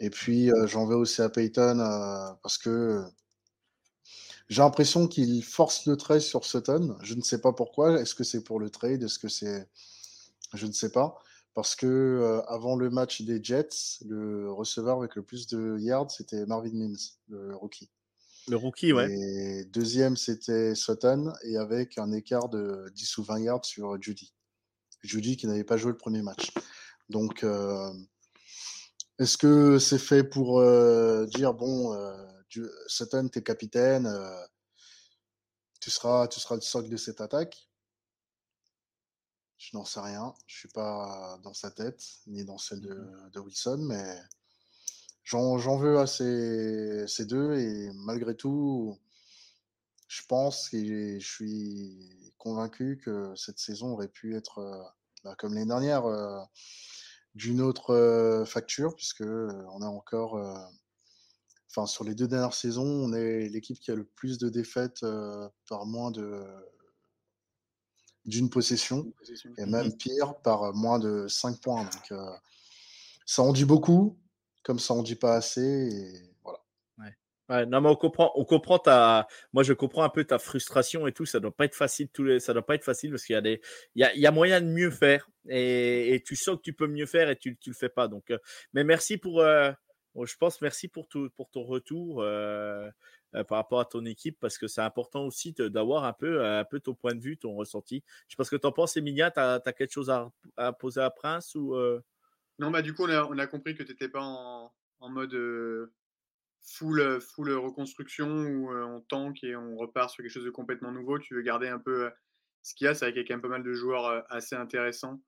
Et 0.00 0.10
puis, 0.10 0.50
j'en 0.66 0.86
veux 0.86 0.96
aussi 0.96 1.22
à 1.22 1.28
Peyton 1.30 1.78
parce 2.42 2.58
que 2.58 3.04
j'ai 4.48 4.62
l'impression 4.62 5.08
qu'il 5.08 5.44
force 5.44 5.86
le 5.86 5.96
trade 5.96 6.20
sur 6.20 6.44
Sutton. 6.44 6.96
Je 7.02 7.14
ne 7.14 7.20
sais 7.20 7.40
pas 7.40 7.52
pourquoi. 7.52 8.00
Est-ce 8.00 8.14
que 8.14 8.24
c'est 8.24 8.42
pour 8.42 8.58
le 8.58 8.70
trade? 8.70 9.02
Est-ce 9.02 9.18
que 9.18 9.28
c'est. 9.28 9.68
Je 10.54 10.66
ne 10.66 10.72
sais 10.72 10.90
pas. 10.90 11.18
Parce 11.54 11.74
que 11.76 11.86
euh, 11.86 12.40
avant 12.46 12.76
le 12.76 12.88
match 12.88 13.22
des 13.22 13.42
Jets, 13.42 13.98
le 14.06 14.50
receveur 14.50 14.98
avec 14.98 15.16
le 15.16 15.22
plus 15.22 15.48
de 15.48 15.76
yards, 15.78 16.10
c'était 16.10 16.46
Marvin 16.46 16.72
Mims, 16.72 16.96
le 17.28 17.54
rookie. 17.56 17.90
Le 18.46 18.56
rookie, 18.56 18.92
ouais. 18.92 19.12
Et 19.12 19.64
deuxième, 19.64 20.16
c'était 20.16 20.74
Sutton, 20.74 21.32
et 21.42 21.56
avec 21.58 21.98
un 21.98 22.12
écart 22.12 22.48
de 22.48 22.90
10 22.94 23.18
ou 23.18 23.24
20 23.24 23.40
yards 23.40 23.64
sur 23.64 24.00
Judy. 24.00 24.32
Judy 25.02 25.36
qui 25.36 25.46
n'avait 25.46 25.64
pas 25.64 25.76
joué 25.76 25.90
le 25.90 25.98
premier 25.98 26.22
match. 26.22 26.52
Donc, 27.10 27.44
euh, 27.44 27.92
est-ce 29.18 29.36
que 29.36 29.78
c'est 29.78 29.98
fait 29.98 30.24
pour 30.24 30.60
euh, 30.60 31.26
dire, 31.26 31.52
bon, 31.52 31.92
Sutton, 32.86 33.28
t'es 33.28 33.42
capitaine, 33.42 34.06
euh, 34.06 34.46
tu, 35.80 35.90
seras, 35.90 36.28
tu 36.28 36.40
seras 36.40 36.56
le 36.56 36.60
socle 36.60 36.88
de 36.88 36.96
cette 36.96 37.20
attaque? 37.20 37.68
Je 39.58 39.76
n'en 39.76 39.84
sais 39.84 40.00
rien. 40.00 40.34
Je 40.46 40.56
suis 40.56 40.68
pas 40.68 41.38
dans 41.42 41.54
sa 41.54 41.70
tête, 41.70 42.02
ni 42.26 42.44
dans 42.44 42.58
celle 42.58 42.80
de, 42.80 42.94
mmh 42.94 43.40
Wilson, 43.40 43.78
mais 43.80 44.22
j'en 45.24 45.76
veux 45.76 45.98
à 45.98 46.06
ces, 46.06 47.06
ces, 47.08 47.26
deux. 47.26 47.58
Et 47.58 47.90
malgré 47.92 48.36
tout, 48.36 48.98
je 50.06 50.22
pense 50.28 50.72
et 50.72 51.20
je 51.20 51.28
suis 51.28 52.32
convaincu 52.38 53.00
que 53.04 53.34
cette 53.36 53.58
saison 53.58 53.92
aurait 53.92 54.08
pu 54.08 54.36
être, 54.36 54.58
euh, 54.58 54.82
bah, 55.24 55.34
comme 55.36 55.54
l'année 55.54 55.66
dernière, 55.66 56.06
euh, 56.06 56.40
d'une 57.34 57.60
autre 57.60 58.44
facture, 58.46 58.94
puisque 58.96 59.22
on 59.22 59.82
a 59.82 59.86
encore 59.86 60.36
enfin, 61.70 61.86
sur 61.86 62.04
les 62.04 62.14
deux 62.14 62.28
dernières 62.28 62.54
saisons, 62.54 62.86
on 62.86 63.12
est 63.12 63.48
l'équipe 63.48 63.78
qui 63.78 63.90
a 63.90 63.94
le 63.94 64.04
plus 64.04 64.38
de 64.38 64.48
défaites 64.48 65.02
euh, 65.02 65.48
par 65.68 65.86
moins 65.86 66.10
de 66.10 66.42
d'une 68.24 68.50
possession, 68.50 69.10
et 69.56 69.64
même 69.64 69.88
mmh 69.88 69.96
pire 69.96 70.34
par 70.42 70.74
moins 70.74 70.98
de 70.98 71.26
5 71.28 71.60
points. 71.62 71.84
Donc, 71.84 72.12
euh, 72.12 72.30
ça 73.24 73.42
en 73.42 73.54
dit 73.54 73.64
beaucoup, 73.64 74.18
comme 74.62 74.78
ça 74.78 74.92
en 74.92 75.02
dit 75.02 75.14
pas 75.14 75.34
assez, 75.34 75.60
et 75.62 76.12
voilà. 76.44 76.60
Ouais. 77.48 77.64
non, 77.64 77.80
mais 77.80 77.88
on 77.88 77.96
comprend, 77.96 78.32
on 78.34 78.44
comprend 78.44 78.78
ta. 78.78 79.26
Moi, 79.54 79.62
je 79.62 79.72
comprends 79.72 80.02
un 80.02 80.10
peu 80.10 80.24
ta 80.24 80.38
frustration 80.38 81.06
et 81.06 81.12
tout. 81.12 81.24
Ça 81.24 81.40
doit 81.40 81.56
pas 81.56 81.64
être 81.64 81.74
facile. 81.74 82.10
Tous 82.10 82.22
les... 82.22 82.40
Ça 82.40 82.52
doit 82.52 82.66
pas 82.66 82.74
être 82.74 82.84
facile 82.84 83.10
parce 83.10 83.24
qu'il 83.24 83.32
y 83.32 83.36
a 83.36 83.40
des, 83.40 83.62
il 83.94 84.02
y 84.02 84.04
a, 84.04 84.14
il 84.14 84.20
y 84.20 84.26
a 84.26 84.30
moyen 84.30 84.60
de 84.60 84.66
mieux 84.66 84.90
faire 84.90 85.30
et... 85.48 86.14
et, 86.14 86.22
tu 86.22 86.36
sens 86.36 86.56
que 86.56 86.62
tu 86.62 86.74
peux 86.74 86.86
mieux 86.86 87.06
faire 87.06 87.30
et 87.30 87.36
tu, 87.36 87.56
tu 87.56 87.70
le 87.70 87.74
fais 87.74 87.88
pas. 87.88 88.08
Donc, 88.08 88.30
euh, 88.30 88.38
mais 88.74 88.84
merci 88.84 89.16
pour 89.16 89.42
je 90.24 90.36
pense 90.36 90.60
merci 90.60 90.88
pour, 90.88 91.08
ton 91.08 91.62
retour 91.62 92.22
euh, 92.22 92.88
euh, 93.34 93.44
par 93.44 93.58
rapport 93.58 93.80
à 93.80 93.84
ton 93.84 94.04
équipe 94.04 94.38
parce 94.40 94.58
que 94.58 94.66
c'est 94.66 94.80
important 94.80 95.26
aussi 95.26 95.52
d'avoir 95.52 96.04
un 96.04 96.12
peu, 96.12 96.64
ton 96.82 96.94
point 96.94 97.14
de 97.14 97.20
vue, 97.20 97.36
ton 97.36 97.54
ressenti. 97.54 98.02
Je 98.28 98.42
ce 98.42 98.50
que 98.50 98.56
tu 98.56 98.66
en 98.66 98.72
penses, 98.72 98.96
Emilia. 98.96 99.30
Tu 99.30 99.40
as, 99.40 99.60
quelque 99.76 99.92
chose 99.92 100.10
à, 100.10 100.72
poser 100.72 101.00
à 101.00 101.10
Prince 101.10 101.54
ou 101.54 101.74
euh? 101.74 102.00
Non, 102.58 102.70
bah, 102.70 102.82
du 102.82 102.94
coup, 102.94 103.04
on 103.04 103.38
a, 103.38 103.46
compris 103.46 103.74
que 103.74 103.82
tu 103.82 103.92
n'étais 103.92 104.08
pas 104.08 104.22
en, 104.22 104.72
en 105.00 105.08
mode 105.08 105.36
full, 106.62 107.20
full 107.20 107.52
reconstruction 107.52 108.28
où 108.28 108.72
on 108.72 109.00
tank 109.02 109.44
et 109.44 109.54
on 109.56 109.76
repart 109.76 110.10
sur 110.10 110.22
quelque 110.22 110.32
chose 110.32 110.44
de 110.44 110.50
complètement 110.50 110.90
nouveau. 110.90 111.18
Tu 111.18 111.34
veux 111.34 111.42
garder 111.42 111.68
un 111.68 111.78
peu 111.78 112.10
ce 112.62 112.74
qu'il 112.74 112.86
y 112.86 112.88
a. 112.88 112.94
C'est 112.94 113.04
vrai 113.04 113.12
qu'il 113.12 113.22
y 113.22 113.24
a 113.24 113.28
quand 113.28 113.34
même 113.34 113.42
pas 113.42 113.48
mal 113.48 113.62
de 113.62 113.72
joueurs 113.72 114.24
assez 114.30 114.56
intéressants 114.56 115.20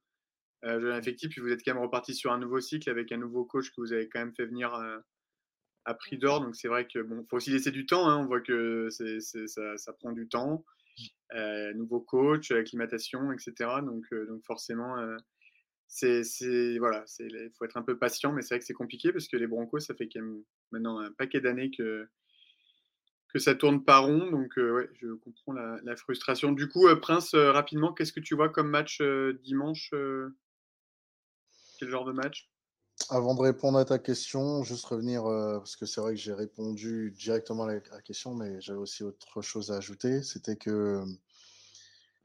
euh, 0.64 0.98
effectif, 0.98 1.30
puis 1.30 1.40
vous 1.40 1.50
êtes 1.50 1.62
quand 1.64 1.74
même 1.74 1.82
reparti 1.82 2.14
sur 2.14 2.32
un 2.32 2.38
nouveau 2.38 2.60
cycle 2.60 2.90
avec 2.90 3.12
un 3.12 3.16
nouveau 3.16 3.44
coach 3.44 3.70
que 3.70 3.80
vous 3.80 3.92
avez 3.92 4.08
quand 4.08 4.20
même 4.20 4.34
fait 4.34 4.46
venir 4.46 4.74
euh, 4.74 4.98
à 5.84 5.94
prix 5.94 6.18
d'or. 6.18 6.40
Donc 6.40 6.56
c'est 6.56 6.68
vrai 6.68 6.86
que 6.86 7.00
bon, 7.00 7.24
faut 7.28 7.36
aussi 7.36 7.50
laisser 7.50 7.70
du 7.70 7.86
temps. 7.86 8.08
Hein. 8.08 8.18
On 8.18 8.26
voit 8.26 8.40
que 8.40 8.88
ça, 8.90 9.92
prend 9.94 10.12
du 10.12 10.28
temps. 10.28 10.64
Euh, 11.34 11.72
nouveau 11.74 12.00
coach, 12.00 12.50
acclimatation, 12.50 13.32
etc. 13.32 13.52
Donc, 13.82 14.04
euh, 14.12 14.26
donc 14.26 14.44
forcément, 14.44 14.98
euh, 14.98 15.16
c'est, 15.86 16.76
voilà, 16.78 17.04
c'est 17.06 17.28
faut 17.56 17.64
être 17.64 17.76
un 17.76 17.82
peu 17.82 17.96
patient, 17.96 18.32
mais 18.32 18.42
c'est 18.42 18.54
vrai 18.54 18.58
que 18.58 18.64
c'est 18.64 18.74
compliqué 18.74 19.12
parce 19.12 19.28
que 19.28 19.36
les 19.36 19.46
Broncos, 19.46 19.80
ça 19.80 19.94
fait 19.94 20.08
quand 20.08 20.20
même 20.20 20.42
maintenant 20.72 20.98
un 20.98 21.12
paquet 21.12 21.40
d'années 21.40 21.70
que 21.70 22.06
que 23.32 23.38
ça 23.38 23.54
tourne 23.54 23.84
pas 23.84 23.98
rond. 23.98 24.28
Donc 24.28 24.56
ouais, 24.56 24.90
je 25.00 25.14
comprends 25.14 25.52
la, 25.52 25.96
frustration. 25.96 26.50
Du 26.50 26.68
coup, 26.68 26.88
Prince, 27.00 27.34
rapidement, 27.34 27.92
qu'est-ce 27.92 28.12
que 28.12 28.18
tu 28.18 28.34
vois 28.34 28.48
comme 28.48 28.68
match 28.68 29.00
dimanche 29.44 29.92
quel 31.80 31.88
genre 31.88 32.04
de 32.04 32.12
match? 32.12 32.50
Avant 33.08 33.34
de 33.34 33.40
répondre 33.40 33.78
à 33.78 33.84
ta 33.86 33.98
question, 33.98 34.62
juste 34.62 34.84
revenir, 34.84 35.24
euh, 35.24 35.58
parce 35.58 35.74
que 35.74 35.86
c'est 35.86 36.02
vrai 36.02 36.12
que 36.12 36.20
j'ai 36.20 36.34
répondu 36.34 37.10
directement 37.18 37.64
à 37.64 37.72
la 37.72 38.02
question, 38.02 38.34
mais 38.34 38.60
j'avais 38.60 38.78
aussi 38.78 39.02
autre 39.02 39.40
chose 39.40 39.72
à 39.72 39.76
ajouter. 39.76 40.22
C'était 40.22 40.56
que 40.56 41.02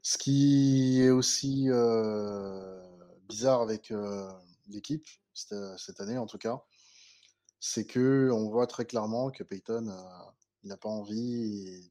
ce 0.02 0.18
qui 0.18 1.00
est 1.00 1.08
aussi 1.08 1.70
euh, 1.70 2.78
bizarre 3.26 3.62
avec 3.62 3.90
euh, 3.90 4.30
l'équipe, 4.68 5.06
cette 5.32 6.00
année 6.00 6.18
en 6.18 6.26
tout 6.26 6.38
cas, 6.38 6.62
c'est 7.58 7.86
que 7.86 8.30
on 8.30 8.50
voit 8.50 8.66
très 8.66 8.84
clairement 8.84 9.30
que 9.30 9.42
Peyton, 9.42 9.90
il 10.62 10.68
n'a 10.68 10.76
pas 10.76 10.90
envie. 10.90 11.90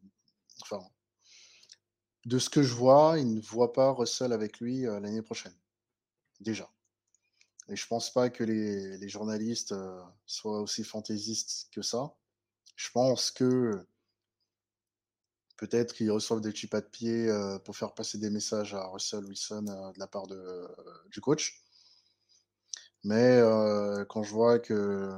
enfin, 0.62 0.84
de 2.26 2.38
ce 2.38 2.50
que 2.52 2.62
je 2.62 2.74
vois, 2.76 3.16
il 3.18 3.34
ne 3.34 3.42
voit 3.42 3.74
pas 3.74 3.92
Russell 3.92 4.32
avec 4.32 4.60
lui 4.60 4.82
l'année 4.84 5.24
prochaine. 5.24 5.56
Déjà. 6.40 6.70
Et 7.70 7.76
je 7.76 7.88
pense 7.88 8.12
pas 8.12 8.30
que 8.30 8.44
les, 8.44 9.10
journalistes 9.10 9.72
euh, 9.72 10.02
soient 10.26 10.62
aussi 10.62 10.84
fantaisistes 10.84 11.68
que 11.72 11.82
ça. 11.82 12.14
Je 12.76 12.90
pense 12.92 13.32
que 13.32 13.86
peut-être 15.58 15.94
qu'ils 15.94 16.12
reçoivent 16.12 16.42
des 16.42 16.52
petits 16.52 16.68
pas 16.68 16.82
de 16.82 16.88
pied 16.88 17.28
euh, 17.30 17.58
pour 17.60 17.76
faire 17.76 17.94
passer 17.94 18.18
des 18.20 18.30
messages 18.30 18.74
à 18.76 18.86
Russell 18.88 19.26
Wilson 19.26 19.66
euh, 19.68 19.92
de 19.94 20.00
la 20.00 20.08
part 20.08 20.28
du 21.10 21.22
coach. 21.22 21.64
Mais 23.04 23.40
quand 24.10 24.24
je 24.24 24.32
vois 24.32 24.58
que 24.58 25.16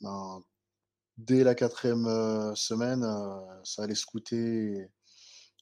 ben, 0.00 0.42
dès 1.16 1.44
la 1.44 1.54
quatrième 1.54 2.04
semaine, 2.56 3.06
ça 3.62 3.84
allait 3.84 3.94
scouter 3.94 4.90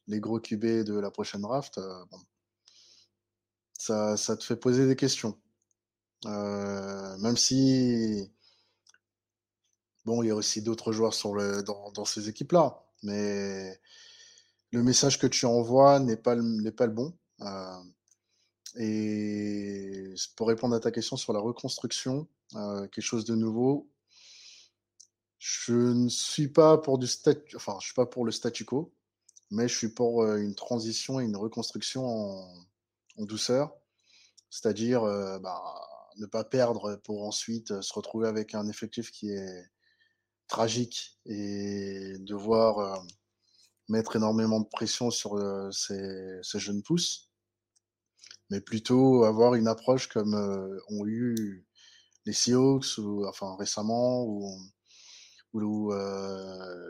les 0.06 0.20
gros 0.20 0.40
QB 0.40 0.64
de 0.84 0.98
la 0.98 1.10
prochaine 1.10 1.42
draft, 1.42 1.78
ça 3.78 4.16
te 4.16 4.44
fait 4.44 4.56
poser 4.56 4.86
des 4.86 4.96
questions. 4.96 5.38
Euh, 6.24 7.16
même 7.18 7.36
si, 7.36 8.30
bon, 10.04 10.22
il 10.22 10.28
y 10.28 10.30
a 10.30 10.34
aussi 10.34 10.62
d'autres 10.62 10.92
joueurs 10.92 11.14
dans, 11.64 12.04
ces 12.04 12.28
équipes-là, 12.28 12.82
mais 13.02 13.78
le 14.72 14.82
message 14.82 15.18
que 15.18 15.26
tu 15.26 15.46
envoies 15.46 16.00
n'est 16.00 16.16
pas, 16.16 16.34
le 16.34 16.88
bon. 16.88 17.16
Euh, 17.42 17.82
et 18.78 20.14
pour 20.36 20.48
répondre 20.48 20.74
à 20.74 20.80
ta 20.80 20.90
question 20.90 21.16
sur 21.16 21.32
la 21.32 21.40
reconstruction, 21.40 22.26
quelque 22.52 23.00
chose 23.00 23.24
de 23.24 23.34
nouveau. 23.34 23.90
Je 25.38 25.74
ne 25.74 26.08
suis 26.08 26.48
pas 26.48 26.78
pour 26.78 26.98
le 26.98 27.06
statu 27.06 28.64
quo, 28.64 28.92
mais 29.50 29.68
je 29.68 29.76
suis 29.76 29.88
pour 29.88 30.24
une 30.26 30.54
transition 30.54 31.20
et 31.20 31.24
une 31.24 31.36
reconstruction 31.36 32.06
en, 32.06 32.66
douceur, 33.18 33.74
c'est-à-dire 34.50 35.02
bah, 35.40 35.95
ne 36.18 36.26
pas 36.26 36.44
perdre 36.44 36.96
pour 37.04 37.24
ensuite 37.24 37.80
se 37.80 37.92
retrouver 37.92 38.28
avec 38.28 38.54
un 38.54 38.68
effectif 38.68 39.10
qui 39.10 39.30
est 39.30 39.70
tragique 40.48 41.18
et 41.26 42.16
devoir 42.20 43.04
mettre 43.88 44.16
énormément 44.16 44.60
de 44.60 44.68
pression 44.68 45.10
sur 45.10 45.38
ces, 45.72 46.40
jeunes 46.54 46.82
pousses, 46.82 47.30
mais 48.50 48.60
plutôt 48.60 49.24
avoir 49.24 49.54
une 49.54 49.68
approche 49.68 50.08
comme 50.08 50.34
ont 50.88 51.06
eu 51.06 51.66
les 52.24 52.32
Seahawks 52.32 52.98
ou 52.98 53.26
enfin 53.26 53.56
récemment 53.56 54.24
ou, 54.24 54.56
ou 55.52 55.92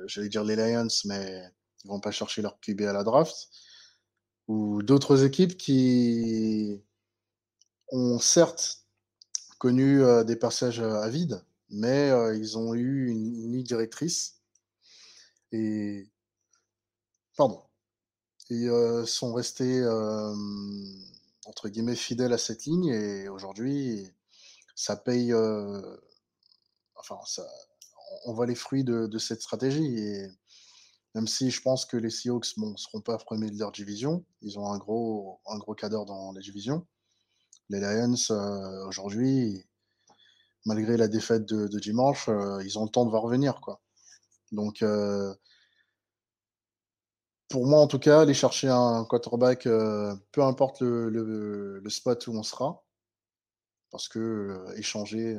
j'allais 0.07 0.29
dire 0.29 0.45
les 0.45 0.57
Lions, 0.57 0.89
mais 1.05 1.43
ils 1.85 1.89
vont 1.89 2.01
pas 2.01 2.11
chercher 2.11 2.43
leur 2.43 2.59
QB 2.61 2.83
à 2.83 2.93
la 2.93 3.05
draft. 3.05 3.49
Ou 4.49 4.83
d'autres 4.83 5.25
équipes 5.25 5.57
qui 5.57 6.83
ont 7.89 8.19
certes 8.19 8.86
connu 9.59 10.03
des 10.25 10.37
passages 10.37 10.81
à 10.81 11.09
vide, 11.09 11.43
mais 11.71 12.11
ils 12.37 12.59
ont 12.59 12.75
eu 12.75 13.09
une, 13.09 13.53
ligne 13.53 13.63
directrice 13.63 14.41
et 15.53 16.09
pardon 17.37 17.63
sont 19.07 19.33
restés 19.33 19.85
entre 21.47 21.69
guillemets 21.69 21.97
fidèles 21.97 22.33
à 22.33 22.39
cette 22.39 22.65
ligne 22.65 22.87
et 22.87 23.29
aujourd'hui 23.29 24.13
ça 24.75 24.97
paye 24.97 25.35
enfin 26.95 27.19
on 28.25 28.33
voit 28.33 28.47
les 28.47 28.55
fruits 28.55 28.85
de, 28.85 29.19
cette 29.19 29.43
stratégie 29.43 29.99
et 29.99 30.29
même 31.15 31.27
si 31.27 31.51
je 31.51 31.63
pense 31.63 31.87
que 31.87 31.97
les 31.97 32.11
Seahawks 32.11 32.57
ne 32.59 32.77
seront 32.77 33.01
pas 33.01 33.17
premiers 33.17 33.51
de 33.51 33.59
leur 33.59 33.73
division, 33.73 34.25
ils 34.43 34.59
ont 34.59 34.71
un 34.71 34.77
gros, 34.77 35.41
un 35.47 35.57
gros 35.57 35.75
cadre 35.75 36.05
dans 36.05 36.33
la 36.33 36.41
division. 36.41 36.87
Les 37.69 37.81
Lions, 37.81 38.15
aujourd'hui, 38.87 39.67
malgré 40.67 40.97
la 40.97 41.09
défaite 41.09 41.47
de, 41.47 41.79
dimanche, 41.79 42.29
euh, 42.29 42.63
ils 42.65 42.79
ont 42.79 42.85
le 42.85 42.91
temps 42.91 43.07
de 43.07 43.11
voir 43.11 43.23
revenir. 43.23 43.61
Quoi. 43.61 43.81
Donc, 44.53 44.83
euh, 44.83 45.33
pour 47.49 47.67
moi, 47.67 47.81
en 47.81 47.87
tout 47.87 48.01
cas, 48.01 48.23
aller 48.23 48.35
chercher 48.35 48.69
un 48.69 49.05
quarterback, 49.05 49.67
euh, 49.67 50.15
peu 50.33 50.43
importe 50.43 50.83
le, 50.83 51.83
spot 51.89 52.27
où 52.27 52.33
on 52.33 52.43
sera, 52.43 52.85
parce 53.91 54.09
que 54.09 54.67
échanger, 54.77 55.39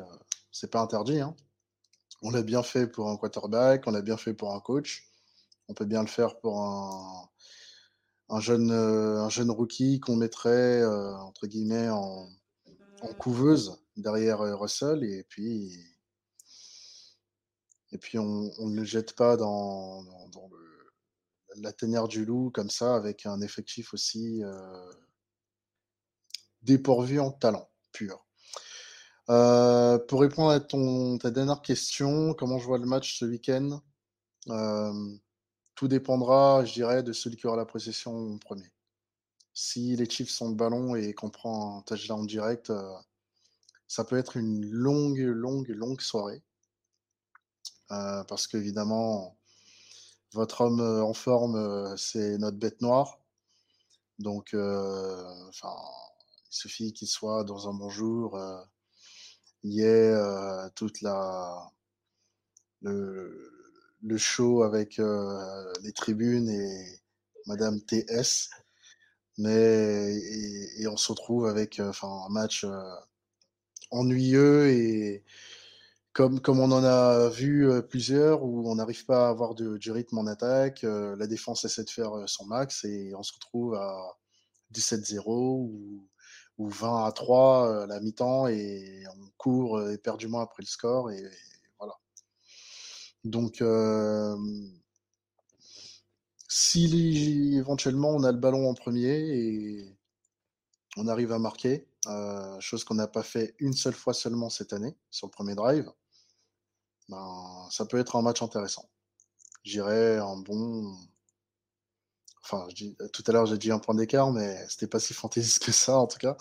c'est 0.51 0.71
pas 0.71 0.79
interdit. 0.79 1.19
Hein. 1.19 1.35
On 2.23 2.31
l'a 2.31 2.41
bien 2.41 2.63
fait 2.63 2.87
pour 2.87 3.09
un 3.09 3.17
quarterback, 3.17 3.83
on 3.85 3.91
l'a 3.91 4.01
bien 4.01 4.17
fait 4.17 4.33
pour 4.33 4.55
un 4.55 4.61
coach, 4.61 5.11
on 5.67 5.73
peut 5.73 5.85
bien 5.85 6.01
le 6.01 6.07
faire 6.07 6.39
pour 6.39 6.61
un, 6.61 7.29
jeune, 8.39 8.71
un 8.71 9.29
jeune 9.29 9.51
rookie 9.51 9.99
qu'on 9.99 10.15
mettrait, 10.15 10.85
entre 10.85 11.47
guillemets, 11.47 11.89
en, 11.89 12.29
couveuse 13.19 13.77
derrière 13.95 14.39
Russell 14.39 15.03
et 15.03 15.23
puis 15.23 15.71
et 17.91 17.97
puis 17.97 18.17
on, 18.17 18.51
ne 18.59 18.79
le 18.79 18.83
jette 18.83 19.13
pas 19.15 19.37
dans, 19.37 20.03
la 21.57 21.71
tanière 21.71 22.07
du 22.07 22.25
loup 22.25 22.51
comme 22.51 22.69
ça 22.69 22.95
avec 22.95 23.25
un 23.25 23.41
effectif 23.41 23.93
aussi 23.93 24.41
dépourvu 26.61 27.19
en 27.19 27.31
talent 27.31 27.69
pur. 27.91 28.25
pour 29.25 30.21
répondre 30.21 30.49
à 30.49 30.59
ton, 30.59 31.17
ta 31.17 31.31
dernière 31.31 31.61
question, 31.61 32.33
comment 32.33 32.59
je 32.59 32.65
vois 32.65 32.77
le 32.77 32.85
match 32.85 33.19
ce 33.19 33.25
week-end? 33.25 33.81
Tout 35.77 35.87
dépendra, 35.87 36.65
je 36.65 36.73
dirais, 36.73 37.03
de 37.03 37.13
celui 37.13 37.37
qui 37.37 37.47
aura 37.47 37.55
la 37.55 37.65
possession 37.65 38.33
en 38.33 38.37
premier. 38.37 38.69
Si 39.53 39.95
les 39.95 40.09
Chiefs 40.09 40.29
sont 40.29 40.49
le 40.49 40.55
ballon 40.55 40.95
et 40.95 41.13
qu'on 41.13 41.29
prend 41.29 41.77
un 41.77 41.81
touchdown 41.83 42.27
direct, 42.27 42.71
ça 43.87 44.03
peut 44.03 44.17
être 44.17 44.37
une 44.37 44.65
longue, 44.69 45.19
longue, 45.19 45.69
longue 45.69 46.01
soirée. 46.01 46.43
Euh, 47.91 48.23
parce 48.25 48.47
qu'évidemment, 48.47 49.37
votre 50.33 50.61
homme 50.61 50.81
euh, 50.81 51.03
en 51.03 51.13
forme, 51.13 51.55
euh, 51.55 51.95
c'est 51.95 52.37
notre 52.37 52.57
bête 52.57 52.81
noire. 52.81 53.19
Donc, 54.19 54.49
il 54.53 55.51
suffit 56.49 56.91
qu'il 56.91 57.07
soit 57.07 57.43
dans 57.43 57.69
un 57.69 57.73
bon 57.73 57.89
jour. 57.89 58.39
il 59.63 59.73
y 59.73 59.81
ait 59.83 60.15
toute 60.75 61.01
la 61.01 61.71
le, 62.81 63.56
le 64.03 64.17
show 64.17 64.63
avec 64.63 64.99
les 65.83 65.91
tribunes 65.93 66.49
et 66.49 67.01
Madame 67.47 67.81
TS. 67.81 68.49
Mais 69.37 70.15
et, 70.79 70.87
on 70.87 70.97
se 70.97 71.11
retrouve 71.11 71.47
avec 71.47 71.79
enfin 71.79 72.07
un 72.27 72.29
match 72.29 72.65
ennuyeux 73.91 74.69
et 74.69 75.23
comme, 76.13 76.41
comme 76.41 76.59
on 76.59 76.71
en 76.71 76.83
a 76.83 77.29
vu 77.29 77.69
plusieurs 77.89 78.43
où 78.43 78.69
on 78.69 78.75
n'arrive 78.75 79.05
pas 79.05 79.27
à 79.27 79.29
avoir 79.29 79.53
du 79.55 79.91
rythme 79.91 80.17
en 80.17 80.27
attaque, 80.27 80.83
la 80.83 81.27
défense 81.27 81.65
essaie 81.65 81.83
de 81.83 81.89
faire 81.89 82.11
son 82.27 82.45
max 82.45 82.85
et 82.85 83.13
on 83.15 83.23
se 83.23 83.33
retrouve 83.33 83.75
à 83.75 84.17
17-0 84.73 85.21
ou, 85.27 86.07
ou 86.57 86.69
20 86.69 87.05
à 87.05 87.11
3 87.11 87.83
à 87.83 87.87
la 87.87 87.99
mi-temps 87.99 88.47
et 88.47 89.03
on 89.15 89.29
court 89.37 89.89
éperdument 89.91 90.41
après 90.41 90.63
le 90.63 90.67
score 90.67 91.11
et. 91.11 91.23
Donc 93.23 93.61
si 96.47 97.55
éventuellement 97.57 98.09
on 98.09 98.23
a 98.23 98.31
le 98.31 98.37
ballon 98.37 98.69
en 98.69 98.73
premier 98.73 99.17
et 99.17 99.97
on 100.97 101.07
arrive 101.07 101.31
à 101.31 101.39
marquer, 101.39 101.87
euh, 102.07 102.59
chose 102.59 102.83
qu'on 102.83 102.95
n'a 102.95 103.07
pas 103.07 103.23
fait 103.23 103.55
une 103.59 103.73
seule 103.73 103.93
fois 103.93 104.13
seulement 104.13 104.49
cette 104.49 104.73
année 104.73 104.95
sur 105.11 105.27
le 105.27 105.31
premier 105.31 105.55
drive, 105.55 105.91
ben, 107.09 107.67
ça 107.69 107.85
peut 107.85 107.97
être 107.99 108.15
un 108.15 108.21
match 108.21 108.41
intéressant. 108.41 108.89
J'irais 109.63 110.17
un 110.17 110.37
bon. 110.37 110.95
Enfin, 112.43 112.67
tout 113.13 113.23
à 113.27 113.31
l'heure 113.31 113.45
j'ai 113.45 113.57
dit 113.57 113.71
un 113.71 113.79
point 113.79 113.95
d'écart, 113.95 114.31
mais 114.31 114.65
c'était 114.69 114.87
pas 114.87 114.99
si 114.99 115.13
fantaisiste 115.13 115.63
que 115.65 115.71
ça 115.71 115.97
en 115.97 116.07
tout 116.07 116.17
cas. 116.17 116.37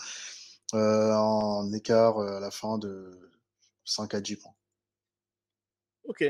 Euh, 0.73 1.13
en 1.13 1.71
écart 1.73 2.17
euh, 2.17 2.37
à 2.37 2.39
la 2.39 2.51
fin 2.51 2.77
de 2.77 3.31
5 3.85 4.13
à 4.15 4.21
10 4.21 4.37
points. 4.37 4.53
Ok. 6.05 6.23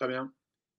Très 0.00 0.08
bien. 0.08 0.32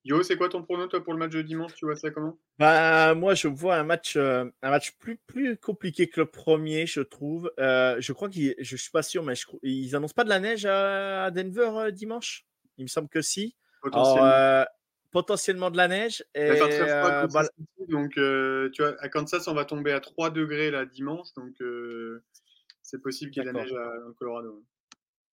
Yo, 0.04 0.24
c'est 0.24 0.36
quoi 0.36 0.50
ton 0.50 0.64
prono 0.64 0.88
toi 0.88 1.04
pour 1.04 1.14
le 1.14 1.20
match 1.20 1.34
de 1.34 1.44
dimanche? 1.44 1.76
Tu 1.76 1.86
vois 1.86 1.96
ça 1.96 2.10
comment? 2.10 2.40
Bah, 2.58 3.14
moi, 3.14 3.36
je 3.36 3.48
vois 3.48 3.76
un 3.76 3.84
match, 3.84 4.16
euh, 4.16 4.46
un 4.64 4.72
match 4.72 4.98
plus, 4.98 5.18
plus 5.28 5.58
compliqué 5.58 6.10
que 6.10 6.22
le 6.22 6.26
premier, 6.26 6.88
je 6.88 7.02
trouve. 7.02 7.52
Euh, 7.60 7.98
je 8.00 8.14
crois 8.14 8.30
qu'ils, 8.30 8.56
je 8.58 8.76
suis 8.76 8.90
pas 8.90 9.04
sûr, 9.04 9.22
mais 9.22 9.36
je, 9.36 9.46
ils 9.62 9.96
annoncent 9.96 10.16
pas 10.16 10.24
de 10.24 10.30
la 10.30 10.40
neige 10.40 10.66
à, 10.66 11.30
Denver 11.30 11.70
euh, 11.76 11.92
dimanche? 11.92 12.48
Il 12.80 12.86
me 12.86 12.88
semble 12.88 13.10
que 13.10 13.22
si. 13.22 13.56
Potentiellement, 13.84 14.66
potentiellement 15.12 15.70
de 15.70 15.78
la 15.78 15.88
neige. 15.88 16.26
Et, 16.34 16.60
bah 16.60 17.44
donc, 17.88 18.14
tu 18.14 18.82
vois, 18.82 18.96
à 19.02 19.08
Kansas, 19.08 19.48
on 19.48 19.54
va 19.54 19.66
tomber 19.66 19.92
à 19.92 20.00
3 20.00 20.32
degrés 20.32 20.72
là 20.72 20.86
dimanche, 20.86 21.28
donc 21.36 21.54
c'est 22.82 23.04
possible 23.04 23.30
qu'il 23.30 23.44
y 23.44 23.48
ait 23.48 23.52
de 23.52 23.56
la 23.56 23.64
neige 23.66 23.74
à, 23.74 23.92
Colorado. 24.18 24.66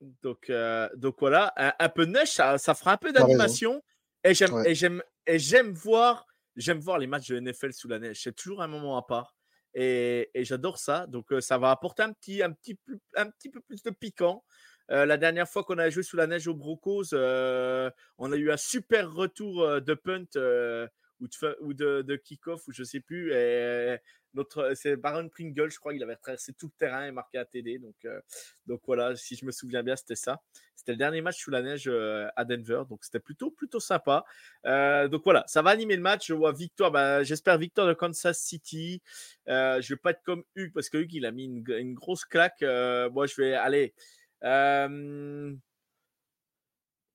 Donc, 0.00 0.50
donc 0.96 1.16
voilà, 1.18 1.52
un, 1.78 1.88
peu 1.88 2.06
de 2.06 2.12
neige, 2.12 2.32
ça, 2.32 2.58
ça 2.58 2.74
fera 2.74 2.92
un 2.92 2.96
peu 2.96 3.12
d'animation. 3.12 3.82
Et 4.24 4.34
j'aime, 4.34 5.02
et 5.26 5.38
j'aime, 5.38 5.72
voir, 5.72 6.26
j'aime 6.56 6.80
voir 6.80 6.98
les 6.98 7.06
matchs 7.06 7.28
de 7.28 7.40
NFL 7.40 7.72
sous 7.72 7.88
la 7.88 7.98
neige. 7.98 8.20
C'est 8.22 8.34
toujours 8.34 8.62
un 8.62 8.68
moment 8.68 8.96
à 8.96 9.02
part. 9.02 9.34
Et, 9.74 10.30
j'adore 10.34 10.78
ça. 10.78 11.06
Donc, 11.06 11.32
euh, 11.32 11.40
ça 11.40 11.58
va 11.58 11.70
apporter 11.70 12.02
un 12.02 12.12
petit, 12.12 12.42
un 12.42 12.52
petit, 12.52 12.78
un 13.14 13.30
petit 13.30 13.50
peu 13.50 13.60
plus 13.60 13.82
de 13.82 13.90
piquant. 13.90 14.44
Euh, 14.90 15.04
la 15.04 15.18
dernière 15.18 15.48
fois 15.48 15.64
qu'on 15.64 15.78
a 15.78 15.90
joué 15.90 16.02
sous 16.02 16.16
la 16.16 16.26
neige 16.26 16.48
au 16.48 16.54
Brocos, 16.54 17.12
euh, 17.12 17.90
on 18.16 18.32
a 18.32 18.36
eu 18.36 18.50
un 18.50 18.56
super 18.56 19.12
retour 19.12 19.80
de 19.80 19.94
punt 19.94 20.24
ou 21.20 21.28
de, 21.28 21.58
ou 21.60 21.74
de, 21.74 22.16
kick-off, 22.16 22.66
ou 22.68 22.72
je 22.72 22.84
sais 22.84 23.00
plus. 23.00 23.32
Et 23.32 23.98
notre, 24.34 24.74
c'est 24.74 24.96
Baron 24.96 25.28
Pringle, 25.28 25.70
je 25.70 25.78
crois, 25.78 25.92
qu'il 25.92 26.02
avait 26.02 26.16
traversé 26.16 26.52
tout 26.52 26.66
le 26.66 26.72
terrain 26.78 27.06
et 27.06 27.10
marqué 27.10 27.38
un 27.38 27.44
TD. 27.44 27.78
Donc, 27.78 27.96
euh, 28.04 28.20
donc 28.66 28.80
voilà, 28.86 29.16
si 29.16 29.36
je 29.36 29.44
me 29.44 29.50
souviens 29.50 29.82
bien, 29.82 29.96
c'était 29.96 30.16
ça. 30.16 30.40
C'était 30.76 30.92
le 30.92 30.98
dernier 30.98 31.20
match 31.22 31.42
sous 31.42 31.50
la 31.50 31.62
neige 31.62 31.88
euh, 31.88 32.28
à 32.36 32.44
Denver, 32.44 32.82
donc 32.88 33.04
c'était 33.04 33.20
plutôt, 33.20 33.50
plutôt 33.50 33.80
sympa. 33.80 34.24
Euh, 34.66 35.08
donc 35.08 35.22
voilà, 35.24 35.44
ça 35.46 35.62
va 35.62 35.70
animer 35.70 35.96
le 35.96 36.02
match. 36.02 36.28
Je 36.28 36.34
vois 36.34 36.52
victoire, 36.52 36.90
bah, 36.90 37.22
j'espère 37.22 37.58
victoire 37.58 37.86
de 37.86 37.94
Kansas 37.94 38.38
City. 38.38 39.02
je 39.46 39.86
vais 39.88 39.96
pas 39.96 40.10
être 40.10 40.22
comme 40.22 40.44
Hugues 40.54 40.72
parce 40.72 40.88
que 40.88 40.98
Hugues, 40.98 41.14
il 41.14 41.26
a 41.26 41.32
mis 41.32 41.44
une, 41.44 41.64
une 41.68 41.94
grosse 41.94 42.24
claque. 42.24 42.62
moi, 42.62 43.26
je 43.26 43.40
vais 43.40 43.54
aller. 43.54 43.94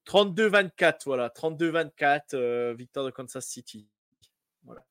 32-24, 0.06 1.04
voilà, 1.06 1.30
32-24, 1.30 2.74
victoire 2.76 3.06
de 3.06 3.12
Kansas 3.12 3.46
City. 3.46 3.88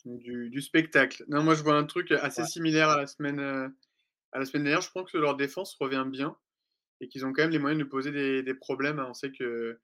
Du, 0.04 0.60
spectacle. 0.60 1.24
Non, 1.28 1.42
moi 1.42 1.54
je 1.54 1.62
vois 1.62 1.76
un 1.76 1.84
truc 1.84 2.12
assez 2.12 2.44
similaire 2.44 2.90
à 2.90 2.96
la 2.96 3.06
semaine 3.06 3.40
euh, 3.40 3.68
à 4.32 4.38
la 4.38 4.44
semaine 4.44 4.64
dernière. 4.64 4.82
Je 4.82 4.90
pense 4.90 5.10
que 5.10 5.18
leur 5.18 5.36
défense 5.36 5.74
revient 5.80 6.04
bien 6.06 6.36
et 7.00 7.08
qu'ils 7.08 7.24
ont 7.24 7.32
quand 7.32 7.42
même 7.42 7.50
les 7.50 7.58
moyens 7.58 7.82
de 7.82 7.88
poser 7.88 8.12
des, 8.12 8.42
des 8.42 8.54
problèmes. 8.54 8.98
hein. 8.98 9.06
On 9.08 9.14
sait 9.14 9.32
que 9.32 9.80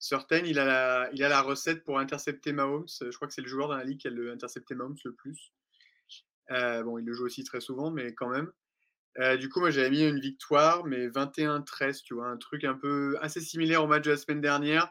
Certain, 0.00 0.38
il 0.38 0.60
a, 0.60 0.64
la, 0.64 1.10
il 1.12 1.24
a 1.24 1.28
la 1.28 1.42
recette 1.42 1.82
pour 1.82 1.98
intercepter 1.98 2.52
Mahomes. 2.52 2.86
Je 2.88 3.14
crois 3.16 3.26
que 3.26 3.34
c'est 3.34 3.42
le 3.42 3.48
joueur 3.48 3.68
dans 3.68 3.76
la 3.76 3.82
ligue 3.82 3.98
qui 3.98 4.06
a 4.06 4.10
le 4.10 4.30
intercepté 4.30 4.76
Mahomes 4.76 4.96
le 5.04 5.12
plus. 5.12 5.52
Euh, 6.52 6.82
bon, 6.84 6.98
il 6.98 7.04
le 7.04 7.12
joue 7.12 7.24
aussi 7.24 7.42
très 7.42 7.60
souvent, 7.60 7.90
mais 7.90 8.14
quand 8.14 8.28
même. 8.28 8.52
Euh, 9.18 9.36
du 9.36 9.48
coup, 9.48 9.58
moi, 9.58 9.70
j'avais 9.70 9.90
mis 9.90 10.06
une 10.06 10.20
victoire, 10.20 10.84
mais 10.84 11.08
21-13, 11.08 12.02
tu 12.02 12.14
vois, 12.14 12.28
un 12.28 12.36
truc 12.36 12.62
un 12.62 12.74
peu 12.74 13.16
assez 13.20 13.40
similaire 13.40 13.82
au 13.82 13.88
match 13.88 14.04
de 14.04 14.12
la 14.12 14.16
semaine 14.16 14.40
dernière, 14.40 14.88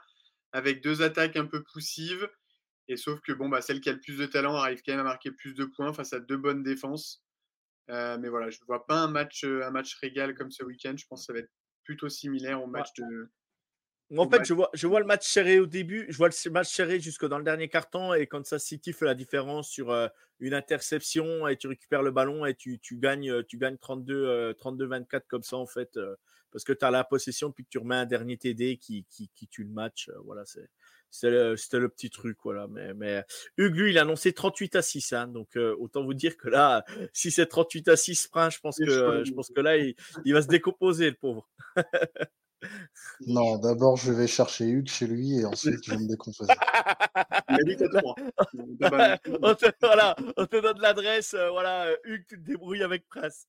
avec 0.51 0.83
deux 0.83 1.01
attaques 1.01 1.37
un 1.37 1.45
peu 1.45 1.63
poussives. 1.63 2.29
Et 2.88 2.97
sauf 2.97 3.19
que 3.21 3.33
bon, 3.33 3.49
bah, 3.49 3.61
celle 3.61 3.81
qui 3.81 3.89
a 3.89 3.93
le 3.93 3.99
plus 3.99 4.17
de 4.17 4.25
talent 4.25 4.55
arrive 4.55 4.81
quand 4.85 4.93
même 4.93 5.01
à 5.01 5.03
marquer 5.03 5.31
plus 5.31 5.53
de 5.53 5.65
points 5.65 5.93
face 5.93 6.13
à 6.13 6.19
deux 6.19 6.38
bonnes 6.38 6.63
défenses. 6.63 7.23
Euh, 7.89 8.17
mais 8.17 8.29
voilà, 8.29 8.49
je 8.49 8.59
ne 8.59 8.65
vois 8.65 8.85
pas 8.85 8.99
un 8.99 9.07
match, 9.07 9.43
euh, 9.43 9.65
un 9.65 9.71
match 9.71 9.95
régal 9.95 10.35
comme 10.35 10.51
ce 10.51 10.63
week-end. 10.63 10.95
Je 10.97 11.05
pense 11.07 11.21
que 11.21 11.25
ça 11.25 11.33
va 11.33 11.39
être 11.39 11.51
plutôt 11.83 12.09
similaire 12.09 12.61
au 12.61 12.67
match 12.67 12.89
de. 12.97 13.29
En 14.15 14.29
fait, 14.29 14.45
je 14.45 14.53
vois, 14.53 14.69
je 14.73 14.88
vois 14.88 15.01
le 15.01 15.05
match 15.05 15.27
serré 15.27 15.59
au 15.59 15.65
début, 15.65 16.05
je 16.07 16.15
vois 16.15 16.29
le 16.29 16.51
match 16.51 16.73
serré 16.73 16.99
jusque 16.99 17.25
dans 17.25 17.38
le 17.38 17.43
dernier 17.43 17.67
carton 17.67 18.13
et 18.13 18.25
Kansas 18.25 18.63
City 18.63 18.93
fait 18.93 19.03
la 19.03 19.15
différence 19.15 19.69
sur 19.69 19.91
euh, 19.91 20.07
une 20.39 20.53
interception 20.53 21.45
et 21.45 21.57
tu 21.57 21.67
récupères 21.67 22.03
le 22.03 22.11
ballon 22.11 22.45
et 22.45 22.55
tu, 22.55 22.79
tu 22.79 22.97
gagnes, 22.97 23.43
tu 23.43 23.57
gagnes 23.57 23.77
32, 23.77 24.13
euh, 24.15 24.53
32-24 24.53 25.23
comme 25.27 25.43
ça 25.43 25.57
en 25.57 25.65
fait 25.65 25.97
euh, 25.97 26.15
parce 26.51 26.63
que 26.63 26.71
tu 26.71 26.85
as 26.85 26.91
la 26.91 27.03
possession 27.03 27.51
puis 27.51 27.65
que 27.65 27.69
tu 27.69 27.79
remets 27.79 27.95
un 27.95 28.05
dernier 28.05 28.38
TD 28.38 28.77
qui, 28.77 29.05
qui, 29.09 29.29
qui 29.35 29.47
tue 29.49 29.65
le 29.65 29.71
match. 29.71 30.09
voilà, 30.23 30.45
c'est 30.45 30.69
c'était 31.12 31.80
le, 31.80 31.89
petit 31.89 32.10
truc. 32.10 32.38
Voilà. 32.43 32.68
Mais, 32.70 32.93
mais 32.93 33.24
Hugues, 33.58 33.76
lui, 33.76 33.91
il 33.91 33.97
a 33.97 34.01
annoncé 34.01 34.34
38 34.34 34.76
à 34.76 34.82
6. 34.82 35.14
hein, 35.14 35.28
donc 35.28 35.55
euh, 35.58 35.76
autant 35.80 36.03
vous 36.03 36.14
dire 36.14 36.38
que 36.38 36.49
là, 36.49 36.84
si 37.14 37.32
c'est 37.32 37.45
38 37.45 37.88
à 37.89 37.97
6 37.97 38.28
Prince, 38.28 38.55
je 38.55 38.60
pense 38.60 38.78
que, 38.78 38.86
chaud, 38.86 38.91
euh, 38.91 39.24
je 39.24 39.34
pense 39.34 39.49
que 39.49 39.62
là, 39.62 39.78
il, 39.78 39.95
il 40.26 40.34
va 40.34 40.41
se 40.41 40.47
décomposer 40.47 41.10
le 41.10 41.16
pauvre. 41.16 41.47
Non, 43.28 43.58
d'abord, 43.58 43.97
je 43.97 44.12
vais 44.12 44.28
chercher 44.28 44.66
Hugues 44.66 44.89
chez 44.89 45.08
lui 45.08 45.39
et 45.39 45.45
ensuite, 45.45 45.84
je 45.84 45.91
vais 45.91 45.97
me 45.97 46.08
décomposer. 46.08 46.51
On 49.41 49.55
te, 49.55 49.66
voilà, 49.82 50.16
on 50.36 50.45
te 50.45 50.62
donne 50.62 50.80
l'adresse. 50.80 51.34
euh, 51.34 51.49
voilà, 51.49 51.88
euh, 51.88 51.95
Hugues, 52.03 52.26
tu 52.28 52.36
te 52.38 52.45
débrouilles 52.45 52.84
avec 52.84 53.08
Prince. 53.10 53.47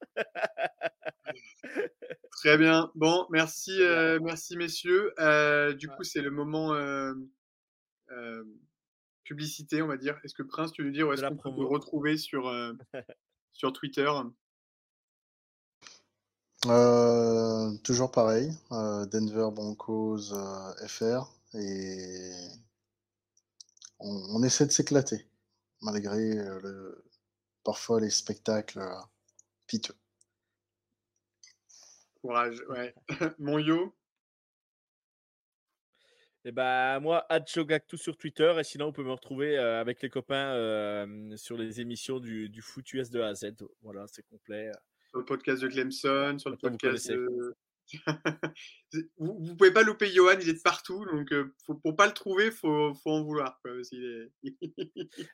Très 2.33 2.57
bien. 2.59 2.91
Bon, 2.95 3.27
merci, 3.31 3.73
euh, 3.81 4.19
merci 4.23 4.57
messieurs. 4.57 5.13
Euh, 5.19 5.73
du 5.75 5.89
coup, 5.89 6.05
c'est 6.05 6.23
le 6.23 6.31
moment 6.31 6.73
euh, 8.11 8.45
publicité, 9.25 9.83
on 9.83 9.87
va 9.87 9.97
dire. 9.97 10.19
Est-ce 10.25 10.35
que 10.35 10.43
Prince, 10.43 10.73
tu 10.73 10.85
veux 10.85 10.91
dire 10.91 11.09
où 11.09 11.13
est-ce 11.13 11.27
qu'on 11.27 11.37
peut 11.37 11.51
te 11.51 11.61
retrouver 11.61 12.17
sur, 12.17 12.49
euh, 12.49 12.73
sur 13.53 13.73
Twitter? 13.73 14.11
Euh, 16.67 17.77
toujours 17.85 18.11
pareil, 18.11 18.51
euh, 18.73 19.07
Denver 19.07 19.49
Broncos 19.53 20.33
euh, 20.33 20.87
FR 20.89 21.31
et 21.55 22.33
on, 24.01 24.11
on 24.35 24.43
essaie 24.43 24.67
de 24.67 24.73
s'éclater 24.73 25.29
malgré 25.81 26.39
euh, 26.39 26.61
le, 26.61 27.05
parfois 27.65 28.01
les 28.01 28.11
spectacles 28.11 28.81
euh, 28.81 29.01
piteux. 29.67 29.95
Courage, 32.21 32.63
ouais. 32.69 32.95
Mon 33.39 33.59
yo, 33.59 33.95
Et 36.49 36.51
ben 36.51 36.99
moi, 37.01 37.27
tout 37.87 37.99
sur 37.99 38.17
Twitter. 38.17 38.55
Et 38.59 38.65
sinon, 38.65 38.87
on 38.87 38.93
peut 38.93 39.05
me 39.05 39.13
retrouver 39.13 39.59
euh, 39.59 39.83
avec 39.83 40.01
les 40.01 40.09
copains 40.09 40.55
euh, 40.55 41.37
sur 41.37 41.59
les 41.59 41.83
émissions 41.83 42.21
du, 42.21 42.49
du 42.49 42.63
foot 42.63 42.91
US 42.95 43.11
de 43.11 43.21
A 43.21 43.27
à 43.27 43.35
Z. 43.35 43.53
Voilà, 43.83 44.07
c'est 44.07 44.23
complet. 44.23 44.73
sur 45.11 45.19
le 45.19 45.27
podcast 45.27 45.61
de 45.61 45.69
Clemson, 45.69 46.39
sur 46.39 46.49
le 46.49 46.57
podcast 46.57 47.11
de. 47.11 47.55
vous, 49.19 49.39
vous 49.41 49.57
pouvez 49.57 49.73
pas 49.73 49.83
louper 49.83 50.09
Johan, 50.09 50.39
il 50.41 50.49
est 50.49 50.55
de 50.55 50.63
partout, 50.63 51.05
donc 51.05 51.31
euh, 51.33 51.55
faut, 51.67 51.75
pour 51.75 51.95
pas 51.95 52.07
le 52.07 52.15
trouver, 52.15 52.51
faut, 52.51 52.95
faut 52.95 53.11
en 53.11 53.23
vouloir. 53.25 53.61
Quoi, 53.61 53.75
parce 53.75 53.91
qu'il 53.91 54.31
est... 54.43 54.55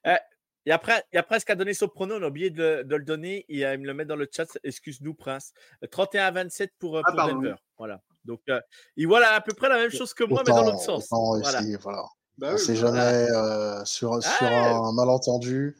Et 0.66 0.72
après, 0.72 1.04
il 1.12 1.16
y 1.16 1.18
a 1.18 1.22
presque 1.22 1.50
à 1.50 1.54
donner 1.54 1.74
son 1.74 1.86
pronom, 1.88 2.16
on 2.16 2.22
a 2.22 2.28
oublié 2.28 2.50
de, 2.50 2.62
le- 2.62 2.84
de 2.84 2.96
le 2.96 3.04
donner. 3.04 3.44
Il 3.48 3.60
me 3.60 3.86
le 3.86 3.94
met 3.94 4.04
dans 4.04 4.16
le 4.16 4.26
chat. 4.34 4.46
Excuse-nous, 4.64 5.14
Prince. 5.14 5.52
Euh, 5.84 5.86
31 5.86 6.24
à 6.24 6.30
27 6.30 6.72
pour, 6.78 6.98
Ah, 6.98 7.02
pour 7.04 7.28
Denver. 7.28 7.54
Voilà. 7.76 8.02
Donc, 8.24 8.40
euh, 8.48 8.60
il 8.96 9.06
voit 9.06 9.20
là 9.20 9.34
à 9.34 9.40
peu 9.40 9.52
près 9.54 9.68
la 9.68 9.76
même 9.76 9.90
chose 9.90 10.14
que 10.14 10.24
moi, 10.24 10.42
mais 10.46 10.52
dans 10.52 10.64
l'autre 10.64 10.80
sens. 10.80 11.06
Voilà. 11.10 11.58
essayer, 11.60 11.76
voilà. 11.76 12.04
bah 12.38 12.48
on 12.50 12.54
oui, 12.54 12.58
sait 12.58 12.74
voilà. 12.74 12.96
jamais 12.96 13.30
euh, 13.30 13.84
sur, 13.84 14.22
sur 14.22 14.30
Ah, 14.42 14.76
un 14.76 14.92
malentendu 14.92 15.76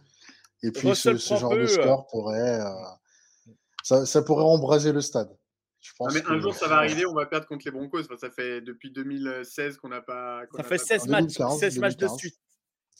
et 0.62 0.70
puis 0.70 0.94
ce, 0.94 1.16
genre 1.16 1.50
peu, 1.50 1.58
de 1.58 1.62
euh. 1.62 1.66
score 1.66 2.06
pourrait 2.06 2.60
euh, 2.60 2.70
ça, 3.82 4.06
ça 4.06 4.22
pourrait 4.22 4.44
embraser 4.44 4.92
le 4.92 5.00
stade. 5.00 5.34
Je 5.80 5.92
Ah, 6.00 6.04
mais 6.12 6.20
un 6.20 6.36
que- 6.36 6.40
jour, 6.40 6.54
ça 6.54 6.66
va 6.68 6.76
arriver, 6.76 7.04
on 7.04 7.12
va 7.14 7.26
perdre 7.26 7.46
contre 7.46 7.62
les 7.66 7.70
Broncos. 7.70 8.00
Enfin, 8.00 8.16
ça 8.16 8.30
fait 8.30 8.60
depuis 8.62 8.90
2016 8.90 9.76
qu'on 9.76 9.88
n'a 9.90 10.00
pas. 10.00 10.42
Ça 10.56 10.62
fait 10.62 10.78
pas 10.78 10.84
16 10.84 11.02
En 11.02 11.06
matchs, 11.08 11.20
2015, 11.38 11.58
16 11.60 11.78
matchs 11.78 11.92
de 11.96 11.98
2015. 12.06 12.18
suite. 12.18 12.36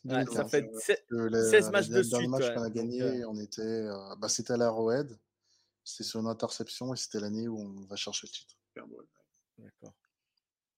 Ouais, 0.05 0.11
ça 0.13 0.43
2015. 0.45 0.51
fait 0.51 0.65
euh, 0.65 0.79
se- 0.81 0.93
que 1.09 1.35
les- 1.35 1.51
16 1.51 1.65
la- 1.67 1.71
matchs 1.71 1.89
de 1.89 1.95
le 1.97 2.03
dernier 2.03 2.17
suite, 2.25 2.31
match 2.31 2.43
ouais. 2.43 2.55
qu'on 2.55 2.63
a 2.63 2.71
gagné, 2.71 3.25
on 3.25 3.39
était, 3.41 3.63
euh, 3.63 4.15
bah, 4.19 4.29
c'était 4.29 4.53
à 4.53 4.57
l'Arrowhead. 4.59 5.19
C'était 5.83 6.05
sur 6.05 6.21
une 6.21 6.27
interception 6.27 6.93
et 6.93 6.97
c'était 6.99 7.21
l'année 7.21 7.49
où 7.49 7.59
on 7.59 7.87
va 7.87 7.97
chercher 7.97 8.27
le 8.27 8.33
titre. 8.33 8.55
D'accord. 9.59 9.95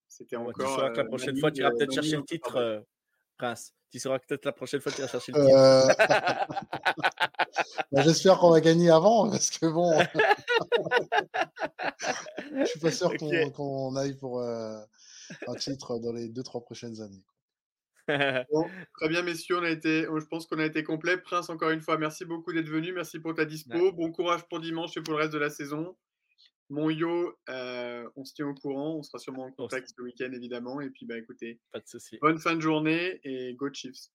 C'était 0.09 0.37
Ouais, 0.37 0.45
tu 0.45 0.51
encore. 0.63 0.75
sauras 0.75 0.91
que 0.91 0.97
la 0.97 1.03
euh, 1.03 1.07
prochaine 1.09 1.39
fois, 1.39 1.51
tu 1.51 1.61
iras 1.61 1.71
euh, 1.71 1.77
peut-être 1.77 1.93
chercher 1.93 2.17
le 2.17 2.25
titre, 2.25 2.57
euh, 2.57 2.81
Prince. 3.37 3.75
Tu 3.91 3.99
sauras 3.99 4.19
que 4.19 4.27
peut-être 4.27 4.45
la 4.47 4.53
prochaine 4.53 4.81
fois, 4.81 4.93
tu 4.93 5.01
iras 5.01 5.09
chercher 5.11 5.33
le 5.33 5.45
titre. 5.45 5.57
Euh, 5.57 5.87
bah, 7.93 8.03
J'espère 8.03 8.39
qu'on 8.39 8.51
va 8.51 8.61
gagner 8.61 8.91
avant 8.91 9.31
parce 9.31 9.51
que 9.51 9.67
bon, 9.67 9.99
je 12.61 12.65
suis 12.65 12.81
pas 12.81 12.91
sûr 12.91 13.13
qu'on 13.55 13.95
aille 13.97 14.17
pour 14.17 14.41
euh, 14.41 14.79
un 15.47 15.55
titre 15.55 15.99
dans 15.99 16.13
les 16.13 16.29
deux 16.29 16.43
trois 16.43 16.63
prochaines 16.63 17.01
années. 17.01 17.25
Bon, 18.53 18.65
très 18.95 19.09
bien, 19.09 19.23
messieurs, 19.23 19.59
on 19.59 19.65
a 19.65 19.69
été, 19.69 20.05
je 20.05 20.27
pense 20.27 20.47
qu'on 20.47 20.61
a 20.61 20.65
été 20.65 20.85
complet. 20.85 21.17
Prince, 21.17 21.51
encore 21.51 21.71
une 21.71 21.81
fois, 21.81 21.99
merci 21.99 22.25
beaucoup 22.25 22.53
d'être 22.53 22.69
venu. 22.69 22.93
Merci 22.93 23.19
pour 23.19 23.35
ta 23.35 23.45
dispo. 23.45 23.91
Bon 23.91 24.13
courage 24.13 24.47
pour 24.49 24.61
dimanche 24.61 24.97
et 24.97 25.01
pour 25.01 25.15
le 25.15 25.21
reste 25.23 25.33
de 25.33 25.39
la 25.39 25.51
saison. 25.51 25.97
Mon 26.69 26.91
yo, 26.91 27.33
euh, 27.49 28.09
on 28.17 28.25
se 28.25 28.35
tient 28.35 28.49
au 28.49 28.55
courant. 28.55 28.97
On 28.97 29.03
sera 29.03 29.19
sûrement 29.19 29.45
en 29.45 29.53
contact 29.53 29.89
ce 29.97 30.03
week-end, 30.03 30.33
évidemment. 30.33 30.81
Et 30.81 30.91
puis, 30.91 31.07
bah, 31.07 31.17
écoutez, 31.17 31.61
Pas 31.73 31.79
de 31.81 31.87
souci. 31.87 32.19
bonne 32.21 32.39
fin 32.39 32.57
de 32.57 32.61
journée 32.61 33.21
et 33.25 33.55
go 33.55 33.73
Chiefs. 33.73 34.11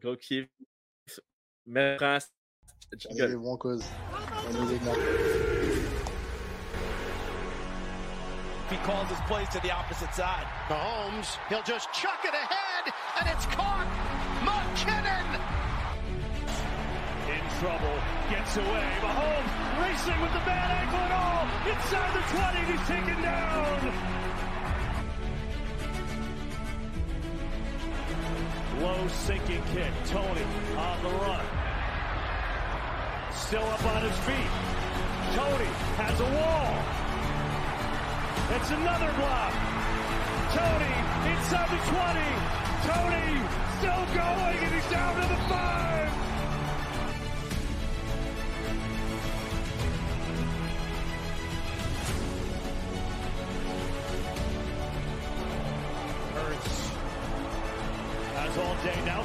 Go 0.00 0.16
Chiefs. 0.18 0.48
Prince. 1.98 2.32
Allez, 2.92 4.66
les 4.68 4.78
gars. 4.78 4.92
He 8.70 8.76
calls 8.86 9.06
his 9.08 9.20
plays 9.28 9.48
to 9.50 9.60
the 9.60 9.70
opposite 9.70 10.12
side. 10.14 10.46
Mahomes, 10.68 11.36
he'll 11.50 11.62
just 11.62 11.92
chuck 11.92 12.24
it 12.24 12.32
ahead, 12.32 12.92
and 13.20 13.28
it's 13.28 13.44
caught. 13.46 13.86
McKinnon 14.42 15.28
In 17.28 17.44
trouble, 17.60 17.96
gets 18.30 18.56
away. 18.56 18.88
Mahomes 19.04 19.52
racing 19.78 20.20
with 20.22 20.32
the 20.32 20.40
bad 20.48 20.70
ankle 20.72 20.98
and 21.04 21.12
all. 21.12 21.41
Inside 21.64 22.12
the 22.12 22.22
20, 22.34 22.58
and 22.58 22.66
he's 22.66 22.86
taken 22.88 23.22
down. 23.22 23.78
Low 28.80 29.08
sinking 29.08 29.62
kick. 29.72 29.92
Tony 30.06 30.42
on 30.76 31.02
the 31.04 31.08
run. 31.08 31.46
Still 33.32 33.62
up 33.62 33.84
on 33.84 34.02
his 34.02 34.18
feet. 34.26 34.50
Tony 35.38 35.70
has 36.02 36.18
a 36.18 36.28
wall. 36.34 36.74
It's 38.56 38.70
another 38.70 39.12
block. 39.22 39.54
Tony 40.50 40.94
inside 41.30 41.70
the 41.70 41.78
20. 41.94 42.26
Tony 42.90 43.38
still 43.78 44.04
going, 44.18 44.58
and 44.58 44.74
he's 44.74 44.90
down 44.90 45.14
to 45.14 45.28
the 45.28 45.36
5. 45.48 46.01